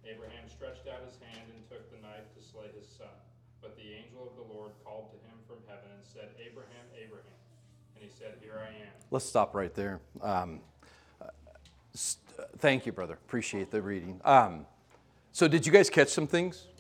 Abraham 0.07 0.47
stretched 0.47 0.87
out 0.87 1.03
his 1.03 1.19
hand 1.19 1.51
and 1.51 1.67
took 1.67 1.91
the 1.91 1.99
knife 1.99 2.31
to 2.39 2.41
slay 2.47 2.71
his 2.79 2.87
son. 2.87 3.11
But 3.59 3.75
the 3.75 3.91
angel 3.91 4.31
of 4.31 4.39
the 4.39 4.47
Lord 4.47 4.71
called 4.87 5.11
to 5.11 5.19
him 5.27 5.35
from 5.51 5.59
heaven 5.67 5.91
and 5.91 6.07
said, 6.07 6.31
Abraham, 6.39 6.87
Abraham. 6.95 7.39
And 7.99 8.07
he 8.07 8.11
said, 8.15 8.39
Here 8.39 8.55
I 8.55 8.71
am. 8.87 8.95
Let's 9.11 9.27
stop 9.27 9.59
right 9.59 9.75
there. 9.75 9.99
Um, 10.23 10.63
st- 11.91 12.23
thank 12.63 12.87
you, 12.87 12.95
brother. 12.95 13.19
Appreciate 13.19 13.75
the 13.75 13.83
reading. 13.83 14.23
Um, 14.23 14.71
so, 15.35 15.51
did 15.51 15.67
you 15.67 15.75
guys 15.75 15.91
catch 15.91 16.15
some 16.15 16.31
things? 16.31 16.71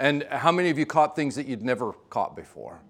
And 0.00 0.26
how 0.30 0.50
many 0.50 0.70
of 0.70 0.78
you 0.78 0.86
caught 0.86 1.14
things 1.14 1.34
that 1.34 1.46
you'd 1.46 1.62
never 1.62 1.92
caught 2.08 2.34
before? 2.34 2.80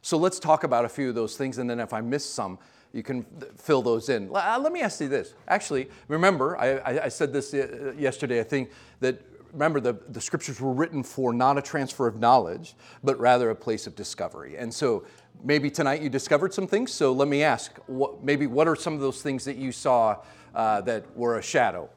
So 0.00 0.16
let's 0.16 0.38
talk 0.38 0.62
about 0.62 0.84
a 0.84 0.88
few 0.88 1.08
of 1.08 1.16
those 1.16 1.36
things, 1.36 1.58
and 1.58 1.68
then 1.68 1.80
if 1.80 1.92
I 1.92 2.00
miss 2.00 2.24
some, 2.24 2.58
you 2.92 3.02
can 3.02 3.26
fill 3.56 3.82
those 3.82 4.08
in. 4.08 4.30
Uh, 4.32 4.58
let 4.62 4.72
me 4.72 4.80
ask 4.80 5.00
you 5.00 5.08
this. 5.08 5.34
Actually, 5.48 5.90
remember, 6.06 6.56
I, 6.56 7.00
I 7.04 7.08
said 7.08 7.32
this 7.32 7.52
uh, 7.52 7.94
yesterday, 7.98 8.38
I 8.38 8.44
think, 8.44 8.70
that 9.00 9.20
remember 9.52 9.80
the, 9.80 9.94
the 10.08 10.20
scriptures 10.20 10.60
were 10.60 10.72
written 10.72 11.02
for 11.02 11.32
not 11.32 11.58
a 11.58 11.62
transfer 11.62 12.06
of 12.06 12.20
knowledge, 12.20 12.74
but 13.02 13.18
rather 13.18 13.50
a 13.50 13.56
place 13.56 13.88
of 13.88 13.96
discovery. 13.96 14.56
And 14.56 14.72
so 14.72 15.04
maybe 15.42 15.68
tonight 15.68 16.00
you 16.00 16.08
discovered 16.08 16.54
some 16.54 16.68
things. 16.68 16.92
So 16.92 17.12
let 17.12 17.26
me 17.26 17.42
ask, 17.42 17.76
what, 17.86 18.22
maybe 18.22 18.46
what 18.46 18.68
are 18.68 18.76
some 18.76 18.94
of 18.94 19.00
those 19.00 19.20
things 19.20 19.44
that 19.46 19.56
you 19.56 19.72
saw 19.72 20.18
uh, 20.54 20.80
that 20.82 21.16
were 21.16 21.38
a 21.38 21.42
shadow? 21.42 21.90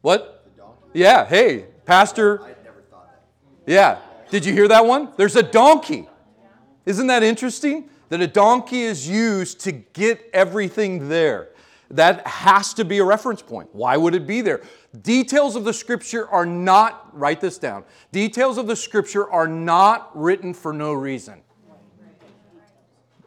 What? 0.00 0.48
Yeah, 0.94 1.26
hey, 1.26 1.66
Pastor 1.84 2.54
yeah. 3.66 3.98
Did 4.30 4.44
you 4.44 4.52
hear 4.52 4.68
that 4.68 4.84
one? 4.84 5.10
There's 5.16 5.36
a 5.36 5.42
donkey. 5.42 6.08
Isn't 6.86 7.06
that 7.06 7.22
interesting? 7.22 7.88
That 8.08 8.20
a 8.20 8.26
donkey 8.26 8.82
is 8.82 9.08
used 9.08 9.60
to 9.60 9.72
get 9.72 10.28
everything 10.32 11.08
there. 11.08 11.50
That 11.90 12.26
has 12.26 12.74
to 12.74 12.84
be 12.84 12.98
a 12.98 13.04
reference 13.04 13.42
point. 13.42 13.68
Why 13.72 13.96
would 13.96 14.14
it 14.14 14.26
be 14.26 14.40
there? 14.40 14.62
Details 15.02 15.56
of 15.56 15.64
the 15.64 15.72
scripture 15.72 16.28
are 16.28 16.46
not, 16.46 17.16
write 17.16 17.40
this 17.40 17.58
down. 17.58 17.84
Details 18.12 18.58
of 18.58 18.66
the 18.66 18.76
scripture 18.76 19.30
are 19.30 19.48
not 19.48 20.10
written 20.18 20.54
for 20.54 20.72
no 20.72 20.92
reason. 20.92 21.40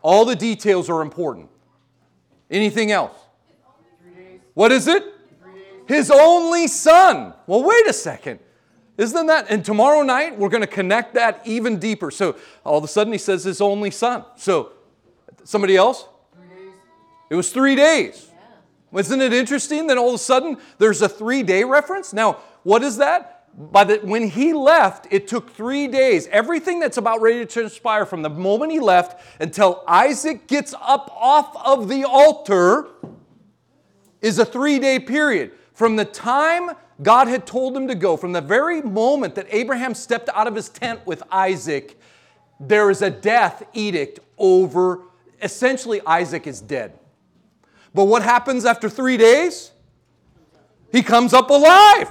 All 0.02 0.26
the 0.26 0.36
details 0.36 0.90
are 0.90 1.02
important. 1.02 1.50
Anything 2.50 2.92
else? 2.92 3.18
What 4.54 4.72
is 4.72 4.88
it? 4.88 5.04
His 5.88 6.12
only 6.12 6.68
son. 6.68 7.34
Well, 7.46 7.64
wait 7.64 7.88
a 7.88 7.94
second. 7.94 8.40
Isn't 8.98 9.28
that? 9.28 9.46
And 9.50 9.64
tomorrow 9.64 10.02
night, 10.02 10.38
we're 10.38 10.50
going 10.50 10.62
to 10.62 10.68
connect 10.68 11.14
that 11.14 11.42
even 11.46 11.78
deeper. 11.78 12.10
So 12.10 12.36
all 12.66 12.80
of 12.80 12.84
a 12.84 12.88
sudden, 12.88 13.14
he 13.14 13.20
says 13.20 13.44
his 13.44 13.62
only 13.62 13.92
son. 13.92 14.26
So 14.36 14.74
somebody 15.44 15.76
else? 15.76 16.08
It 17.30 17.36
was 17.36 17.52
three 17.52 17.76
days. 17.76 18.32
Yeah. 18.94 19.00
Isn't 19.00 19.22
it 19.22 19.34
interesting 19.34 19.88
that 19.88 19.98
all 19.98 20.10
of 20.10 20.16
a 20.16 20.20
sudden 20.20 20.58
there's 20.78 21.02
a 21.02 21.10
three 21.10 21.44
day 21.44 21.64
reference? 21.64 22.14
Now, 22.14 22.38
what 22.64 22.84
is 22.84 22.98
that? 22.98 23.34
By 23.72 23.86
the, 23.86 23.98
when 23.98 24.30
he 24.30 24.54
left, 24.54 25.08
it 25.10 25.28
took 25.28 25.52
three 25.52 25.88
days. 25.88 26.28
Everything 26.28 26.80
that's 26.80 26.98
about 26.98 27.22
ready 27.22 27.40
to 27.40 27.46
transpire 27.46 28.06
from 28.06 28.22
the 28.22 28.30
moment 28.30 28.72
he 28.72 28.80
left 28.80 29.20
until 29.42 29.84
Isaac 29.88 30.48
gets 30.48 30.76
up 30.80 31.12
off 31.16 31.56
of 31.66 31.90
the 31.90 32.04
altar 32.04 32.88
is 34.22 34.40
a 34.40 34.46
three 34.46 34.80
day 34.80 35.00
period. 35.00 35.52
From 35.74 35.96
the 35.96 36.06
time 36.06 36.72
God 37.02 37.28
had 37.28 37.46
told 37.46 37.78
him 37.78 37.88
to 37.88 37.96
go, 37.96 38.18
from 38.18 38.32
the 38.32 38.42
very 38.42 38.82
moment 38.82 39.36
that 39.36 39.46
Abraham 39.50 39.94
stepped 39.94 40.30
out 40.34 40.48
of 40.48 40.56
his 40.56 40.70
tent 40.70 41.06
with 41.06 41.22
Isaac, 41.32 42.00
there 42.60 42.90
is 42.90 43.02
a 43.02 43.10
death 43.10 43.64
edict 43.74 44.20
over. 44.38 45.02
Essentially, 45.42 46.02
Isaac 46.06 46.48
is 46.48 46.60
dead. 46.60 46.98
But 47.94 48.06
what 48.06 48.24
happens 48.24 48.66
after 48.66 48.90
three 48.90 49.18
days? 49.18 49.72
He 50.92 51.04
comes 51.04 51.34
up 51.34 51.50
alive. 51.50 52.10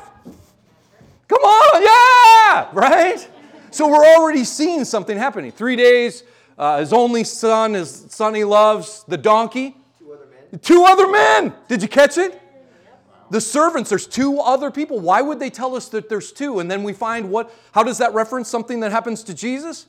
Come 1.29 1.43
on, 1.43 1.83
yeah, 1.83 2.69
right? 2.73 3.29
So 3.71 3.89
we're 3.89 4.07
already 4.07 4.45
seeing 4.45 4.85
something 4.85 5.19
happening. 5.19 5.51
Three 5.51 5.75
days, 5.75 6.23
uh, 6.57 6.79
his 6.79 6.93
only 6.93 7.25
son, 7.25 7.75
his 7.75 8.07
son 8.11 8.35
he 8.35 8.45
loves, 8.45 9.05
the 9.09 9.17
donkey. 9.17 9.77
Two 9.99 10.13
other 10.13 10.27
men. 10.27 10.61
Two 10.61 10.85
other 10.85 11.11
men. 11.11 11.53
Did 11.69 11.83
you 11.83 11.89
catch 11.89 12.17
it? 12.19 12.41
The 13.31 13.41
servants, 13.41 13.91
there's 13.91 14.07
two 14.07 14.39
other 14.39 14.71
people. 14.71 15.01
Why 15.01 15.21
would 15.21 15.41
they 15.41 15.51
tell 15.51 15.75
us 15.75 15.89
that 15.91 16.09
there's 16.09 16.33
two? 16.33 16.61
And 16.61 16.71
then 16.71 16.83
we 16.83 16.93
find 16.93 17.31
what, 17.31 17.53
how 17.73 17.83
does 17.83 17.99
that 17.99 18.15
reference 18.15 18.49
something 18.49 18.81
that 18.81 18.93
happens 18.93 19.23
to 19.25 19.35
Jesus? 19.35 19.87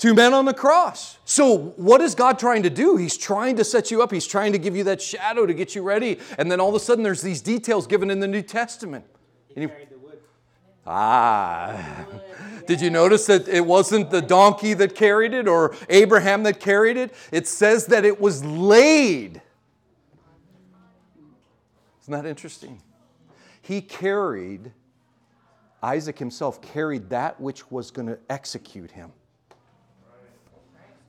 Two 0.00 0.14
men 0.14 0.32
on 0.32 0.46
the 0.46 0.54
cross. 0.54 1.18
So, 1.26 1.58
what 1.76 2.00
is 2.00 2.14
God 2.14 2.38
trying 2.38 2.62
to 2.62 2.70
do? 2.70 2.96
He's 2.96 3.18
trying 3.18 3.56
to 3.56 3.64
set 3.64 3.90
you 3.90 4.02
up. 4.02 4.10
He's 4.10 4.26
trying 4.26 4.52
to 4.52 4.58
give 4.58 4.74
you 4.74 4.82
that 4.84 5.02
shadow 5.02 5.44
to 5.44 5.52
get 5.52 5.74
you 5.74 5.82
ready. 5.82 6.18
And 6.38 6.50
then 6.50 6.58
all 6.58 6.70
of 6.70 6.74
a 6.74 6.80
sudden, 6.80 7.04
there's 7.04 7.20
these 7.20 7.42
details 7.42 7.86
given 7.86 8.10
in 8.10 8.18
the 8.18 8.26
New 8.26 8.40
Testament. 8.40 9.04
He- 9.54 9.68
ah. 10.86 12.06
Did 12.66 12.80
you 12.80 12.88
notice 12.88 13.26
that 13.26 13.46
it 13.46 13.66
wasn't 13.66 14.10
the 14.10 14.22
donkey 14.22 14.72
that 14.72 14.94
carried 14.94 15.34
it 15.34 15.46
or 15.46 15.74
Abraham 15.90 16.44
that 16.44 16.60
carried 16.60 16.96
it? 16.96 17.12
It 17.30 17.46
says 17.46 17.86
that 17.86 18.06
it 18.06 18.20
was 18.20 18.42
laid. 18.42 19.42
Isn't 22.10 22.24
that 22.24 22.28
interesting? 22.28 22.82
He 23.62 23.80
carried, 23.80 24.72
Isaac 25.80 26.18
himself 26.18 26.60
carried 26.60 27.08
that 27.10 27.40
which 27.40 27.70
was 27.70 27.92
going 27.92 28.08
to 28.08 28.18
execute 28.28 28.90
him. 28.90 29.12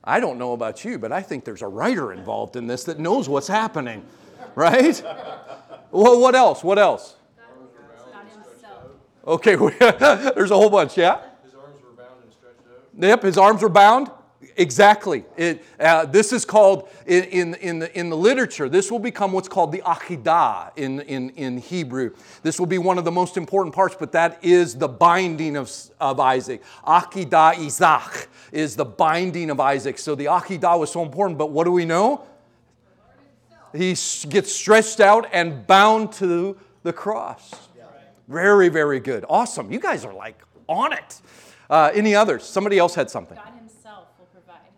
I 0.04 0.20
don't 0.20 0.38
know 0.38 0.52
about 0.52 0.84
you, 0.84 1.00
but 1.00 1.10
I 1.10 1.20
think 1.20 1.44
there's 1.44 1.62
a 1.62 1.66
writer 1.66 2.12
involved 2.12 2.54
in 2.54 2.68
this 2.68 2.84
that 2.84 3.00
knows 3.00 3.28
what's 3.28 3.48
happening, 3.48 4.04
right? 4.54 5.02
Well, 5.90 6.20
what 6.20 6.36
else? 6.36 6.62
What 6.62 6.78
else? 6.78 7.16
Okay, 9.26 9.56
there's 10.36 10.52
a 10.52 10.56
whole 10.56 10.70
bunch, 10.70 10.96
yeah? 10.96 11.20
His 11.42 11.52
arms 11.54 11.82
were 11.82 11.96
bound 11.96 12.22
and 12.22 12.32
stretched 12.32 12.60
out. 12.70 13.08
Yep, 13.08 13.22
his 13.24 13.38
arms 13.38 13.60
were 13.60 13.68
bound. 13.68 14.08
Exactly. 14.56 15.24
It, 15.36 15.64
uh, 15.80 16.06
this 16.06 16.32
is 16.32 16.44
called, 16.44 16.88
in, 17.06 17.24
in, 17.24 17.54
in, 17.54 17.78
the, 17.78 17.98
in 17.98 18.10
the 18.10 18.16
literature, 18.16 18.68
this 18.68 18.90
will 18.90 18.98
become 18.98 19.32
what's 19.32 19.48
called 19.48 19.72
the 19.72 19.82
Akedah 19.82 20.72
in, 20.76 21.00
in, 21.00 21.30
in 21.30 21.58
Hebrew. 21.58 22.14
This 22.42 22.58
will 22.58 22.66
be 22.66 22.78
one 22.78 22.98
of 22.98 23.04
the 23.04 23.10
most 23.10 23.36
important 23.36 23.74
parts, 23.74 23.96
but 23.98 24.12
that 24.12 24.38
is 24.42 24.74
the 24.74 24.88
binding 24.88 25.56
of, 25.56 25.72
of 26.00 26.20
Isaac. 26.20 26.62
Akedah 26.86 27.56
Isaac 27.56 28.28
is 28.50 28.76
the 28.76 28.84
binding 28.84 29.50
of 29.50 29.60
Isaac. 29.60 29.98
So 29.98 30.14
the 30.14 30.26
Akedah 30.26 30.78
was 30.78 30.92
so 30.92 31.02
important, 31.02 31.38
but 31.38 31.50
what 31.50 31.64
do 31.64 31.72
we 31.72 31.84
know? 31.84 32.24
He 33.72 33.96
gets 34.28 34.52
stretched 34.52 35.00
out 35.00 35.26
and 35.32 35.66
bound 35.66 36.12
to 36.14 36.58
the 36.82 36.92
cross. 36.92 37.54
Very, 38.28 38.68
very 38.68 39.00
good. 39.00 39.24
Awesome. 39.28 39.72
You 39.72 39.80
guys 39.80 40.04
are 40.04 40.12
like 40.12 40.42
on 40.68 40.92
it. 40.92 41.20
Uh, 41.70 41.90
any 41.94 42.14
others? 42.14 42.44
Somebody 42.44 42.78
else 42.78 42.94
had 42.94 43.10
something. 43.10 43.36
God. 43.36 43.61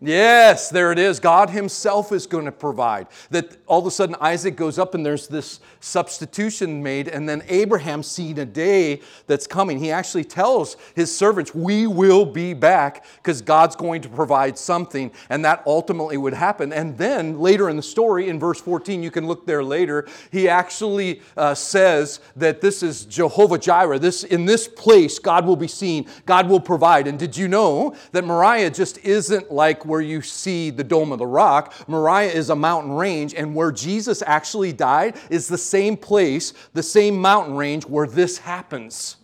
Yes, 0.00 0.70
there 0.70 0.92
it 0.92 0.98
is. 0.98 1.20
God 1.20 1.50
Himself 1.50 2.12
is 2.12 2.26
going 2.26 2.44
to 2.44 2.52
provide. 2.52 3.06
That 3.30 3.56
all 3.66 3.78
of 3.78 3.86
a 3.86 3.90
sudden 3.90 4.16
Isaac 4.20 4.56
goes 4.56 4.78
up 4.78 4.94
and 4.94 5.06
there's 5.06 5.28
this 5.28 5.60
substitution 5.80 6.82
made, 6.82 7.08
and 7.08 7.28
then 7.28 7.42
Abraham 7.48 8.02
seeing 8.02 8.38
a 8.38 8.44
day 8.44 9.00
that's 9.26 9.46
coming. 9.46 9.78
He 9.78 9.90
actually 9.92 10.24
tells 10.24 10.76
his 10.94 11.14
servants, 11.14 11.54
We 11.54 11.86
will 11.86 12.26
be 12.26 12.54
back 12.54 13.06
because 13.16 13.40
God's 13.40 13.76
going 13.76 14.02
to 14.02 14.08
provide 14.08 14.58
something, 14.58 15.12
and 15.30 15.44
that 15.44 15.62
ultimately 15.64 16.16
would 16.16 16.34
happen. 16.34 16.72
And 16.72 16.98
then 16.98 17.38
later 17.38 17.70
in 17.70 17.76
the 17.76 17.82
story, 17.82 18.28
in 18.28 18.40
verse 18.40 18.60
14, 18.60 19.02
you 19.02 19.10
can 19.10 19.26
look 19.26 19.46
there 19.46 19.62
later, 19.62 20.06
he 20.30 20.48
actually 20.48 21.22
uh, 21.36 21.54
says 21.54 22.20
that 22.36 22.60
this 22.60 22.82
is 22.82 23.04
Jehovah 23.04 23.58
Jireh. 23.58 23.98
This, 23.98 24.24
in 24.24 24.44
this 24.44 24.66
place, 24.66 25.18
God 25.18 25.46
will 25.46 25.56
be 25.56 25.68
seen, 25.68 26.06
God 26.26 26.48
will 26.48 26.60
provide. 26.60 27.06
And 27.06 27.18
did 27.18 27.36
you 27.36 27.48
know 27.48 27.94
that 28.12 28.24
Moriah 28.24 28.70
just 28.70 28.98
isn't 28.98 29.52
like 29.52 29.83
where 29.84 30.00
you 30.00 30.22
see 30.22 30.70
the 30.70 30.84
Dome 30.84 31.12
of 31.12 31.18
the 31.18 31.26
Rock? 31.26 31.74
Moriah 31.86 32.32
is 32.32 32.50
a 32.50 32.56
mountain 32.56 32.92
range, 32.92 33.34
and 33.34 33.54
where 33.54 33.72
Jesus 33.72 34.22
actually 34.26 34.72
died 34.72 35.16
is 35.30 35.48
the 35.48 35.58
same 35.58 35.96
place, 35.96 36.52
the 36.72 36.82
same 36.82 37.20
mountain 37.20 37.56
range 37.56 37.84
where 37.84 38.06
this 38.06 38.38
happens. 38.38 39.16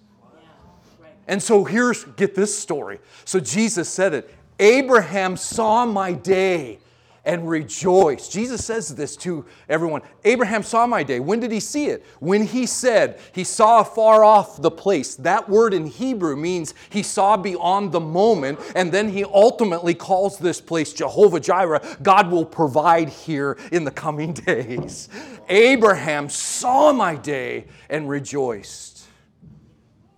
And 1.27 1.41
so 1.43 1.65
here's, 1.65 2.05
get 2.05 2.35
this 2.35 2.57
story. 2.57 2.99
So 3.25 3.39
Jesus 3.39 3.89
said 3.89 4.15
it 4.15 4.35
Abraham 4.59 5.37
saw 5.37 5.87
my 5.87 6.13
day 6.13 6.81
and 7.25 7.49
rejoice. 7.49 8.29
Jesus 8.29 8.65
says 8.65 8.95
this 8.95 9.17
to 9.19 9.45
everyone 9.69 10.03
Abraham 10.25 10.63
saw 10.63 10.87
my 10.87 11.03
day. 11.03 11.21
When 11.21 11.41
did 11.41 11.53
he 11.53 11.61
see 11.61 11.87
it? 11.87 12.05
When 12.21 12.45
he 12.47 12.67
said 12.67 13.21
he 13.33 13.45
saw 13.45 13.83
far 13.83 14.25
off 14.25 14.61
the 14.61 14.71
place. 14.71 15.15
That 15.17 15.49
word 15.49 15.75
in 15.75 15.87
Hebrew 15.87 16.37
means 16.37 16.75
he 16.91 17.03
saw 17.03 17.37
beyond 17.37 17.93
the 17.93 18.01
moment, 18.01 18.59
and 18.75 18.91
then 18.93 19.09
he 19.09 19.25
ultimately 19.25 19.95
calls 19.95 20.39
this 20.39 20.61
place 20.61 20.93
Jehovah 20.93 21.41
Jireh. 21.41 21.81
God 22.03 22.31
will 22.31 22.47
provide 22.47 23.09
here 23.09 23.59
in 23.73 23.85
the 23.85 23.91
coming 23.91 24.33
days. 24.47 25.09
Abraham 25.49 26.29
saw 26.29 26.93
my 26.93 27.17
day 27.17 27.67
and 27.89 28.09
rejoiced. 28.09 29.05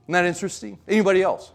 Isn't 0.04 0.12
that 0.12 0.24
interesting? 0.24 0.78
Anybody 0.86 1.22
else? 1.22 1.52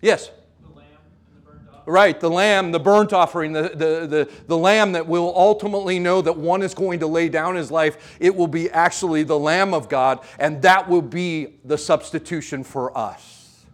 Yes. 0.00 0.30
The 0.62 0.68
lamb 0.68 0.86
and 1.28 1.36
the 1.36 1.40
burnt 1.40 1.68
offering. 1.68 1.75
Right, 1.88 2.18
the 2.18 2.28
lamb, 2.28 2.72
the 2.72 2.80
burnt 2.80 3.12
offering, 3.12 3.52
the, 3.52 3.62
the, 3.62 4.06
the, 4.08 4.30
the 4.48 4.58
lamb 4.58 4.90
that 4.92 5.06
will 5.06 5.32
ultimately 5.36 6.00
know 6.00 6.20
that 6.20 6.36
one 6.36 6.62
is 6.62 6.74
going 6.74 6.98
to 6.98 7.06
lay 7.06 7.28
down 7.28 7.54
his 7.54 7.70
life. 7.70 8.16
It 8.18 8.34
will 8.34 8.48
be 8.48 8.68
actually 8.70 9.22
the 9.22 9.38
Lamb 9.38 9.72
of 9.72 9.88
God, 9.88 10.24
and 10.40 10.60
that 10.62 10.88
will 10.88 11.00
be 11.00 11.58
the 11.64 11.78
substitution 11.78 12.64
for 12.64 12.96
us. 12.98 13.64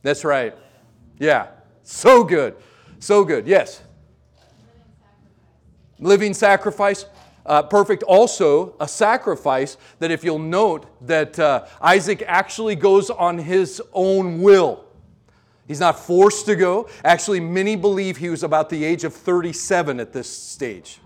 That's 0.00 0.24
right. 0.24 0.56
Yeah, 1.18 1.48
so 1.82 2.24
good. 2.24 2.56
So 2.98 3.22
good. 3.22 3.46
Yes. 3.46 3.82
Living 5.98 6.32
sacrifice. 6.32 7.04
Uh, 7.44 7.62
perfect. 7.62 8.04
Also, 8.04 8.74
a 8.80 8.88
sacrifice 8.88 9.76
that, 9.98 10.10
if 10.10 10.24
you'll 10.24 10.38
note, 10.38 10.86
that 11.06 11.38
uh, 11.38 11.66
Isaac 11.80 12.22
actually 12.26 12.74
goes 12.74 13.10
on 13.10 13.36
his 13.36 13.82
own 13.92 14.40
will. 14.40 14.81
He's 15.72 15.80
not 15.80 15.98
forced 15.98 16.44
to 16.44 16.54
go. 16.54 16.86
Actually, 17.02 17.40
many 17.40 17.76
believe 17.76 18.18
he 18.18 18.28
was 18.28 18.42
about 18.42 18.68
the 18.68 18.84
age 18.84 19.04
of 19.04 19.14
37 19.14 20.00
at 20.00 20.12
this 20.12 20.28
stage. 20.28 21.00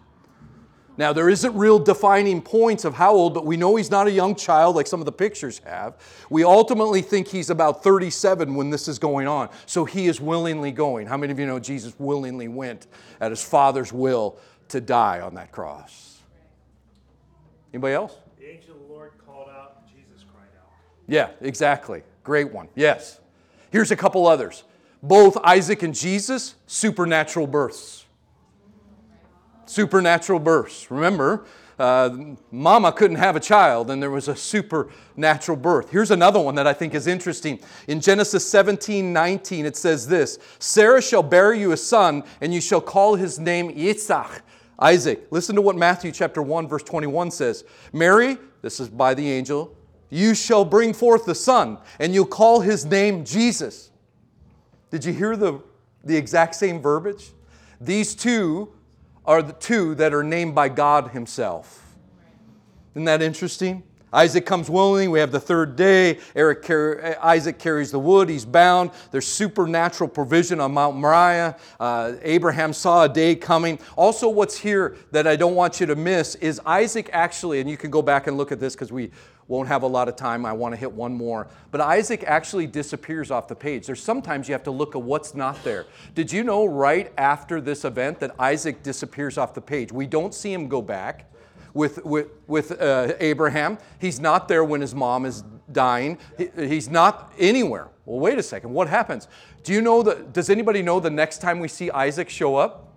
Now, 0.96 1.12
there 1.12 1.28
isn't 1.28 1.54
real 1.54 1.78
defining 1.78 2.42
points 2.42 2.84
of 2.84 2.92
how 2.92 3.12
old, 3.12 3.32
but 3.32 3.46
we 3.46 3.56
know 3.56 3.76
he's 3.76 3.92
not 3.92 4.08
a 4.08 4.10
young 4.10 4.34
child 4.34 4.74
like 4.74 4.88
some 4.88 4.98
of 5.00 5.06
the 5.06 5.12
pictures 5.12 5.60
have. 5.60 5.94
We 6.30 6.42
ultimately 6.42 7.00
think 7.00 7.28
he's 7.28 7.48
about 7.48 7.84
37 7.84 8.56
when 8.56 8.70
this 8.70 8.88
is 8.88 8.98
going 8.98 9.28
on. 9.28 9.50
So 9.66 9.84
he 9.84 10.08
is 10.08 10.20
willingly 10.20 10.72
going. 10.72 11.06
How 11.06 11.16
many 11.16 11.30
of 11.30 11.38
you 11.38 11.46
know 11.46 11.60
Jesus 11.60 11.94
willingly 12.00 12.48
went 12.48 12.88
at 13.20 13.30
his 13.30 13.44
Father's 13.44 13.92
will 13.92 14.36
to 14.70 14.80
die 14.80 15.20
on 15.20 15.34
that 15.34 15.52
cross? 15.52 16.22
Anybody 17.72 17.94
else? 17.94 18.16
The 18.40 18.50
angel 18.50 18.74
of 18.74 18.80
the 18.80 18.92
Lord 18.92 19.12
called 19.24 19.48
out, 19.48 19.86
Jesus 19.86 20.24
cried 20.34 20.48
out. 20.60 20.72
Yeah, 21.06 21.28
exactly. 21.40 22.02
Great 22.24 22.52
one. 22.52 22.68
Yes. 22.74 23.20
Here's 23.70 23.90
a 23.90 23.96
couple 23.96 24.26
others. 24.26 24.64
Both 25.02 25.36
Isaac 25.44 25.82
and 25.82 25.94
Jesus, 25.94 26.54
supernatural 26.66 27.46
births. 27.46 28.04
Supernatural 29.66 30.38
births. 30.38 30.90
Remember, 30.90 31.44
uh, 31.78 32.34
mama 32.50 32.90
couldn't 32.90 33.18
have 33.18 33.36
a 33.36 33.40
child, 33.40 33.90
and 33.90 34.02
there 34.02 34.10
was 34.10 34.28
a 34.28 34.36
supernatural 34.36 35.56
birth. 35.56 35.90
Here's 35.90 36.10
another 36.10 36.40
one 36.40 36.54
that 36.54 36.66
I 36.66 36.72
think 36.72 36.94
is 36.94 37.06
interesting. 37.06 37.60
In 37.86 38.00
Genesis 38.00 38.48
17 38.48 39.12
19, 39.12 39.66
it 39.66 39.76
says 39.76 40.06
this 40.06 40.38
Sarah 40.58 41.02
shall 41.02 41.22
bear 41.22 41.52
you 41.52 41.72
a 41.72 41.76
son, 41.76 42.24
and 42.40 42.54
you 42.54 42.60
shall 42.60 42.80
call 42.80 43.16
his 43.16 43.38
name 43.38 43.70
Yitzhak. 43.74 44.40
Isaac. 44.78 45.26
Listen 45.30 45.56
to 45.56 45.62
what 45.62 45.76
Matthew 45.76 46.12
chapter 46.12 46.42
1, 46.42 46.68
verse 46.68 46.82
21 46.82 47.30
says. 47.30 47.64
Mary, 47.92 48.36
this 48.60 48.78
is 48.78 48.88
by 48.88 49.14
the 49.14 49.30
angel, 49.30 49.74
you 50.10 50.34
shall 50.34 50.64
bring 50.64 50.92
forth 50.92 51.24
the 51.24 51.34
son, 51.34 51.78
and 51.98 52.14
you'll 52.14 52.26
call 52.26 52.60
his 52.60 52.84
name 52.84 53.24
Jesus. 53.24 53.90
Did 54.90 55.04
you 55.04 55.12
hear 55.12 55.36
the, 55.36 55.60
the 56.04 56.16
exact 56.16 56.54
same 56.54 56.80
verbiage? 56.80 57.32
These 57.80 58.14
two 58.14 58.72
are 59.24 59.42
the 59.42 59.52
two 59.52 59.94
that 59.96 60.14
are 60.14 60.22
named 60.22 60.54
by 60.54 60.68
God 60.68 61.10
Himself. 61.10 61.82
Isn't 62.94 63.04
that 63.04 63.20
interesting? 63.20 63.82
Isaac 64.12 64.46
comes 64.46 64.70
willingly. 64.70 65.08
We 65.08 65.18
have 65.18 65.32
the 65.32 65.40
third 65.40 65.76
day. 65.76 66.18
Car- 66.34 67.18
Isaac 67.20 67.58
carries 67.58 67.90
the 67.90 67.98
wood. 67.98 68.28
He's 68.28 68.46
bound. 68.46 68.92
There's 69.10 69.26
supernatural 69.26 70.08
provision 70.08 70.60
on 70.60 70.72
Mount 70.72 70.96
Moriah. 70.96 71.56
Uh, 71.78 72.14
Abraham 72.22 72.72
saw 72.72 73.04
a 73.04 73.08
day 73.08 73.34
coming. 73.34 73.78
Also, 73.96 74.28
what's 74.28 74.56
here 74.56 74.96
that 75.10 75.26
I 75.26 75.36
don't 75.36 75.54
want 75.54 75.80
you 75.80 75.86
to 75.86 75.96
miss 75.96 76.36
is 76.36 76.60
Isaac 76.64 77.10
actually, 77.12 77.60
and 77.60 77.68
you 77.68 77.76
can 77.76 77.90
go 77.90 78.00
back 78.00 78.28
and 78.28 78.38
look 78.38 78.52
at 78.52 78.60
this 78.60 78.74
because 78.74 78.92
we 78.92 79.10
won't 79.48 79.68
have 79.68 79.82
a 79.82 79.86
lot 79.86 80.08
of 80.08 80.16
time. 80.16 80.44
I 80.44 80.52
want 80.52 80.74
to 80.74 80.76
hit 80.76 80.90
one 80.92 81.14
more. 81.14 81.46
But 81.70 81.80
Isaac 81.80 82.24
actually 82.26 82.66
disappears 82.66 83.30
off 83.30 83.46
the 83.48 83.54
page. 83.54 83.86
There's 83.86 84.02
sometimes 84.02 84.48
you 84.48 84.52
have 84.52 84.64
to 84.64 84.70
look 84.70 84.94
at 84.96 85.02
what's 85.02 85.34
not 85.34 85.62
there. 85.62 85.86
Did 86.14 86.32
you 86.32 86.42
know 86.42 86.66
right 86.66 87.12
after 87.16 87.60
this 87.60 87.84
event 87.84 88.18
that 88.20 88.34
Isaac 88.38 88.82
disappears 88.82 89.38
off 89.38 89.54
the 89.54 89.60
page? 89.60 89.92
We 89.92 90.06
don't 90.06 90.34
see 90.34 90.52
him 90.52 90.68
go 90.68 90.82
back 90.82 91.30
with, 91.74 92.04
with, 92.04 92.28
with 92.48 92.72
uh, 92.80 93.12
Abraham. 93.20 93.78
He's 94.00 94.18
not 94.18 94.48
there 94.48 94.64
when 94.64 94.80
his 94.80 94.94
mom 94.94 95.24
is 95.24 95.44
dying. 95.70 96.18
He- 96.38 96.50
he's 96.66 96.88
not 96.88 97.32
anywhere. 97.38 97.88
Well, 98.04 98.18
wait 98.18 98.38
a 98.38 98.42
second. 98.42 98.72
What 98.72 98.88
happens? 98.88 99.28
Do 99.62 99.72
you 99.72 99.80
know 99.80 100.02
that? 100.04 100.32
Does 100.32 100.48
anybody 100.48 100.80
know 100.80 101.00
the 101.00 101.10
next 101.10 101.38
time 101.40 101.58
we 101.60 101.68
see 101.68 101.90
Isaac 101.90 102.28
show 102.30 102.56
up? 102.56 102.92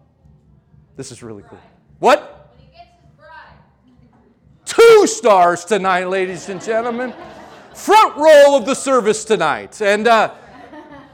This 0.95 1.11
is 1.11 1.23
really 1.23 1.43
cool. 1.49 1.59
What? 1.99 2.51
When 2.55 2.65
he 2.65 2.71
gets 2.71 2.89
his 3.01 3.09
bride. 3.17 3.55
Two 4.69 5.07
stars 5.07 5.65
tonight, 5.65 6.05
ladies 6.05 6.47
and 6.47 6.61
gentlemen. 6.61 7.11
Front 7.73 8.15
row 8.17 8.55
of 8.55 8.67
the 8.67 8.75
service 8.75 9.25
tonight. 9.25 9.81
And, 9.81 10.07
uh, 10.07 10.31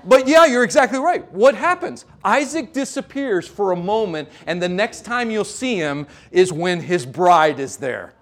but 0.03 0.27
yeah, 0.27 0.45
you're 0.45 0.65
exactly 0.65 0.99
right. 0.99 1.31
What 1.31 1.55
happens? 1.55 2.03
Isaac 2.21 2.73
disappears 2.73 3.47
for 3.47 3.71
a 3.71 3.77
moment, 3.77 4.27
and 4.45 4.61
the 4.61 4.67
next 4.67 5.05
time 5.05 5.31
you'll 5.31 5.45
see 5.45 5.77
him 5.77 6.05
is 6.31 6.51
when 6.51 6.81
his 6.81 7.05
bride 7.05 7.61
is 7.61 7.77
there. 7.77 8.13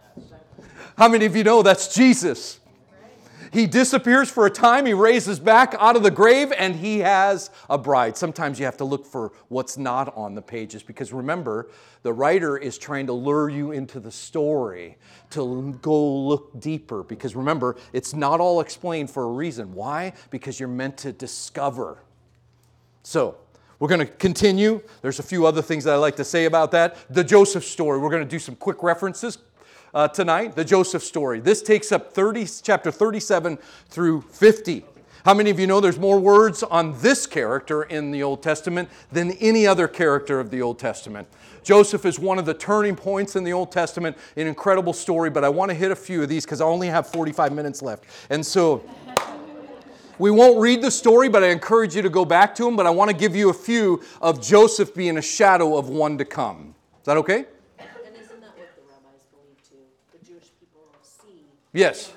How 0.99 1.07
many 1.07 1.25
of 1.25 1.35
you 1.35 1.43
know 1.43 1.63
that's 1.63 1.95
Jesus? 1.95 2.59
He 3.53 3.67
disappears 3.67 4.31
for 4.31 4.47
a 4.47 4.49
time, 4.49 4.87
he 4.87 4.95
raises 4.95 5.39
back 5.39 5.75
out 5.77 5.95
of 5.95 6.01
the 6.01 6.09
grave, 6.09 6.51
and 6.57 6.75
he 6.75 6.99
has 6.99 7.51
a 7.69 7.77
bride. 7.77 8.17
Sometimes 8.17 8.57
you 8.57 8.65
have 8.65 8.77
to 8.77 8.83
look 8.83 9.05
for 9.05 9.31
what's 9.47 9.77
not 9.77 10.11
on 10.17 10.33
the 10.33 10.41
pages 10.41 10.81
because 10.81 11.13
remember, 11.13 11.69
the 12.01 12.11
writer 12.11 12.57
is 12.57 12.79
trying 12.79 13.05
to 13.05 13.13
lure 13.13 13.49
you 13.49 13.71
into 13.71 13.99
the 13.99 14.09
story 14.09 14.97
to 15.29 15.77
go 15.83 16.25
look 16.25 16.59
deeper 16.59 17.03
because 17.03 17.35
remember, 17.35 17.75
it's 17.93 18.15
not 18.15 18.39
all 18.39 18.59
explained 18.59 19.11
for 19.11 19.25
a 19.25 19.31
reason. 19.31 19.71
Why? 19.75 20.13
Because 20.31 20.59
you're 20.59 20.67
meant 20.67 20.97
to 20.97 21.13
discover. 21.13 21.99
So, 23.03 23.37
we're 23.77 23.89
going 23.89 23.99
to 23.99 24.05
continue. 24.13 24.81
There's 25.03 25.19
a 25.19 25.23
few 25.23 25.45
other 25.45 25.61
things 25.61 25.83
that 25.83 25.93
I 25.93 25.97
like 25.97 26.15
to 26.15 26.23
say 26.23 26.45
about 26.45 26.71
that. 26.71 26.95
The 27.09 27.23
Joseph 27.23 27.65
story, 27.65 27.99
we're 27.99 28.09
going 28.09 28.23
to 28.23 28.29
do 28.29 28.39
some 28.39 28.55
quick 28.55 28.81
references 28.81 29.37
uh, 29.93 30.07
tonight. 30.07 30.55
The 30.55 30.65
Joseph 30.65 31.03
story. 31.03 31.39
This 31.39 31.61
takes 31.61 31.91
up 31.91 32.13
30, 32.13 32.47
chapter 32.61 32.91
37 32.91 33.57
through 33.89 34.21
50. 34.21 34.85
How 35.25 35.33
many 35.33 35.49
of 35.49 35.59
you 35.59 35.67
know 35.67 35.79
there's 35.79 35.99
more 35.99 36.19
words 36.19 36.63
on 36.63 36.99
this 36.99 37.25
character 37.25 37.83
in 37.83 38.11
the 38.11 38.23
Old 38.23 38.43
Testament 38.43 38.89
than 39.11 39.31
any 39.33 39.65
other 39.65 39.87
character 39.87 40.39
of 40.39 40.49
the 40.49 40.61
Old 40.61 40.79
Testament? 40.79 41.27
Joseph 41.63 42.05
is 42.05 42.19
one 42.19 42.37
of 42.37 42.45
the 42.45 42.53
turning 42.53 42.95
points 42.95 43.37
in 43.37 43.45
the 43.45 43.53
Old 43.53 43.71
Testament, 43.71 44.17
an 44.35 44.47
incredible 44.47 44.91
story, 44.91 45.29
but 45.29 45.45
I 45.45 45.49
want 45.49 45.71
to 45.71 45.75
hit 45.75 45.91
a 45.91 45.95
few 45.95 46.21
of 46.23 46.29
these 46.29 46.43
because 46.43 46.59
I 46.59 46.65
only 46.65 46.87
have 46.87 47.07
45 47.07 47.53
minutes 47.53 47.81
left. 47.81 48.03
And 48.29 48.45
so 48.45 48.83
we 50.19 50.29
won't 50.29 50.59
read 50.59 50.81
the 50.81 50.91
story, 50.91 51.29
but 51.29 51.43
I 51.43 51.47
encourage 51.47 51.95
you 51.95 52.01
to 52.01 52.09
go 52.09 52.25
back 52.25 52.53
to 52.55 52.63
them. 52.63 52.75
But 52.75 52.85
I 52.85 52.89
want 52.89 53.09
to 53.09 53.17
give 53.17 53.35
you 53.35 53.49
a 53.49 53.53
few 53.53 54.01
of 54.21 54.41
Joseph 54.41 54.93
being 54.93 55.17
a 55.17 55.21
shadow 55.21 55.77
of 55.77 55.89
one 55.89 56.17
to 56.17 56.25
come. 56.25 56.75
Is 56.99 57.05
that 57.05 57.17
okay? 57.17 57.45
And 57.79 58.15
isn't 58.15 58.41
that 58.41 58.57
what 58.57 58.75
the 58.75 58.81
rabbis 58.87 59.23
believe 59.31 59.57
too? 59.67 59.83
The 60.11 60.25
Jewish 60.25 60.51
people 60.59 60.85
see 61.01 61.45
Yes. 61.73 62.13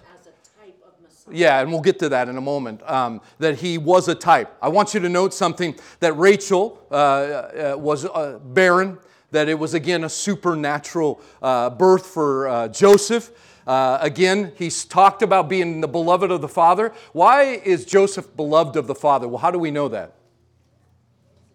Yeah, 1.28 1.60
and 1.60 1.72
we'll 1.72 1.80
get 1.80 1.98
to 2.00 2.08
that 2.10 2.28
in 2.28 2.36
a 2.36 2.40
moment. 2.40 2.88
Um, 2.88 3.20
that 3.38 3.56
he 3.56 3.78
was 3.78 4.06
a 4.06 4.14
type. 4.14 4.56
I 4.62 4.68
want 4.68 4.94
you 4.94 5.00
to 5.00 5.08
note 5.08 5.34
something 5.34 5.74
that 5.98 6.12
Rachel 6.12 6.80
uh, 6.90 6.94
uh, 6.94 7.76
was 7.76 8.04
uh, 8.04 8.38
barren, 8.44 8.98
that 9.32 9.48
it 9.48 9.58
was 9.58 9.74
again 9.74 10.04
a 10.04 10.08
supernatural 10.08 11.20
uh, 11.42 11.70
birth 11.70 12.06
for 12.06 12.46
uh, 12.46 12.68
Joseph. 12.68 13.32
Uh, 13.66 13.98
again, 14.00 14.52
he's 14.56 14.84
talked 14.84 15.22
about 15.22 15.48
being 15.48 15.80
the 15.80 15.88
beloved 15.88 16.30
of 16.30 16.40
the 16.40 16.48
Father. 16.48 16.92
Why 17.12 17.42
is 17.42 17.84
Joseph 17.84 18.36
beloved 18.36 18.76
of 18.76 18.86
the 18.86 18.94
Father? 18.94 19.26
Well, 19.26 19.38
how 19.38 19.50
do 19.50 19.58
we 19.58 19.72
know 19.72 19.88
that? 19.88 20.12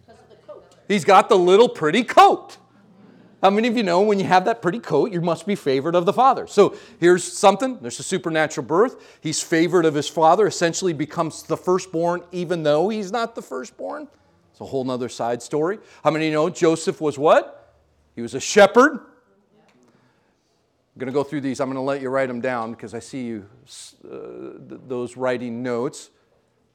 Because 0.02 0.20
of 0.20 0.30
the 0.30 0.36
coat. 0.36 0.66
He's 0.90 1.06
got 1.06 1.30
the 1.30 1.38
little 1.38 1.70
pretty 1.70 2.04
coat. 2.04 2.58
How 3.42 3.50
many 3.50 3.68
of 3.68 3.76
you 3.76 3.82
know 3.82 4.02
when 4.02 4.20
you 4.20 4.26
have 4.26 4.46
that 4.46 4.62
pretty 4.62 4.80
coat, 4.80 5.12
you 5.12 5.20
must 5.20 5.48
be 5.48 5.56
favored 5.56 5.96
of 5.96 6.06
the 6.06 6.14
Father? 6.14 6.46
So 6.46 6.76
here's 7.00 7.24
something 7.24 7.80
there's 7.82 8.00
a 8.00 8.04
supernatural 8.04 8.68
birth. 8.68 9.18
He's 9.20 9.42
favored 9.42 9.86
of 9.86 9.96
his 9.96 10.08
Father, 10.08 10.46
essentially 10.46 10.94
becomes 10.94 11.42
the 11.44 11.58
firstborn, 11.58 12.22
even 12.32 12.62
though 12.62 12.90
he's 12.90 13.12
not 13.12 13.34
the 13.34 13.42
firstborn. 13.42 14.08
It's 14.52 14.62
a 14.62 14.66
whole 14.66 14.84
nother 14.84 15.10
side 15.10 15.42
story. 15.42 15.80
How 16.04 16.12
many 16.12 16.28
of 16.28 16.30
you 16.30 16.36
know 16.36 16.50
Joseph 16.50 17.02
was 17.02 17.18
what? 17.18 17.76
He 18.16 18.22
was 18.22 18.36
a 18.36 18.40
shepherd. 18.40 19.00
I'm 20.94 21.00
going 21.00 21.08
to 21.08 21.14
go 21.14 21.24
through 21.24 21.42
these. 21.42 21.60
I'm 21.60 21.68
going 21.68 21.78
to 21.78 21.82
let 21.82 22.02
you 22.02 22.10
write 22.10 22.28
them 22.28 22.42
down 22.42 22.72
because 22.72 22.94
I 22.94 23.00
see 23.00 23.24
you, 23.24 23.48
uh, 24.06 24.60
th- 24.70 24.82
those 24.88 25.18
writing 25.18 25.64
notes. 25.64 26.12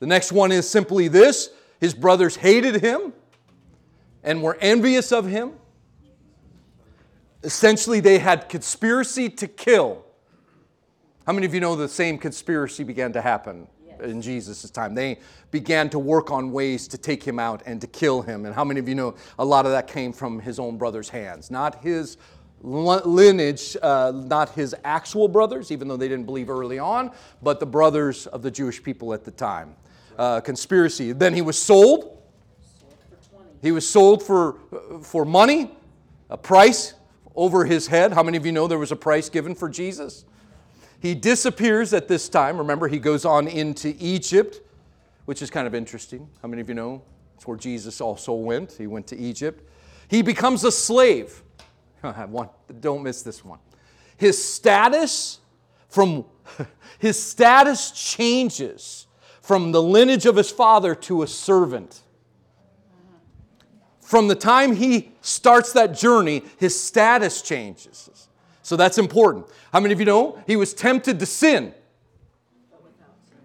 The 0.00 0.06
next 0.06 0.32
one 0.32 0.50
is 0.50 0.68
simply 0.68 1.06
this 1.06 1.50
his 1.78 1.94
brothers 1.94 2.36
hated 2.36 2.80
him 2.82 3.12
and 4.24 4.42
were 4.42 4.56
envious 4.60 5.12
of 5.12 5.26
him. 5.26 5.52
Essentially, 7.47 8.01
they 8.01 8.18
had 8.18 8.49
conspiracy 8.49 9.28
to 9.30 9.47
kill. 9.47 10.05
How 11.28 11.32
many 11.32 11.47
of 11.47 11.55
you 11.55 11.61
know 11.61 11.76
the 11.76 11.88
same 11.88 12.18
conspiracy 12.18 12.82
began 12.82 13.12
to 13.12 13.22
happen 13.22 13.68
in 14.03 14.20
Jesus' 14.20 14.68
time? 14.68 14.97
They 14.97 15.20
began 15.53 15.88
to 15.90 16.01
work 16.01 16.32
on 16.32 16.51
ways 16.51 16.88
to 16.88 16.99
take 16.99 17.22
him 17.22 17.38
out 17.38 17.62
and 17.64 17.80
to 17.80 17.86
kill 17.86 18.20
him. 18.20 18.47
And 18.47 18.53
how 18.53 18.64
many 18.64 18.80
of 18.80 18.88
you 18.88 18.97
know 18.97 19.14
a 19.38 19.44
lot 19.44 19.64
of 19.64 19.70
that 19.70 19.86
came 19.86 20.12
from 20.12 20.40
his 20.40 20.59
own 20.59 20.76
brother's 20.76 21.09
hands? 21.09 21.49
Not 21.49 21.84
his 21.84 22.16
lineage, 22.62 23.76
uh, 23.80 24.11
not 24.12 24.51
his 24.51 24.74
actual 24.82 25.28
brothers, 25.28 25.70
even 25.70 25.86
though 25.86 25.97
they 25.97 26.09
didn't 26.09 26.26
believe 26.26 26.51
early 26.51 26.80
on, 26.80 27.12
but 27.44 27.61
the 27.61 27.66
brothers 27.66 28.26
of 28.26 28.42
the 28.42 28.51
Jewish 28.51 28.82
people 28.82 29.14
at 29.14 29.24
the 29.24 29.30
time. 29.30 29.76
Uh, 30.18 30.40
conspiracy. 30.40 31.12
Then 31.12 31.32
he 31.32 31.42
was 31.42 31.57
sold. 31.57 32.20
He 33.62 33.70
was 33.70 33.88
sold 33.88 34.20
for, 34.24 34.59
for 35.01 35.24
money, 35.24 35.70
a 36.28 36.36
price 36.36 36.94
over 37.37 37.64
his 37.64 37.87
head. 37.87 38.12
How 38.12 38.22
many 38.22 38.37
of 38.37 38.47
you 38.47 38.53
know 38.53 38.66
there 38.66 38.78
was 38.78 38.93
a 38.93 38.97
price 38.97 39.28
given 39.28 39.55
for 39.55 39.68
Jesus? 39.68 40.24
He 41.01 41.14
disappears 41.14 41.93
at 41.93 42.09
this 42.09 42.28
time. 42.28 42.59
Remember, 42.59 42.89
he 42.89 42.99
goes 42.99 43.24
on 43.24 43.47
into 43.49 43.95
Egypt, 43.99 44.61
which 45.26 45.43
is 45.43 45.51
kind 45.51 45.66
of 45.66 45.74
interesting. 45.74 46.28
How 46.43 46.49
many 46.49 46.62
of 46.62 46.68
you 46.68 46.74
know? 46.74 47.03
It's 47.34 47.47
where 47.47 47.57
Jesus 47.57 48.01
also 48.01 48.32
went. 48.32 48.72
He 48.72 48.87
went 48.87 49.07
to 49.09 49.16
Egypt. 49.16 49.68
He 50.09 50.22
becomes 50.22 50.64
a 50.64 50.72
slave. 50.72 51.43
Don't 52.80 53.03
miss 53.03 53.22
this 53.22 53.45
one. 53.45 53.59
His 54.16 54.43
status 54.43 55.41
from 55.89 56.24
his 56.99 57.22
status 57.22 57.91
changes 57.91 59.07
from 59.41 59.72
the 59.72 59.82
lineage 59.82 60.26
of 60.26 60.37
his 60.37 60.51
father 60.51 60.95
to 60.95 61.22
a 61.22 61.26
servant. 61.26 62.03
From 64.07 64.28
the 64.28 64.36
time 64.36 64.76
he 64.76 65.11
starts 65.20 65.72
that 65.72 65.98
journey, 65.98 66.44
his 66.59 66.80
status 66.80 67.42
changes. 67.42 68.28
So 68.62 68.76
that's 68.76 68.98
important. 68.98 69.46
How 69.72 69.80
many 69.80 69.92
of 69.92 69.98
you 69.98 70.07
know 70.07 70.40
he 70.46 70.54
was 70.54 70.72
tempted 70.72 71.18
to 71.18 71.26
sin? 71.26 71.74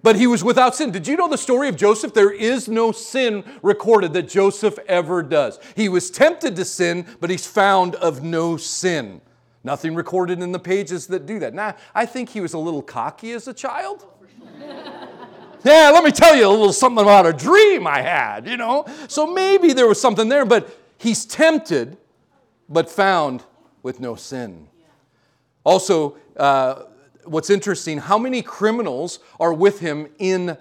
But 0.04 0.18
he 0.18 0.28
was 0.28 0.44
without 0.44 0.76
sin. 0.76 0.92
Did 0.92 1.08
you 1.08 1.18
know 1.18 1.28
the 1.28 1.38
story 1.40 1.68
of 1.68 1.78
Joseph? 1.78 2.14
There 2.14 2.32
is 2.32 2.68
no 2.68 2.92
sin 2.92 3.44
recorded 3.64 4.14
that 4.14 4.30
Joseph 4.30 4.78
ever 4.88 5.24
does. 5.24 5.58
He 5.76 5.90
was 5.90 6.12
tempted 6.12 6.56
to 6.58 6.66
sin, 6.66 7.08
but 7.20 7.32
he's 7.32 7.48
found 7.48 7.96
of 7.96 8.22
no 8.22 8.56
sin. 8.56 9.22
Nothing 9.64 9.96
recorded 9.96 10.44
in 10.44 10.52
the 10.52 10.60
pages 10.60 11.08
that 11.08 11.26
do 11.26 11.40
that. 11.40 11.56
Now, 11.56 11.76
I 11.96 12.06
think 12.06 12.30
he 12.30 12.40
was 12.40 12.54
a 12.54 12.60
little 12.60 12.84
cocky 12.84 13.32
as 13.32 13.48
a 13.48 13.54
child. 13.54 14.06
Yeah, 15.64 15.92
let 15.94 16.04
me 16.04 16.12
tell 16.12 16.36
you 16.36 16.48
a 16.48 16.50
little 16.50 16.74
something 16.74 17.04
about 17.04 17.26
a 17.26 17.34
dream 17.34 17.86
I 17.86 18.02
had, 18.02 18.48
you 18.48 18.58
know. 18.58 18.86
So 19.08 19.28
maybe 19.28 19.74
there 19.74 19.88
was 19.88 20.02
something 20.02 20.28
there, 20.28 20.46
but 20.46 20.76
he's 20.98 21.26
tempted, 21.26 21.98
but 22.68 22.90
found 22.90 23.44
with 23.84 24.00
no 24.00 24.16
sin. 24.16 24.68
Also, 25.64 26.18
uh, 26.38 26.84
what's 27.26 27.50
interesting, 27.52 28.00
how 28.00 28.18
many 28.18 28.42
criminals 28.42 29.20
are 29.40 29.54
with 29.54 29.80
him 29.80 30.08
in 30.18 30.58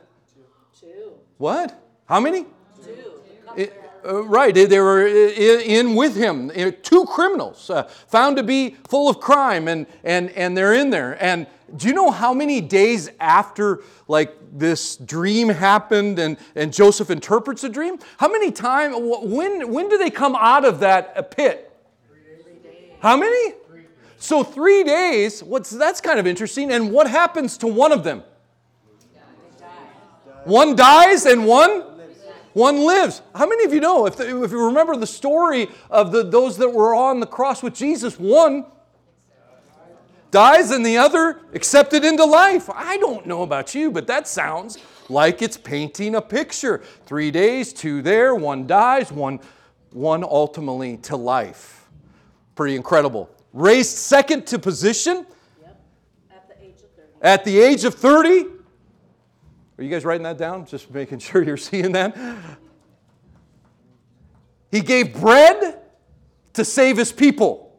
Two. 0.78 1.12
what? 1.38 1.82
How 2.06 2.20
many? 2.20 2.44
Two. 2.84 3.12
I- 3.56 3.70
uh, 4.02 4.22
right, 4.24 4.54
they 4.54 4.80
were 4.80 5.06
in 5.06 5.94
with 5.94 6.16
him. 6.16 6.50
Uh, 6.56 6.70
Two 6.82 7.04
criminals 7.04 7.68
uh, 7.68 7.82
found 8.08 8.38
to 8.38 8.42
be 8.42 8.76
full 8.88 9.10
of 9.10 9.20
crime, 9.20 9.68
and, 9.68 9.86
and, 10.02 10.30
and 10.30 10.56
they're 10.56 10.72
in 10.72 10.88
there. 10.88 11.22
And 11.22 11.46
do 11.76 11.86
you 11.86 11.92
know 11.92 12.10
how 12.10 12.32
many 12.32 12.62
days 12.62 13.10
after 13.20 13.82
like 14.08 14.39
this 14.52 14.96
dream 14.96 15.48
happened 15.48 16.18
and, 16.18 16.36
and 16.54 16.72
Joseph 16.72 17.10
interprets 17.10 17.62
the 17.62 17.68
dream? 17.68 17.98
How 18.18 18.28
many 18.28 18.50
time? 18.50 18.92
When 18.92 19.72
when 19.72 19.88
do 19.88 19.98
they 19.98 20.10
come 20.10 20.36
out 20.36 20.64
of 20.64 20.80
that 20.80 21.12
uh, 21.16 21.22
pit? 21.22 21.66
How 23.00 23.16
many? 23.16 23.54
So 24.18 24.42
three 24.42 24.84
days. 24.84 25.42
What's 25.42 25.70
that's 25.70 26.00
kind 26.00 26.18
of 26.18 26.26
interesting. 26.26 26.70
And 26.70 26.92
what 26.92 27.08
happens 27.08 27.56
to 27.58 27.66
one 27.66 27.92
of 27.92 28.04
them? 28.04 28.22
One 30.44 30.74
dies 30.74 31.26
and 31.26 31.46
one 31.46 31.84
one 32.52 32.78
lives. 32.78 33.22
How 33.34 33.46
many 33.46 33.64
of 33.64 33.72
you 33.72 33.80
know, 33.80 34.06
if, 34.06 34.18
if 34.18 34.50
you 34.50 34.66
remember 34.66 34.96
the 34.96 35.06
story 35.06 35.68
of 35.88 36.10
the, 36.10 36.24
those 36.24 36.56
that 36.58 36.68
were 36.68 36.94
on 36.94 37.20
the 37.20 37.26
cross 37.26 37.62
with 37.62 37.74
Jesus, 37.74 38.18
one 38.18 38.66
dies 40.30 40.70
and 40.70 40.84
the 40.84 40.96
other 40.98 41.40
accepted 41.54 42.04
into 42.04 42.24
life. 42.24 42.68
I 42.72 42.96
don't 42.98 43.26
know 43.26 43.42
about 43.42 43.74
you, 43.74 43.90
but 43.90 44.06
that 44.06 44.28
sounds 44.28 44.78
like 45.08 45.42
it's 45.42 45.56
painting 45.56 46.14
a 46.14 46.22
picture. 46.22 46.82
Three 47.06 47.30
days, 47.30 47.72
two 47.72 48.02
there, 48.02 48.34
one 48.34 48.66
dies, 48.66 49.10
one, 49.10 49.40
one 49.92 50.22
ultimately 50.24 50.96
to 50.98 51.16
life. 51.16 51.88
Pretty 52.54 52.76
incredible. 52.76 53.28
Raised 53.52 53.96
second 53.96 54.46
to 54.48 54.58
position 54.58 55.26
Yep. 55.60 55.80
At 56.30 56.48
the 56.48 56.64
age 56.64 56.82
of 56.82 56.90
30. 56.92 57.08
at 57.22 57.44
the 57.44 57.58
age 57.60 57.84
of 57.84 57.94
30. 57.94 58.46
Are 59.78 59.82
you 59.82 59.88
guys 59.90 60.04
writing 60.04 60.24
that 60.24 60.38
down? 60.38 60.66
Just 60.66 60.90
making 60.90 61.18
sure 61.20 61.42
you're 61.42 61.56
seeing 61.56 61.92
that. 61.92 62.16
He 64.70 64.80
gave 64.80 65.18
bread 65.20 65.60
to 65.60 65.80
to 66.52 66.64
save 66.64 66.96
his 66.96 67.12
people. 67.12 67.69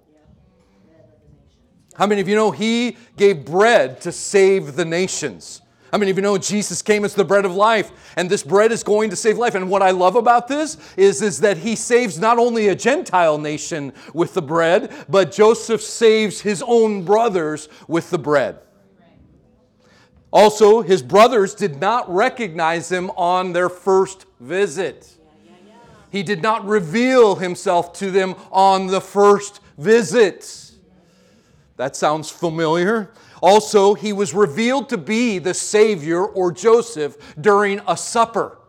How 2.02 2.08
many 2.08 2.20
of 2.20 2.28
you 2.28 2.34
know 2.34 2.50
he 2.50 2.98
gave 3.16 3.46
bread 3.46 4.02
to 4.02 4.12
save 4.12 4.76
the 4.76 4.86
nations? 4.86 5.62
How 5.92 6.00
many 6.00 6.10
of 6.10 6.18
you 6.18 6.24
know 6.24 6.36
Jesus 6.36 6.82
came 6.82 7.06
as 7.06 7.14
the 7.14 7.24
bread 7.24 7.46
of 7.46 7.54
life, 7.54 7.92
and 8.18 8.28
this 8.28 8.42
bread 8.42 8.72
is 8.72 8.82
going 8.82 9.12
to 9.12 9.16
save 9.16 9.38
life? 9.38 9.54
And 9.54 9.70
what 9.70 9.84
I 9.84 9.92
love 9.92 10.16
about 10.16 10.48
this 10.48 10.80
is, 10.98 11.22
is 11.22 11.42
that 11.42 11.58
he 11.58 11.76
saves 11.76 12.18
not 12.18 12.40
only 12.40 12.70
a 12.70 12.76
Gentile 12.76 13.38
nation 13.38 13.94
with 14.16 14.34
the 14.34 14.42
bread, 14.42 14.92
but 15.10 15.32
Joseph 15.32 15.84
saves 15.84 16.42
his 16.42 16.64
own 16.66 17.06
brothers 17.06 17.70
with 17.88 18.10
the 18.10 18.18
bread. 18.18 18.58
Also, 20.34 20.82
his 20.82 21.04
brothers 21.04 21.54
did 21.54 21.80
not 21.80 22.12
recognize 22.12 22.92
him 22.92 23.12
on 23.12 23.54
their 23.54 23.70
first 23.70 24.26
visit. 24.40 25.18
He 26.10 26.24
did 26.24 26.42
not 26.42 26.66
reveal 26.66 27.36
himself 27.36 27.94
to 28.00 28.10
them 28.10 28.34
on 28.52 28.88
the 28.88 29.02
first 29.02 29.60
visit. 29.78 30.71
That 31.78 31.96
sounds 31.96 32.30
familiar. 32.30 33.12
Also, 33.42 33.96
he 33.96 34.14
was 34.14 34.34
revealed 34.34 34.90
to 34.90 34.98
be 34.98 35.40
the 35.40 35.54
Savior 35.54 36.24
or 36.24 36.52
Joseph 36.52 37.36
during 37.40 37.82
a 37.88 37.98
supper. 37.98 38.60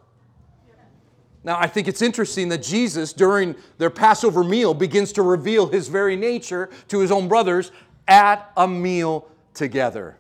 Now, 1.44 1.58
I 1.58 1.66
think 1.66 1.88
it's 1.88 2.02
interesting 2.02 2.48
that 2.50 2.62
Jesus, 2.62 3.12
during 3.12 3.56
their 3.78 3.90
Passover 3.90 4.44
meal, 4.44 4.74
begins 4.74 5.12
to 5.12 5.22
reveal 5.22 5.66
his 5.66 5.88
very 5.88 6.16
nature 6.16 6.70
to 6.88 7.00
his 7.00 7.10
own 7.10 7.28
brothers 7.28 7.72
at 8.06 8.50
a 8.56 8.66
meal 8.68 9.28
together. 9.52 10.16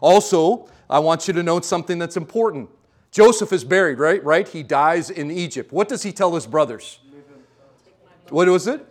Also, 0.00 0.68
I 0.88 1.00
want 1.00 1.26
you 1.26 1.34
to 1.34 1.42
note 1.42 1.64
something 1.64 1.98
that's 1.98 2.16
important. 2.16 2.70
Joseph 3.10 3.52
is 3.52 3.64
buried, 3.64 3.98
right? 3.98 4.22
Right? 4.24 4.46
He 4.46 4.62
dies 4.62 5.10
in 5.10 5.30
Egypt. 5.30 5.72
What 5.72 5.88
does 5.88 6.02
he 6.02 6.12
tell 6.12 6.34
his 6.34 6.46
brothers? 6.46 7.00
What 8.30 8.48
was 8.48 8.66
it? 8.66 8.84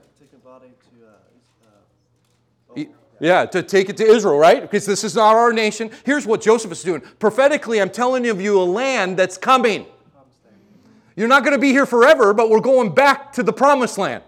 He- 2.76 2.90
Yeah, 3.24 3.46
to 3.46 3.64
take 3.64 3.88
it 3.88 3.96
to 3.98 4.04
Israel, 4.04 4.38
right? 4.38 4.62
Because 4.62 4.86
this 4.86 5.06
is 5.06 5.16
not 5.16 5.38
our 5.38 5.54
nation. 5.54 5.92
Here's 6.04 6.26
what 6.26 6.42
Joseph 6.42 6.74
is 6.74 6.84
doing. 6.84 7.00
Prophetically, 7.20 7.80
I'm 7.80 7.90
telling 7.90 8.26
you 8.26 8.60
a 8.60 8.66
land 8.66 9.16
that's 9.16 9.38
coming. 9.38 9.86
You're 11.16 11.30
not 11.30 11.46
going 11.46 11.54
to 11.54 11.60
be 11.60 11.70
here 11.70 11.86
forever, 11.86 12.34
but 12.34 12.50
we're 12.50 12.60
going 12.60 12.94
back 12.94 13.32
to 13.34 13.44
the 13.44 13.54
promised 13.54 13.98
land. 13.98 14.24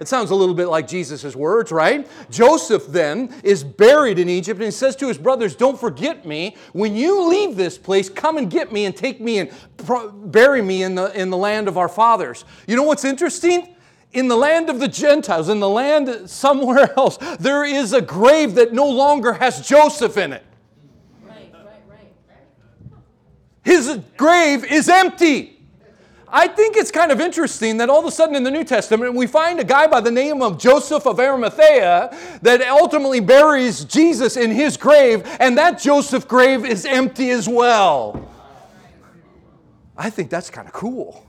It 0.00 0.08
sounds 0.08 0.32
a 0.32 0.34
little 0.34 0.56
bit 0.56 0.66
like 0.66 0.88
Jesus' 0.88 1.36
words, 1.36 1.70
right? 1.70 2.08
Joseph 2.28 2.88
then 2.88 3.32
is 3.44 3.62
buried 3.62 4.18
in 4.18 4.28
Egypt 4.28 4.58
and 4.58 4.64
he 4.64 4.72
says 4.72 4.96
to 4.96 5.06
his 5.06 5.16
brothers, 5.16 5.54
Don't 5.54 5.78
forget 5.78 6.26
me. 6.26 6.56
When 6.72 6.96
you 6.96 7.28
leave 7.28 7.54
this 7.54 7.78
place, 7.78 8.10
come 8.10 8.36
and 8.36 8.50
get 8.50 8.72
me 8.72 8.86
and 8.86 8.96
take 8.96 9.20
me 9.20 9.38
and 9.38 9.52
bury 10.32 10.60
me 10.60 10.82
in 10.82 10.96
the, 10.96 11.16
in 11.16 11.30
the 11.30 11.36
land 11.36 11.68
of 11.68 11.78
our 11.78 11.88
fathers. 11.88 12.44
You 12.66 12.74
know 12.74 12.82
what's 12.82 13.04
interesting? 13.04 13.73
In 14.14 14.28
the 14.28 14.36
land 14.36 14.70
of 14.70 14.78
the 14.78 14.88
Gentiles, 14.88 15.48
in 15.48 15.60
the 15.60 15.68
land 15.68 16.30
somewhere 16.30 16.92
else, 16.96 17.18
there 17.38 17.64
is 17.64 17.92
a 17.92 18.00
grave 18.00 18.54
that 18.54 18.72
no 18.72 18.88
longer 18.88 19.34
has 19.34 19.66
Joseph 19.66 20.16
in 20.16 20.32
it. 20.32 20.44
His 23.64 23.98
grave 24.16 24.64
is 24.64 24.88
empty. 24.88 25.50
I 26.28 26.48
think 26.48 26.76
it's 26.76 26.90
kind 26.90 27.10
of 27.12 27.20
interesting 27.20 27.78
that 27.78 27.88
all 27.88 28.00
of 28.00 28.04
a 28.04 28.10
sudden 28.10 28.34
in 28.34 28.42
the 28.42 28.50
New 28.50 28.64
Testament 28.64 29.14
we 29.14 29.26
find 29.26 29.58
a 29.60 29.64
guy 29.64 29.86
by 29.86 30.00
the 30.00 30.10
name 30.10 30.42
of 30.42 30.58
Joseph 30.58 31.06
of 31.06 31.18
Arimathea 31.18 32.14
that 32.42 32.60
ultimately 32.62 33.20
buries 33.20 33.84
Jesus 33.84 34.36
in 34.36 34.50
his 34.50 34.76
grave, 34.76 35.24
and 35.40 35.56
that 35.56 35.80
Joseph 35.80 36.28
grave 36.28 36.64
is 36.64 36.84
empty 36.84 37.30
as 37.30 37.48
well. 37.48 38.28
I 39.96 40.10
think 40.10 40.28
that's 40.28 40.50
kind 40.50 40.66
of 40.66 40.74
cool. 40.74 41.24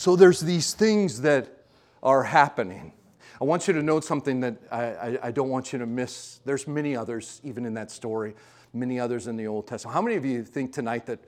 So 0.00 0.16
there's 0.16 0.40
these 0.40 0.72
things 0.72 1.20
that 1.20 1.66
are 2.02 2.22
happening. 2.22 2.94
I 3.38 3.44
want 3.44 3.68
you 3.68 3.74
to 3.74 3.82
note 3.82 4.02
something 4.02 4.40
that 4.40 4.56
I, 4.72 4.82
I, 4.82 5.18
I 5.24 5.30
don't 5.30 5.50
want 5.50 5.74
you 5.74 5.78
to 5.78 5.84
miss. 5.84 6.40
There's 6.46 6.66
many 6.66 6.96
others, 6.96 7.38
even 7.44 7.66
in 7.66 7.74
that 7.74 7.90
story, 7.90 8.34
many 8.72 8.98
others 8.98 9.26
in 9.26 9.36
the 9.36 9.46
Old 9.46 9.66
Testament. 9.66 9.92
How 9.92 10.00
many 10.00 10.16
of 10.16 10.24
you 10.24 10.42
think 10.42 10.72
tonight 10.72 11.04
that 11.04 11.18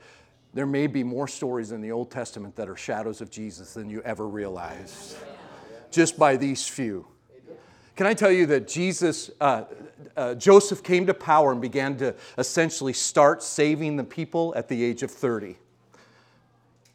there 0.55 0.65
may 0.65 0.87
be 0.87 1.05
more 1.05 1.29
stories 1.29 1.71
in 1.71 1.83
the 1.83 1.93
Old 1.93 2.11
Testament 2.11 2.57
that 2.57 2.67
are 2.67 2.75
shadows 2.75 3.21
of 3.21 3.31
Jesus 3.31 3.75
than 3.75 3.91
you 3.91 4.01
ever 4.07 4.27
realized? 4.27 5.19
Just 5.91 6.19
by 6.19 6.39
these 6.39 6.67
few. 6.67 7.07
Can 7.95 8.07
I 8.07 8.15
tell 8.15 8.33
you 8.33 8.47
that 8.47 8.69
Jesus, 8.69 9.31
uh, 9.39 9.65
uh, 10.17 10.35
Joseph 10.37 10.83
came 10.83 11.05
to 11.09 11.13
power 11.13 11.53
and 11.53 11.61
began 11.61 11.99
to 11.99 12.15
essentially 12.39 12.95
start 12.95 13.43
saving 13.43 13.97
the 13.97 14.05
people 14.05 14.55
at 14.57 14.69
the 14.69 14.83
age 14.83 15.03
of 15.03 15.11
30. 15.11 15.59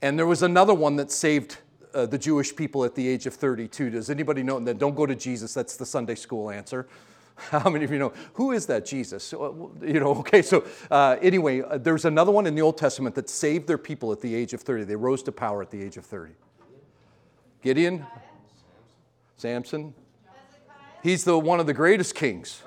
And 0.01 0.17
there 0.17 0.25
was 0.25 0.41
another 0.41 0.73
one 0.73 0.95
that 0.95 1.11
saved 1.11 1.57
uh, 1.97 2.05
the 2.05 2.17
Jewish 2.17 2.55
people 2.55 2.85
at 2.85 2.93
the 2.93 3.07
age 3.07 3.25
of 3.25 3.33
32. 3.33 3.89
Does 3.89 4.09
anybody 4.09 4.43
know? 4.43 4.57
And 4.57 4.67
then 4.67 4.77
don't 4.77 4.95
go 4.95 5.05
to 5.05 5.15
Jesus, 5.15 5.53
that's 5.53 5.75
the 5.75 5.85
Sunday 5.85 6.15
school 6.15 6.51
answer. 6.51 6.87
How 7.35 7.69
many 7.69 7.85
of 7.85 7.91
you 7.91 7.99
know 7.99 8.13
who 8.33 8.51
is 8.51 8.65
that 8.67 8.85
Jesus? 8.85 9.33
Uh, 9.33 9.51
You 9.81 9.99
know, 9.99 10.15
okay. 10.19 10.41
So 10.41 10.63
uh, 10.91 11.17
anyway, 11.21 11.61
uh, 11.61 11.77
there's 11.79 12.05
another 12.05 12.31
one 12.31 12.45
in 12.45 12.55
the 12.55 12.61
Old 12.61 12.77
Testament 12.77 13.15
that 13.15 13.29
saved 13.29 13.67
their 13.67 13.77
people 13.77 14.11
at 14.11 14.21
the 14.21 14.33
age 14.33 14.53
of 14.53 14.61
30. 14.61 14.83
They 14.83 14.95
rose 14.95 15.23
to 15.23 15.31
power 15.31 15.61
at 15.61 15.71
the 15.71 15.81
age 15.81 15.97
of 15.97 16.05
30. 16.05 16.33
Gideon, 17.63 18.05
Samson. 19.35 19.93
He's 21.03 21.23
the 21.23 21.37
one 21.37 21.59
of 21.59 21.65
the 21.67 21.73
greatest 21.73 22.15
kings. 22.15 22.61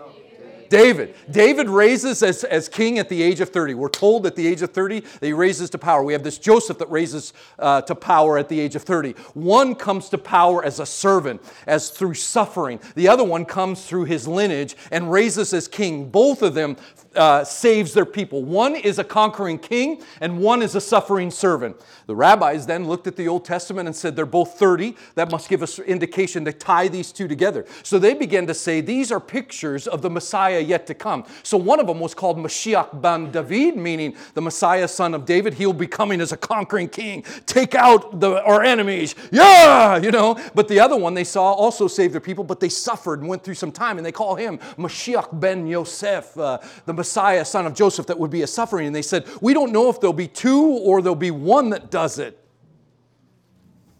David. 0.70 1.16
David 1.28 1.68
raises 1.68 2.22
as, 2.22 2.44
as 2.44 2.68
king 2.68 3.00
at 3.00 3.08
the 3.08 3.22
age 3.22 3.40
of 3.40 3.48
30. 3.48 3.74
We're 3.74 3.88
told 3.88 4.24
at 4.24 4.36
the 4.36 4.46
age 4.46 4.62
of 4.62 4.70
30 4.70 5.00
that 5.00 5.26
he 5.26 5.32
raises 5.32 5.68
to 5.70 5.78
power. 5.78 6.04
We 6.04 6.12
have 6.12 6.22
this 6.22 6.38
Joseph 6.38 6.78
that 6.78 6.88
raises 6.90 7.32
uh, 7.58 7.82
to 7.82 7.94
power 7.96 8.38
at 8.38 8.48
the 8.48 8.60
age 8.60 8.76
of 8.76 8.82
30. 8.84 9.12
One 9.34 9.74
comes 9.74 10.08
to 10.10 10.18
power 10.18 10.64
as 10.64 10.78
a 10.78 10.86
servant, 10.86 11.42
as 11.66 11.90
through 11.90 12.14
suffering. 12.14 12.78
The 12.94 13.08
other 13.08 13.24
one 13.24 13.44
comes 13.44 13.84
through 13.84 14.04
his 14.04 14.28
lineage 14.28 14.76
and 14.92 15.10
raises 15.10 15.52
as 15.52 15.66
king. 15.66 16.08
Both 16.08 16.40
of 16.40 16.54
them 16.54 16.76
uh, 17.14 17.44
saves 17.44 17.92
their 17.92 18.04
people. 18.04 18.44
One 18.44 18.76
is 18.76 18.98
a 18.98 19.04
conquering 19.04 19.58
king, 19.58 20.02
and 20.20 20.38
one 20.38 20.62
is 20.62 20.74
a 20.74 20.80
suffering 20.80 21.30
servant. 21.30 21.76
The 22.06 22.14
rabbis 22.14 22.66
then 22.66 22.86
looked 22.86 23.06
at 23.06 23.16
the 23.16 23.28
Old 23.28 23.44
Testament 23.44 23.86
and 23.86 23.94
said 23.94 24.16
they're 24.16 24.26
both 24.26 24.58
30. 24.58 24.96
That 25.14 25.30
must 25.30 25.48
give 25.48 25.62
us 25.62 25.78
indication 25.78 26.44
to 26.44 26.52
tie 26.52 26.88
these 26.88 27.12
two 27.12 27.28
together. 27.28 27.66
So 27.82 27.98
they 27.98 28.14
began 28.14 28.46
to 28.46 28.54
say 28.54 28.80
these 28.80 29.10
are 29.12 29.20
pictures 29.20 29.86
of 29.86 30.02
the 30.02 30.10
Messiah 30.10 30.60
yet 30.60 30.86
to 30.86 30.94
come. 30.94 31.24
So 31.42 31.56
one 31.56 31.80
of 31.80 31.86
them 31.86 32.00
was 32.00 32.14
called 32.14 32.36
Mashiach 32.38 33.00
ben 33.00 33.30
David, 33.30 33.76
meaning 33.76 34.16
the 34.34 34.42
Messiah, 34.42 34.88
son 34.88 35.14
of 35.14 35.24
David. 35.24 35.54
He'll 35.54 35.72
be 35.72 35.86
coming 35.86 36.20
as 36.20 36.32
a 36.32 36.36
conquering 36.36 36.88
king, 36.88 37.24
take 37.46 37.74
out 37.74 38.20
the, 38.20 38.42
our 38.44 38.62
enemies. 38.62 39.14
Yeah, 39.32 39.96
you 39.98 40.10
know. 40.10 40.38
But 40.54 40.68
the 40.68 40.80
other 40.80 40.96
one 40.96 41.14
they 41.14 41.24
saw 41.24 41.52
also 41.52 41.88
saved 41.88 42.14
their 42.14 42.20
people, 42.20 42.44
but 42.44 42.60
they 42.60 42.68
suffered 42.68 43.20
and 43.20 43.28
went 43.28 43.42
through 43.44 43.54
some 43.54 43.72
time, 43.72 43.98
and 43.98 44.06
they 44.06 44.12
call 44.12 44.34
him 44.34 44.58
Mashiach 44.78 45.38
ben 45.38 45.66
Yosef, 45.66 46.36
uh, 46.38 46.58
the 46.86 46.99
Messiah, 47.00 47.46
son 47.46 47.66
of 47.66 47.72
Joseph, 47.72 48.08
that 48.08 48.18
would 48.18 48.30
be 48.30 48.42
a 48.42 48.46
suffering. 48.46 48.86
And 48.86 48.94
they 48.94 49.00
said, 49.00 49.26
We 49.40 49.54
don't 49.54 49.72
know 49.72 49.88
if 49.88 50.00
there'll 50.00 50.12
be 50.12 50.28
two 50.28 50.66
or 50.66 51.00
there'll 51.00 51.14
be 51.14 51.30
one 51.30 51.70
that 51.70 51.90
does 51.90 52.18
it. 52.18 52.38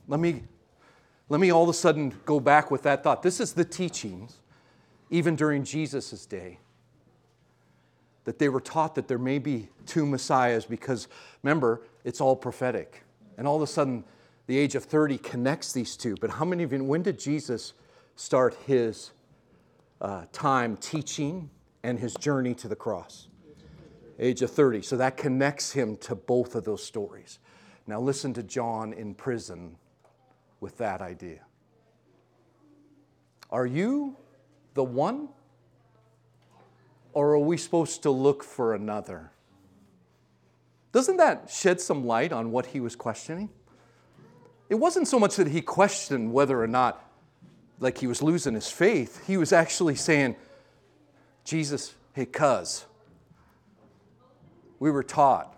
Let 0.07 0.21
me, 0.21 0.43
let 1.31 1.41
me 1.41 1.51
all 1.51 1.63
of 1.63 1.71
a 1.71 1.75
sudden 1.75 2.13
go 2.27 2.41
back 2.41 2.71
with 2.71 2.83
that 2.83 3.03
thought. 3.03 3.23
This 3.23 3.41
is 3.41 3.55
the 3.55 3.65
teachings, 3.65 4.37
even 5.09 5.35
during 5.35 5.65
Jesus' 5.65 6.27
day, 6.27 6.59
that 8.25 8.39
they 8.39 8.51
were 8.51 8.61
taught 8.61 8.95
that 8.97 9.09
there 9.09 9.17
may 9.19 9.39
be 9.39 9.71
two 9.87 10.05
messiahs 10.05 10.67
because, 10.67 11.09
remember, 11.43 11.81
it's 12.05 12.21
all 12.21 12.37
prophetic. 12.37 13.03
And 13.39 13.49
all 13.49 13.57
of 13.57 13.63
a 13.63 13.67
sudden, 13.67 14.05
the 14.47 14.59
age 14.59 14.75
of 14.75 14.85
30 14.85 15.17
connects 15.17 15.73
these 15.73 15.97
two. 15.97 16.17
But 16.21 16.29
how 16.29 16.45
many 16.45 16.65
of 16.65 16.73
you, 16.75 16.85
when 16.85 17.03
did 17.03 17.19
Jesus 17.19 17.73
start 18.15 18.59
his 18.67 19.13
uh, 20.03 20.27
time 20.33 20.77
teaching 20.77 21.49
and 21.83 21.99
his 21.99 22.15
journey 22.15 22.55
to 22.55 22.69
the 22.69 22.77
cross? 22.77 23.29
Age 24.19 24.43
of 24.43 24.51
30. 24.51 24.83
So 24.83 24.97
that 24.97 25.17
connects 25.17 25.73
him 25.73 25.97
to 25.99 26.15
both 26.15 26.55
of 26.55 26.65
those 26.65 26.83
stories. 26.83 27.39
Now, 27.87 28.01
listen 28.01 28.35
to 28.35 28.43
John 28.43 28.93
in 28.93 29.15
prison 29.15 29.77
with 30.61 30.77
that 30.79 31.01
idea. 31.01 31.41
Are 33.51 33.67
you 33.67 34.17
the 34.75 34.85
one? 34.85 35.29
Or 37.13 37.31
are 37.31 37.39
we 37.39 37.57
supposed 37.57 38.03
to 38.05 38.11
look 38.11 38.45
for 38.45 38.75
another? 38.75 39.33
Doesn't 40.93 41.17
that 41.17 41.51
shed 41.51 41.81
some 41.81 42.07
light 42.07 42.33
on 42.33 42.53
what 42.53 42.67
he 42.67 42.81
was 42.81 42.95
questioning? 42.95 43.51
It 44.69 44.77
wasn't 44.77 45.09
so 45.09 45.19
much 45.19 45.37
that 45.37 45.49
he 45.49 45.61
questioned 45.61 46.33
whether 46.33 46.61
or 46.61 46.69
not, 46.69 47.05
like 47.81 47.99
he 47.99 48.07
was 48.07 48.23
losing 48.23 48.55
his 48.55 48.71
faith. 48.71 49.27
He 49.27 49.37
was 49.37 49.53
actually 49.53 49.97
saying, 49.97 50.37
Jesus, 51.45 51.95
hey, 52.13 52.27
cuz, 52.27 52.87
we 54.79 54.91
were 54.91 55.03
taught 55.03 55.57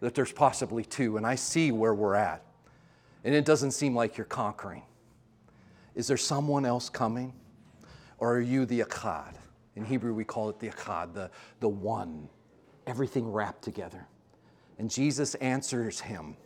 that 0.00 0.14
there's 0.14 0.32
possibly 0.32 0.84
two, 0.84 1.16
and 1.16 1.26
I 1.26 1.34
see 1.34 1.72
where 1.72 1.94
we're 1.94 2.14
at. 2.14 2.42
And 3.24 3.34
it 3.34 3.44
doesn't 3.44 3.70
seem 3.70 3.94
like 3.94 4.18
you're 4.18 4.26
conquering. 4.26 4.82
Is 5.94 6.06
there 6.06 6.16
someone 6.16 6.66
else 6.66 6.90
coming? 6.90 7.32
Or 8.18 8.36
are 8.36 8.40
you 8.40 8.66
the 8.66 8.80
Echad? 8.80 9.34
In 9.76 9.84
Hebrew, 9.84 10.12
we 10.12 10.24
call 10.24 10.50
it 10.50 10.58
the 10.58 10.68
Echad, 10.68 11.14
the, 11.14 11.30
the 11.60 11.68
one, 11.68 12.28
everything 12.86 13.32
wrapped 13.32 13.62
together. 13.62 14.06
And 14.78 14.90
Jesus 14.90 15.34
answers 15.36 16.00
him 16.00 16.36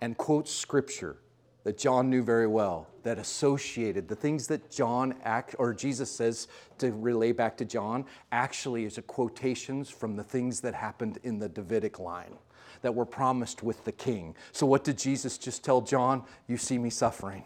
and 0.00 0.16
quotes 0.16 0.52
scripture 0.52 1.16
that 1.64 1.78
John 1.78 2.10
knew 2.10 2.22
very 2.22 2.46
well 2.46 2.86
that 3.02 3.18
associated 3.18 4.08
the 4.08 4.14
things 4.14 4.46
that 4.46 4.70
John 4.70 5.14
act 5.24 5.54
or 5.58 5.74
Jesus 5.74 6.10
says 6.10 6.48
to 6.78 6.92
relay 6.92 7.32
back 7.32 7.56
to 7.58 7.64
John 7.64 8.04
actually 8.32 8.84
is 8.84 8.98
a 8.98 9.02
quotations 9.02 9.90
from 9.90 10.16
the 10.16 10.22
things 10.22 10.60
that 10.60 10.74
happened 10.74 11.18
in 11.22 11.38
the 11.38 11.48
Davidic 11.48 11.98
line 11.98 12.36
that 12.82 12.94
were 12.94 13.06
promised 13.06 13.62
with 13.62 13.82
the 13.84 13.92
king. 13.92 14.34
So 14.52 14.66
what 14.66 14.84
did 14.84 14.98
Jesus 14.98 15.38
just 15.38 15.64
tell 15.64 15.80
John? 15.80 16.22
You 16.46 16.58
see 16.58 16.78
me 16.78 16.90
suffering. 16.90 17.44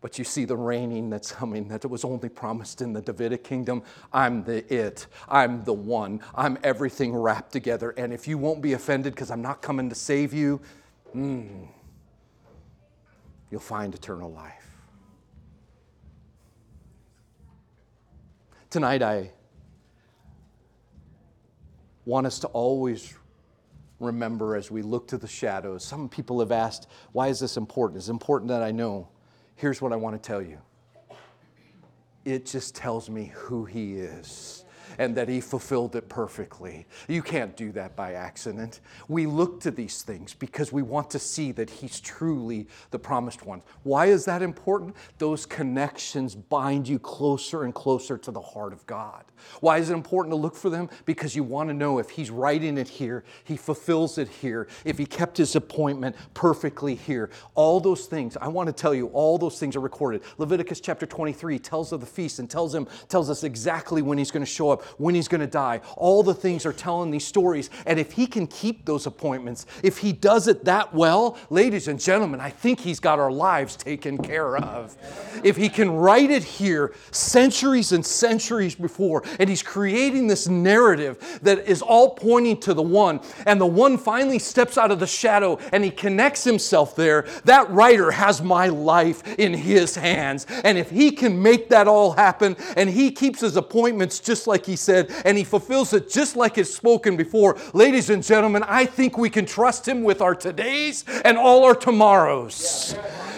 But 0.00 0.18
you 0.18 0.24
see 0.24 0.44
the 0.44 0.56
reigning 0.56 1.08
that's 1.08 1.32
coming, 1.32 1.68
that 1.68 1.84
was 1.88 2.04
only 2.04 2.28
promised 2.28 2.82
in 2.82 2.92
the 2.92 3.00
Davidic 3.00 3.42
kingdom. 3.42 3.82
I'm 4.12 4.44
the 4.44 4.72
it. 4.72 5.06
I'm 5.28 5.64
the 5.64 5.72
one. 5.72 6.20
I'm 6.34 6.58
everything 6.62 7.14
wrapped 7.14 7.52
together. 7.52 7.90
And 7.96 8.12
if 8.12 8.28
you 8.28 8.38
won't 8.38 8.60
be 8.60 8.74
offended 8.74 9.14
because 9.14 9.30
I'm 9.30 9.40
not 9.40 9.62
coming 9.62 9.88
to 9.88 9.94
save 9.94 10.34
you, 10.34 10.60
mm, 11.14 11.66
you'll 13.50 13.60
find 13.60 13.94
eternal 13.94 14.32
life. 14.32 14.66
Tonight, 18.70 19.02
I 19.02 19.30
want 22.04 22.26
us 22.26 22.38
to 22.40 22.48
always 22.48 23.14
remember 24.00 24.56
as 24.56 24.70
we 24.70 24.82
look 24.82 25.08
to 25.08 25.18
the 25.18 25.28
shadows. 25.28 25.84
Some 25.84 26.08
people 26.08 26.40
have 26.40 26.52
asked, 26.52 26.88
why 27.12 27.28
is 27.28 27.40
this 27.40 27.56
important? 27.56 27.98
It's 27.98 28.08
important 28.08 28.48
that 28.48 28.62
I 28.62 28.72
know. 28.72 29.08
Here's 29.54 29.80
what 29.80 29.92
I 29.92 29.96
want 29.96 30.20
to 30.20 30.26
tell 30.26 30.42
you 30.42 30.58
it 32.24 32.44
just 32.44 32.74
tells 32.74 33.08
me 33.08 33.32
who 33.34 33.64
He 33.64 33.94
is 33.94 34.65
and 34.98 35.14
that 35.16 35.28
he 35.28 35.40
fulfilled 35.40 35.96
it 35.96 36.08
perfectly. 36.08 36.86
You 37.08 37.22
can't 37.22 37.56
do 37.56 37.72
that 37.72 37.96
by 37.96 38.14
accident. 38.14 38.80
We 39.08 39.26
look 39.26 39.60
to 39.60 39.70
these 39.70 40.02
things 40.02 40.34
because 40.34 40.72
we 40.72 40.82
want 40.82 41.10
to 41.10 41.18
see 41.18 41.52
that 41.52 41.70
he's 41.70 42.00
truly 42.00 42.66
the 42.90 42.98
promised 42.98 43.44
one. 43.44 43.62
Why 43.82 44.06
is 44.06 44.24
that 44.26 44.42
important? 44.42 44.96
Those 45.18 45.46
connections 45.46 46.34
bind 46.34 46.88
you 46.88 46.98
closer 46.98 47.64
and 47.64 47.74
closer 47.74 48.18
to 48.18 48.30
the 48.30 48.40
heart 48.40 48.72
of 48.72 48.86
God. 48.86 49.24
Why 49.60 49.78
is 49.78 49.90
it 49.90 49.94
important 49.94 50.32
to 50.32 50.36
look 50.36 50.56
for 50.56 50.70
them? 50.70 50.88
Because 51.04 51.36
you 51.36 51.42
want 51.42 51.68
to 51.68 51.74
know 51.74 51.98
if 51.98 52.10
he's 52.10 52.30
writing 52.30 52.78
it 52.78 52.88
here, 52.88 53.24
he 53.44 53.56
fulfills 53.56 54.18
it 54.18 54.28
here, 54.28 54.68
if 54.84 54.98
he 54.98 55.06
kept 55.06 55.36
his 55.36 55.56
appointment 55.56 56.16
perfectly 56.34 56.94
here. 56.94 57.30
All 57.54 57.80
those 57.80 58.06
things, 58.06 58.36
I 58.40 58.48
want 58.48 58.68
to 58.68 58.72
tell 58.72 58.94
you, 58.94 59.08
all 59.08 59.38
those 59.38 59.58
things 59.58 59.76
are 59.76 59.80
recorded. 59.80 60.22
Leviticus 60.38 60.80
chapter 60.80 61.06
23 61.06 61.58
tells 61.58 61.92
of 61.92 62.00
the 62.00 62.06
feast 62.06 62.38
and 62.38 62.48
tells 62.48 62.74
him 62.74 62.86
tells 63.08 63.30
us 63.30 63.44
exactly 63.44 64.02
when 64.02 64.18
he's 64.18 64.30
going 64.30 64.44
to 64.44 64.50
show 64.50 64.70
up 64.70 64.82
when 64.98 65.14
he's 65.14 65.28
going 65.28 65.40
to 65.40 65.46
die. 65.46 65.80
All 65.96 66.22
the 66.22 66.34
things 66.34 66.66
are 66.66 66.72
telling 66.72 67.10
these 67.10 67.26
stories. 67.26 67.70
And 67.86 67.98
if 67.98 68.12
he 68.12 68.26
can 68.26 68.46
keep 68.46 68.84
those 68.84 69.06
appointments, 69.06 69.66
if 69.82 69.98
he 69.98 70.12
does 70.12 70.48
it 70.48 70.64
that 70.64 70.94
well, 70.94 71.38
ladies 71.50 71.88
and 71.88 72.00
gentlemen, 72.00 72.40
I 72.40 72.50
think 72.50 72.80
he's 72.80 73.00
got 73.00 73.18
our 73.18 73.30
lives 73.30 73.76
taken 73.76 74.18
care 74.18 74.56
of. 74.56 74.96
If 75.44 75.56
he 75.56 75.68
can 75.68 75.90
write 75.90 76.30
it 76.30 76.44
here 76.44 76.94
centuries 77.10 77.92
and 77.92 78.04
centuries 78.04 78.74
before, 78.74 79.22
and 79.38 79.48
he's 79.48 79.62
creating 79.62 80.26
this 80.26 80.48
narrative 80.48 81.40
that 81.42 81.68
is 81.68 81.82
all 81.82 82.14
pointing 82.14 82.58
to 82.60 82.74
the 82.74 82.82
one, 82.82 83.20
and 83.46 83.60
the 83.60 83.66
one 83.66 83.98
finally 83.98 84.38
steps 84.38 84.78
out 84.78 84.90
of 84.90 85.00
the 85.00 85.06
shadow 85.06 85.58
and 85.72 85.84
he 85.84 85.90
connects 85.90 86.44
himself 86.44 86.96
there, 86.96 87.26
that 87.44 87.70
writer 87.70 88.10
has 88.10 88.42
my 88.42 88.68
life 88.68 89.22
in 89.38 89.54
his 89.54 89.96
hands. 89.96 90.46
And 90.64 90.78
if 90.78 90.90
he 90.90 91.10
can 91.10 91.42
make 91.42 91.68
that 91.70 91.88
all 91.88 92.12
happen 92.12 92.56
and 92.76 92.88
he 92.88 93.10
keeps 93.10 93.40
his 93.40 93.56
appointments 93.56 94.20
just 94.20 94.46
like 94.46 94.66
he 94.66 94.75
said, 94.76 95.10
and 95.24 95.36
he 95.36 95.44
fulfills 95.44 95.92
it 95.92 96.10
just 96.10 96.36
like 96.36 96.58
it's 96.58 96.74
spoken 96.74 97.16
before. 97.16 97.58
Ladies 97.72 98.10
and 98.10 98.22
gentlemen, 98.22 98.62
I 98.66 98.86
think 98.86 99.18
we 99.18 99.30
can 99.30 99.46
trust 99.46 99.86
him 99.86 100.02
with 100.02 100.20
our 100.20 100.34
todays 100.34 101.04
and 101.24 101.36
all 101.36 101.64
our 101.64 101.74
tomorrows. 101.74 102.96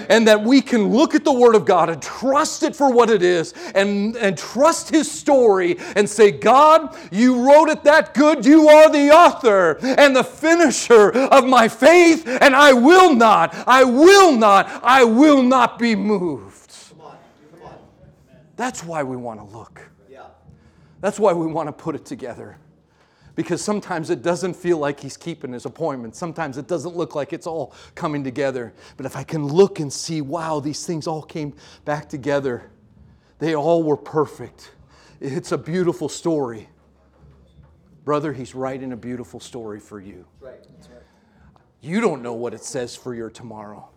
And 0.08 0.26
that 0.26 0.42
we 0.42 0.62
can 0.62 0.88
look 0.88 1.14
at 1.14 1.22
the 1.22 1.32
Word 1.32 1.54
of 1.54 1.66
God 1.66 1.90
and 1.90 2.00
trust 2.00 2.62
it 2.62 2.74
for 2.74 2.90
what 2.90 3.10
it 3.10 3.22
is 3.22 3.52
and, 3.74 4.16
and 4.16 4.38
trust 4.38 4.88
His 4.88 5.10
story 5.10 5.76
and 5.96 6.08
say, 6.08 6.30
God, 6.30 6.96
you 7.12 7.46
wrote 7.46 7.68
it 7.68 7.84
that 7.84 8.14
good. 8.14 8.46
You 8.46 8.68
are 8.68 8.90
the 8.90 9.10
author 9.10 9.78
and 9.82 10.16
the 10.16 10.24
finisher 10.24 11.10
of 11.12 11.46
my 11.46 11.68
faith, 11.68 12.26
and 12.26 12.56
I 12.56 12.72
will 12.72 13.14
not, 13.14 13.54
I 13.66 13.84
will 13.84 14.32
not, 14.32 14.80
I 14.82 15.04
will 15.04 15.42
not 15.42 15.78
be 15.78 15.94
moved. 15.94 16.74
Come 16.88 17.00
on, 17.02 17.16
come 17.52 17.68
on. 17.68 17.78
That's 18.56 18.82
why 18.82 19.02
we 19.02 19.16
want 19.16 19.40
to 19.40 19.46
look. 19.56 19.90
That's 21.00 21.18
why 21.18 21.32
we 21.32 21.46
want 21.46 21.68
to 21.68 21.72
put 21.72 21.94
it 21.94 22.04
together. 22.04 22.58
Because 23.34 23.62
sometimes 23.62 24.10
it 24.10 24.22
doesn't 24.22 24.54
feel 24.54 24.78
like 24.78 24.98
he's 24.98 25.16
keeping 25.16 25.52
his 25.52 25.64
appointment. 25.64 26.16
Sometimes 26.16 26.58
it 26.58 26.66
doesn't 26.66 26.96
look 26.96 27.14
like 27.14 27.32
it's 27.32 27.46
all 27.46 27.72
coming 27.94 28.24
together. 28.24 28.74
But 28.96 29.06
if 29.06 29.16
I 29.16 29.22
can 29.22 29.46
look 29.46 29.78
and 29.78 29.92
see, 29.92 30.20
wow, 30.20 30.58
these 30.58 30.84
things 30.84 31.06
all 31.06 31.22
came 31.22 31.54
back 31.84 32.08
together, 32.08 32.70
they 33.38 33.54
all 33.54 33.84
were 33.84 33.96
perfect. 33.96 34.72
It's 35.20 35.52
a 35.52 35.58
beautiful 35.58 36.08
story. 36.08 36.68
Brother, 38.04 38.32
he's 38.32 38.54
writing 38.54 38.92
a 38.92 38.96
beautiful 38.96 39.38
story 39.38 39.78
for 39.78 40.00
you. 40.00 40.24
Right. 40.40 40.54
That's 40.74 40.88
right. 40.88 41.02
You 41.80 42.00
don't 42.00 42.22
know 42.22 42.32
what 42.32 42.54
it 42.54 42.64
says 42.64 42.96
for 42.96 43.14
your 43.14 43.30
tomorrow. 43.30 43.88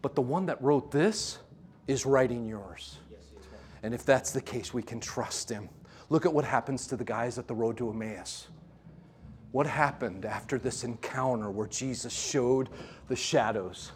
But 0.00 0.14
the 0.14 0.22
one 0.22 0.46
that 0.46 0.62
wrote 0.62 0.90
this 0.90 1.38
is 1.86 2.06
writing 2.06 2.46
yours. 2.46 2.98
And 3.82 3.92
if 3.92 4.06
that's 4.06 4.30
the 4.30 4.40
case, 4.40 4.72
we 4.72 4.82
can 4.82 5.00
trust 5.00 5.50
him. 5.50 5.68
Look 6.10 6.26
at 6.26 6.32
what 6.32 6.44
happens 6.44 6.86
to 6.88 6.96
the 6.96 7.04
guys 7.04 7.38
at 7.38 7.48
the 7.48 7.54
road 7.54 7.76
to 7.78 7.90
Emmaus. 7.90 8.48
What 9.52 9.66
happened 9.66 10.24
after 10.24 10.58
this 10.58 10.84
encounter 10.84 11.50
where 11.50 11.68
Jesus 11.68 12.12
showed 12.12 12.68
the 13.08 13.16
shadows? 13.16 13.92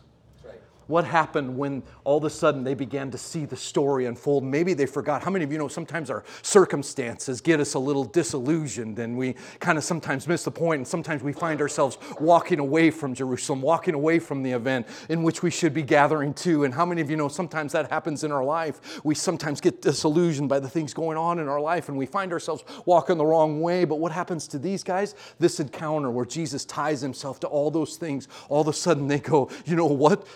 What 0.89 1.05
happened 1.05 1.59
when 1.59 1.83
all 2.05 2.17
of 2.17 2.25
a 2.25 2.31
sudden 2.31 2.65
they 2.65 2.73
began 2.73 3.11
to 3.11 3.19
see 3.19 3.45
the 3.45 3.57
story 3.57 4.07
unfold? 4.07 4.43
Maybe 4.43 4.73
they 4.73 4.87
forgot. 4.87 5.23
How 5.23 5.31
many 5.31 5.45
of 5.45 5.53
you 5.53 5.59
know 5.59 5.69
sometimes 5.69 6.09
our 6.09 6.25
circumstances 6.41 7.43
get 7.43 7.61
us 7.61 7.75
a 7.75 7.79
little 7.79 8.05
disillusioned 8.05 8.99
and 8.99 9.17
we 9.17 9.35
kind 9.61 9.77
of 9.77 9.85
sometimes 9.85 10.27
miss 10.27 10.45
the 10.45 10.51
point, 10.51 10.79
and 10.79 10.89
sometimes 10.89 11.23
we 11.23 11.35
find 11.35 11.61
ourselves 11.61 11.99
walking 12.19 12.59
away 12.59 12.91
from 12.91 13.13
Jerusalem, 13.13 13.61
walking 13.61 13.93
away 13.93 14.19
from 14.19 14.43
the 14.43 14.53
event 14.53 14.87
in 15.11 15.23
which 15.23 15.43
we 15.43 15.51
should 15.51 15.75
be 15.75 15.83
gathering 15.83 16.33
to. 16.35 16.65
And 16.65 16.73
how 16.73 16.87
many 16.87 17.03
of 17.03 17.11
you 17.11 17.19
know 17.19 17.29
sometimes 17.29 17.73
that 17.73 17.91
happens 17.91 18.25
in 18.25 18.33
our 18.33 18.45
life? 18.45 19.05
We 19.05 19.15
sometimes 19.15 19.61
get 19.61 19.83
disillusioned 19.83 20.49
by 20.49 20.59
the 20.59 20.71
things 20.71 20.95
going 20.95 21.19
on 21.19 21.39
in 21.39 21.49
our 21.49 21.61
life 21.61 21.91
and 21.91 21.99
we 21.99 22.07
find 22.07 22.33
ourselves 22.33 22.65
walking 22.87 23.19
the 23.19 23.27
wrong 23.27 23.61
way. 23.61 23.85
But 23.85 23.97
what 23.97 24.11
happens 24.11 24.49
to 24.49 24.59
these 24.59 24.83
guys? 24.83 25.15
This 25.39 25.61
encounter 25.61 26.11
where 26.11 26.25
Jesus 26.25 26.65
ties 26.65 27.03
himself 27.03 27.41
to 27.41 27.47
all 27.47 27.71
those 27.71 27.97
things, 27.97 28.27
all 28.49 28.63
of 28.63 28.69
a 28.69 28.73
sudden 28.73 29.07
they 29.07 29.19
go, 29.19 29.51
you 29.67 29.77
know 29.77 29.85
what? 29.85 30.27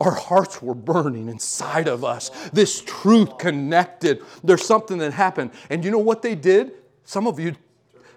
Our 0.00 0.12
hearts 0.12 0.62
were 0.62 0.74
burning 0.74 1.28
inside 1.28 1.88
of 1.88 2.04
us. 2.04 2.30
This 2.52 2.80
truth 2.82 3.38
connected. 3.38 4.22
There's 4.44 4.64
something 4.64 4.98
that 4.98 5.12
happened. 5.12 5.50
And 5.70 5.84
you 5.84 5.90
know 5.90 5.98
what 5.98 6.22
they 6.22 6.34
did? 6.34 6.72
Some 7.04 7.26
of 7.26 7.40
you 7.40 7.56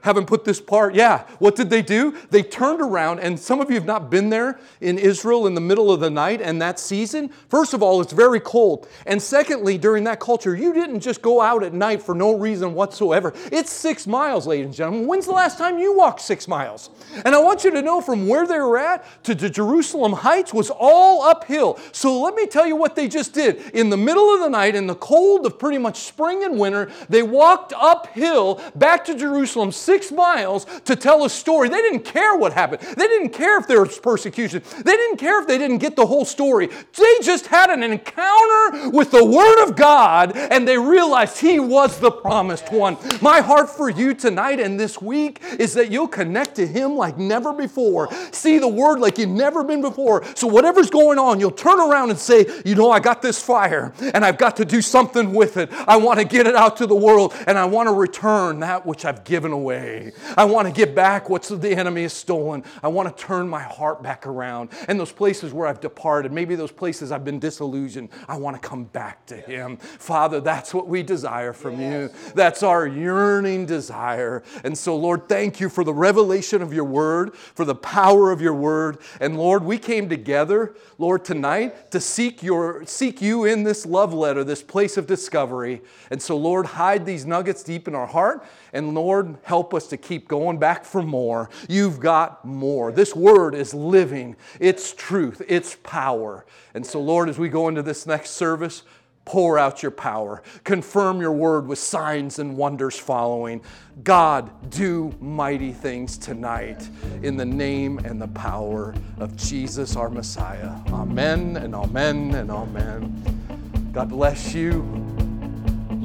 haven't 0.01 0.25
put 0.25 0.43
this 0.43 0.59
part. 0.59 0.95
Yeah. 0.95 1.25
What 1.39 1.55
did 1.55 1.69
they 1.69 1.81
do? 1.81 2.17
They 2.29 2.43
turned 2.43 2.81
around, 2.81 3.19
and 3.19 3.39
some 3.39 3.59
of 3.59 3.69
you 3.69 3.75
have 3.75 3.85
not 3.85 4.09
been 4.09 4.29
there 4.29 4.59
in 4.79 4.97
Israel 4.97 5.47
in 5.47 5.53
the 5.53 5.61
middle 5.61 5.91
of 5.91 5.99
the 5.99 6.09
night 6.09 6.41
and 6.41 6.61
that 6.61 6.79
season. 6.79 7.29
First 7.49 7.73
of 7.73 7.81
all, 7.83 8.01
it's 8.01 8.13
very 8.13 8.39
cold. 8.39 8.87
And 9.05 9.21
secondly, 9.21 9.77
during 9.77 10.03
that 10.05 10.19
culture, 10.19 10.55
you 10.55 10.73
didn't 10.73 11.01
just 11.01 11.21
go 11.21 11.41
out 11.41 11.63
at 11.63 11.73
night 11.73 12.01
for 12.01 12.15
no 12.15 12.37
reason 12.37 12.73
whatsoever. 12.73 13.33
It's 13.51 13.71
six 13.71 14.07
miles, 14.07 14.47
ladies 14.47 14.65
and 14.65 14.75
gentlemen. 14.75 15.07
When's 15.07 15.25
the 15.25 15.31
last 15.31 15.57
time 15.57 15.77
you 15.77 15.95
walked 15.95 16.21
six 16.21 16.47
miles? 16.47 16.89
And 17.25 17.35
I 17.35 17.39
want 17.39 17.63
you 17.63 17.71
to 17.71 17.81
know 17.81 18.01
from 18.01 18.27
where 18.27 18.47
they 18.47 18.59
were 18.59 18.77
at 18.77 19.05
to 19.23 19.35
the 19.35 19.49
Jerusalem 19.49 20.13
Heights 20.13 20.53
was 20.53 20.69
all 20.69 21.23
uphill. 21.23 21.79
So 21.91 22.21
let 22.21 22.35
me 22.35 22.47
tell 22.47 22.65
you 22.65 22.75
what 22.75 22.95
they 22.95 23.07
just 23.07 23.33
did. 23.33 23.71
In 23.73 23.89
the 23.89 23.97
middle 23.97 24.33
of 24.33 24.39
the 24.39 24.49
night, 24.49 24.75
in 24.75 24.87
the 24.87 24.95
cold 24.95 25.45
of 25.45 25.59
pretty 25.59 25.77
much 25.77 25.99
spring 25.99 26.43
and 26.43 26.59
winter, 26.59 26.91
they 27.09 27.23
walked 27.23 27.73
uphill 27.75 28.61
back 28.75 29.05
to 29.05 29.15
Jerusalem 29.15 29.71
six 29.91 30.09
miles 30.09 30.65
to 30.85 30.95
tell 30.95 31.25
a 31.25 31.29
story. 31.29 31.67
They 31.67 31.81
didn't 31.81 32.05
care 32.05 32.37
what 32.37 32.53
happened. 32.53 32.81
They 32.95 33.07
didn't 33.09 33.31
care 33.31 33.59
if 33.59 33.67
there 33.67 33.81
was 33.81 33.99
persecution. 33.99 34.63
They 34.85 34.95
didn't 34.95 35.17
care 35.17 35.41
if 35.41 35.49
they 35.49 35.57
didn't 35.57 35.79
get 35.79 35.97
the 35.97 36.05
whole 36.05 36.23
story. 36.23 36.67
They 36.67 37.15
just 37.21 37.47
had 37.47 37.69
an 37.69 37.83
encounter 37.83 38.89
with 38.89 39.11
the 39.11 39.25
Word 39.25 39.65
of 39.65 39.75
God 39.75 40.37
and 40.37 40.65
they 40.65 40.77
realized 40.77 41.41
He 41.41 41.59
was 41.59 41.99
the 41.99 42.09
promised 42.09 42.71
one. 42.71 42.95
My 43.21 43.41
heart 43.41 43.69
for 43.69 43.89
you 43.89 44.13
tonight 44.13 44.61
and 44.61 44.79
this 44.79 45.01
week 45.01 45.41
is 45.59 45.73
that 45.73 45.91
you'll 45.91 46.07
connect 46.07 46.55
to 46.55 46.65
Him 46.65 46.95
like 46.95 47.17
never 47.17 47.51
before. 47.51 48.07
See 48.31 48.59
the 48.59 48.69
Word 48.69 49.01
like 49.01 49.17
you've 49.17 49.29
never 49.29 49.61
been 49.61 49.81
before. 49.81 50.23
So, 50.35 50.47
whatever's 50.47 50.89
going 50.89 51.19
on, 51.19 51.41
you'll 51.41 51.51
turn 51.51 51.81
around 51.81 52.11
and 52.11 52.19
say, 52.19 52.45
You 52.63 52.75
know, 52.75 52.91
I 52.91 53.01
got 53.01 53.21
this 53.21 53.43
fire 53.43 53.93
and 54.13 54.23
I've 54.23 54.37
got 54.37 54.55
to 54.55 54.63
do 54.63 54.81
something 54.81 55.33
with 55.33 55.57
it. 55.57 55.69
I 55.85 55.97
want 55.97 56.19
to 56.19 56.25
get 56.25 56.47
it 56.47 56.55
out 56.55 56.77
to 56.77 56.87
the 56.87 56.95
world 56.95 57.35
and 57.45 57.57
I 57.57 57.65
want 57.65 57.89
to 57.89 57.93
return 57.93 58.61
that 58.61 58.85
which 58.85 59.03
I've 59.03 59.25
given 59.25 59.51
away. 59.51 59.80
Today. 59.81 60.11
I 60.37 60.45
want 60.45 60.67
to 60.67 60.73
get 60.73 60.95
back 60.95 61.29
what 61.29 61.43
the 61.43 61.75
enemy 61.75 62.03
has 62.03 62.13
stolen. 62.13 62.63
I 62.81 62.87
want 62.87 63.15
to 63.15 63.23
turn 63.23 63.47
my 63.47 63.61
heart 63.61 64.01
back 64.01 64.25
around. 64.25 64.69
And 64.87 64.99
those 64.99 65.11
places 65.11 65.53
where 65.53 65.67
I've 65.67 65.81
departed, 65.81 66.31
maybe 66.31 66.55
those 66.55 66.71
places 66.71 67.11
I've 67.11 67.25
been 67.25 67.39
disillusioned, 67.39 68.09
I 68.27 68.37
want 68.37 68.61
to 68.61 68.67
come 68.67 68.85
back 68.85 69.25
to 69.27 69.35
Him. 69.35 69.77
Father, 69.77 70.39
that's 70.39 70.73
what 70.73 70.87
we 70.87 71.03
desire 71.03 71.53
from 71.53 71.79
you. 71.79 72.09
That's 72.35 72.63
our 72.63 72.87
yearning 72.87 73.65
desire. 73.65 74.43
And 74.63 74.77
so, 74.77 74.95
Lord, 74.95 75.27
thank 75.27 75.59
you 75.59 75.69
for 75.69 75.83
the 75.83 75.93
revelation 75.93 76.61
of 76.61 76.73
your 76.73 76.85
word, 76.85 77.35
for 77.35 77.65
the 77.65 77.75
power 77.75 78.31
of 78.31 78.41
your 78.41 78.53
word. 78.53 78.99
And 79.19 79.37
Lord, 79.37 79.63
we 79.63 79.77
came 79.77 80.09
together, 80.09 80.75
Lord, 80.97 81.25
tonight 81.25 81.91
to 81.91 81.99
seek 81.99 82.43
your 82.43 82.85
seek 82.85 83.21
you 83.21 83.45
in 83.45 83.63
this 83.63 83.85
love 83.85 84.13
letter, 84.13 84.43
this 84.43 84.63
place 84.63 84.97
of 84.97 85.07
discovery. 85.07 85.81
And 86.09 86.21
so, 86.21 86.37
Lord, 86.37 86.65
hide 86.65 87.05
these 87.05 87.25
nuggets 87.25 87.63
deep 87.63 87.87
in 87.87 87.95
our 87.95 88.07
heart. 88.07 88.45
And 88.73 88.93
Lord, 88.93 89.37
help 89.43 89.73
us 89.73 89.87
to 89.87 89.97
keep 89.97 90.27
going 90.27 90.57
back 90.57 90.85
for 90.85 91.01
more. 91.01 91.49
You've 91.67 91.99
got 91.99 92.45
more. 92.45 92.91
This 92.91 93.15
word 93.15 93.55
is 93.55 93.73
living, 93.73 94.35
it's 94.59 94.93
truth, 94.93 95.41
it's 95.47 95.77
power. 95.83 96.45
And 96.73 96.85
so, 96.85 97.01
Lord, 97.01 97.29
as 97.29 97.37
we 97.37 97.49
go 97.49 97.67
into 97.67 97.83
this 97.83 98.05
next 98.05 98.31
service, 98.31 98.83
pour 99.25 99.57
out 99.57 99.81
your 99.81 99.91
power. 99.91 100.41
Confirm 100.63 101.21
your 101.21 101.31
word 101.31 101.67
with 101.67 101.79
signs 101.79 102.39
and 102.39 102.57
wonders 102.57 102.97
following. 102.97 103.61
God, 104.03 104.69
do 104.69 105.13
mighty 105.19 105.71
things 105.71 106.17
tonight 106.17 106.89
in 107.21 107.37
the 107.37 107.45
name 107.45 107.99
and 107.99 108.21
the 108.21 108.27
power 108.29 108.95
of 109.19 109.35
Jesus, 109.37 109.95
our 109.95 110.09
Messiah. 110.09 110.75
Amen 110.91 111.57
and 111.57 111.75
amen 111.75 112.33
and 112.35 112.49
amen. 112.49 113.91
God 113.93 114.09
bless 114.09 114.53
you. 114.53 115.30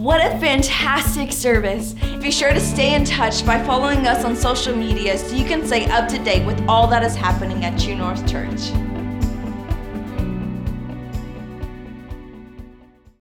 What 0.06 0.20
a 0.20 0.38
fantastic 0.38 1.32
service! 1.32 1.94
Be 2.22 2.30
sure 2.30 2.52
to 2.52 2.60
stay 2.60 2.94
in 2.94 3.04
touch 3.04 3.44
by 3.44 3.60
following 3.64 4.06
us 4.06 4.24
on 4.24 4.36
social 4.36 4.72
media 4.72 5.18
so 5.18 5.34
you 5.34 5.44
can 5.44 5.66
stay 5.66 5.86
up 5.86 6.08
to 6.10 6.18
date 6.20 6.46
with 6.46 6.64
all 6.68 6.86
that 6.86 7.02
is 7.02 7.16
happening 7.16 7.64
at 7.64 7.76
True 7.76 7.96
North 7.96 8.24
Church. 8.30 8.70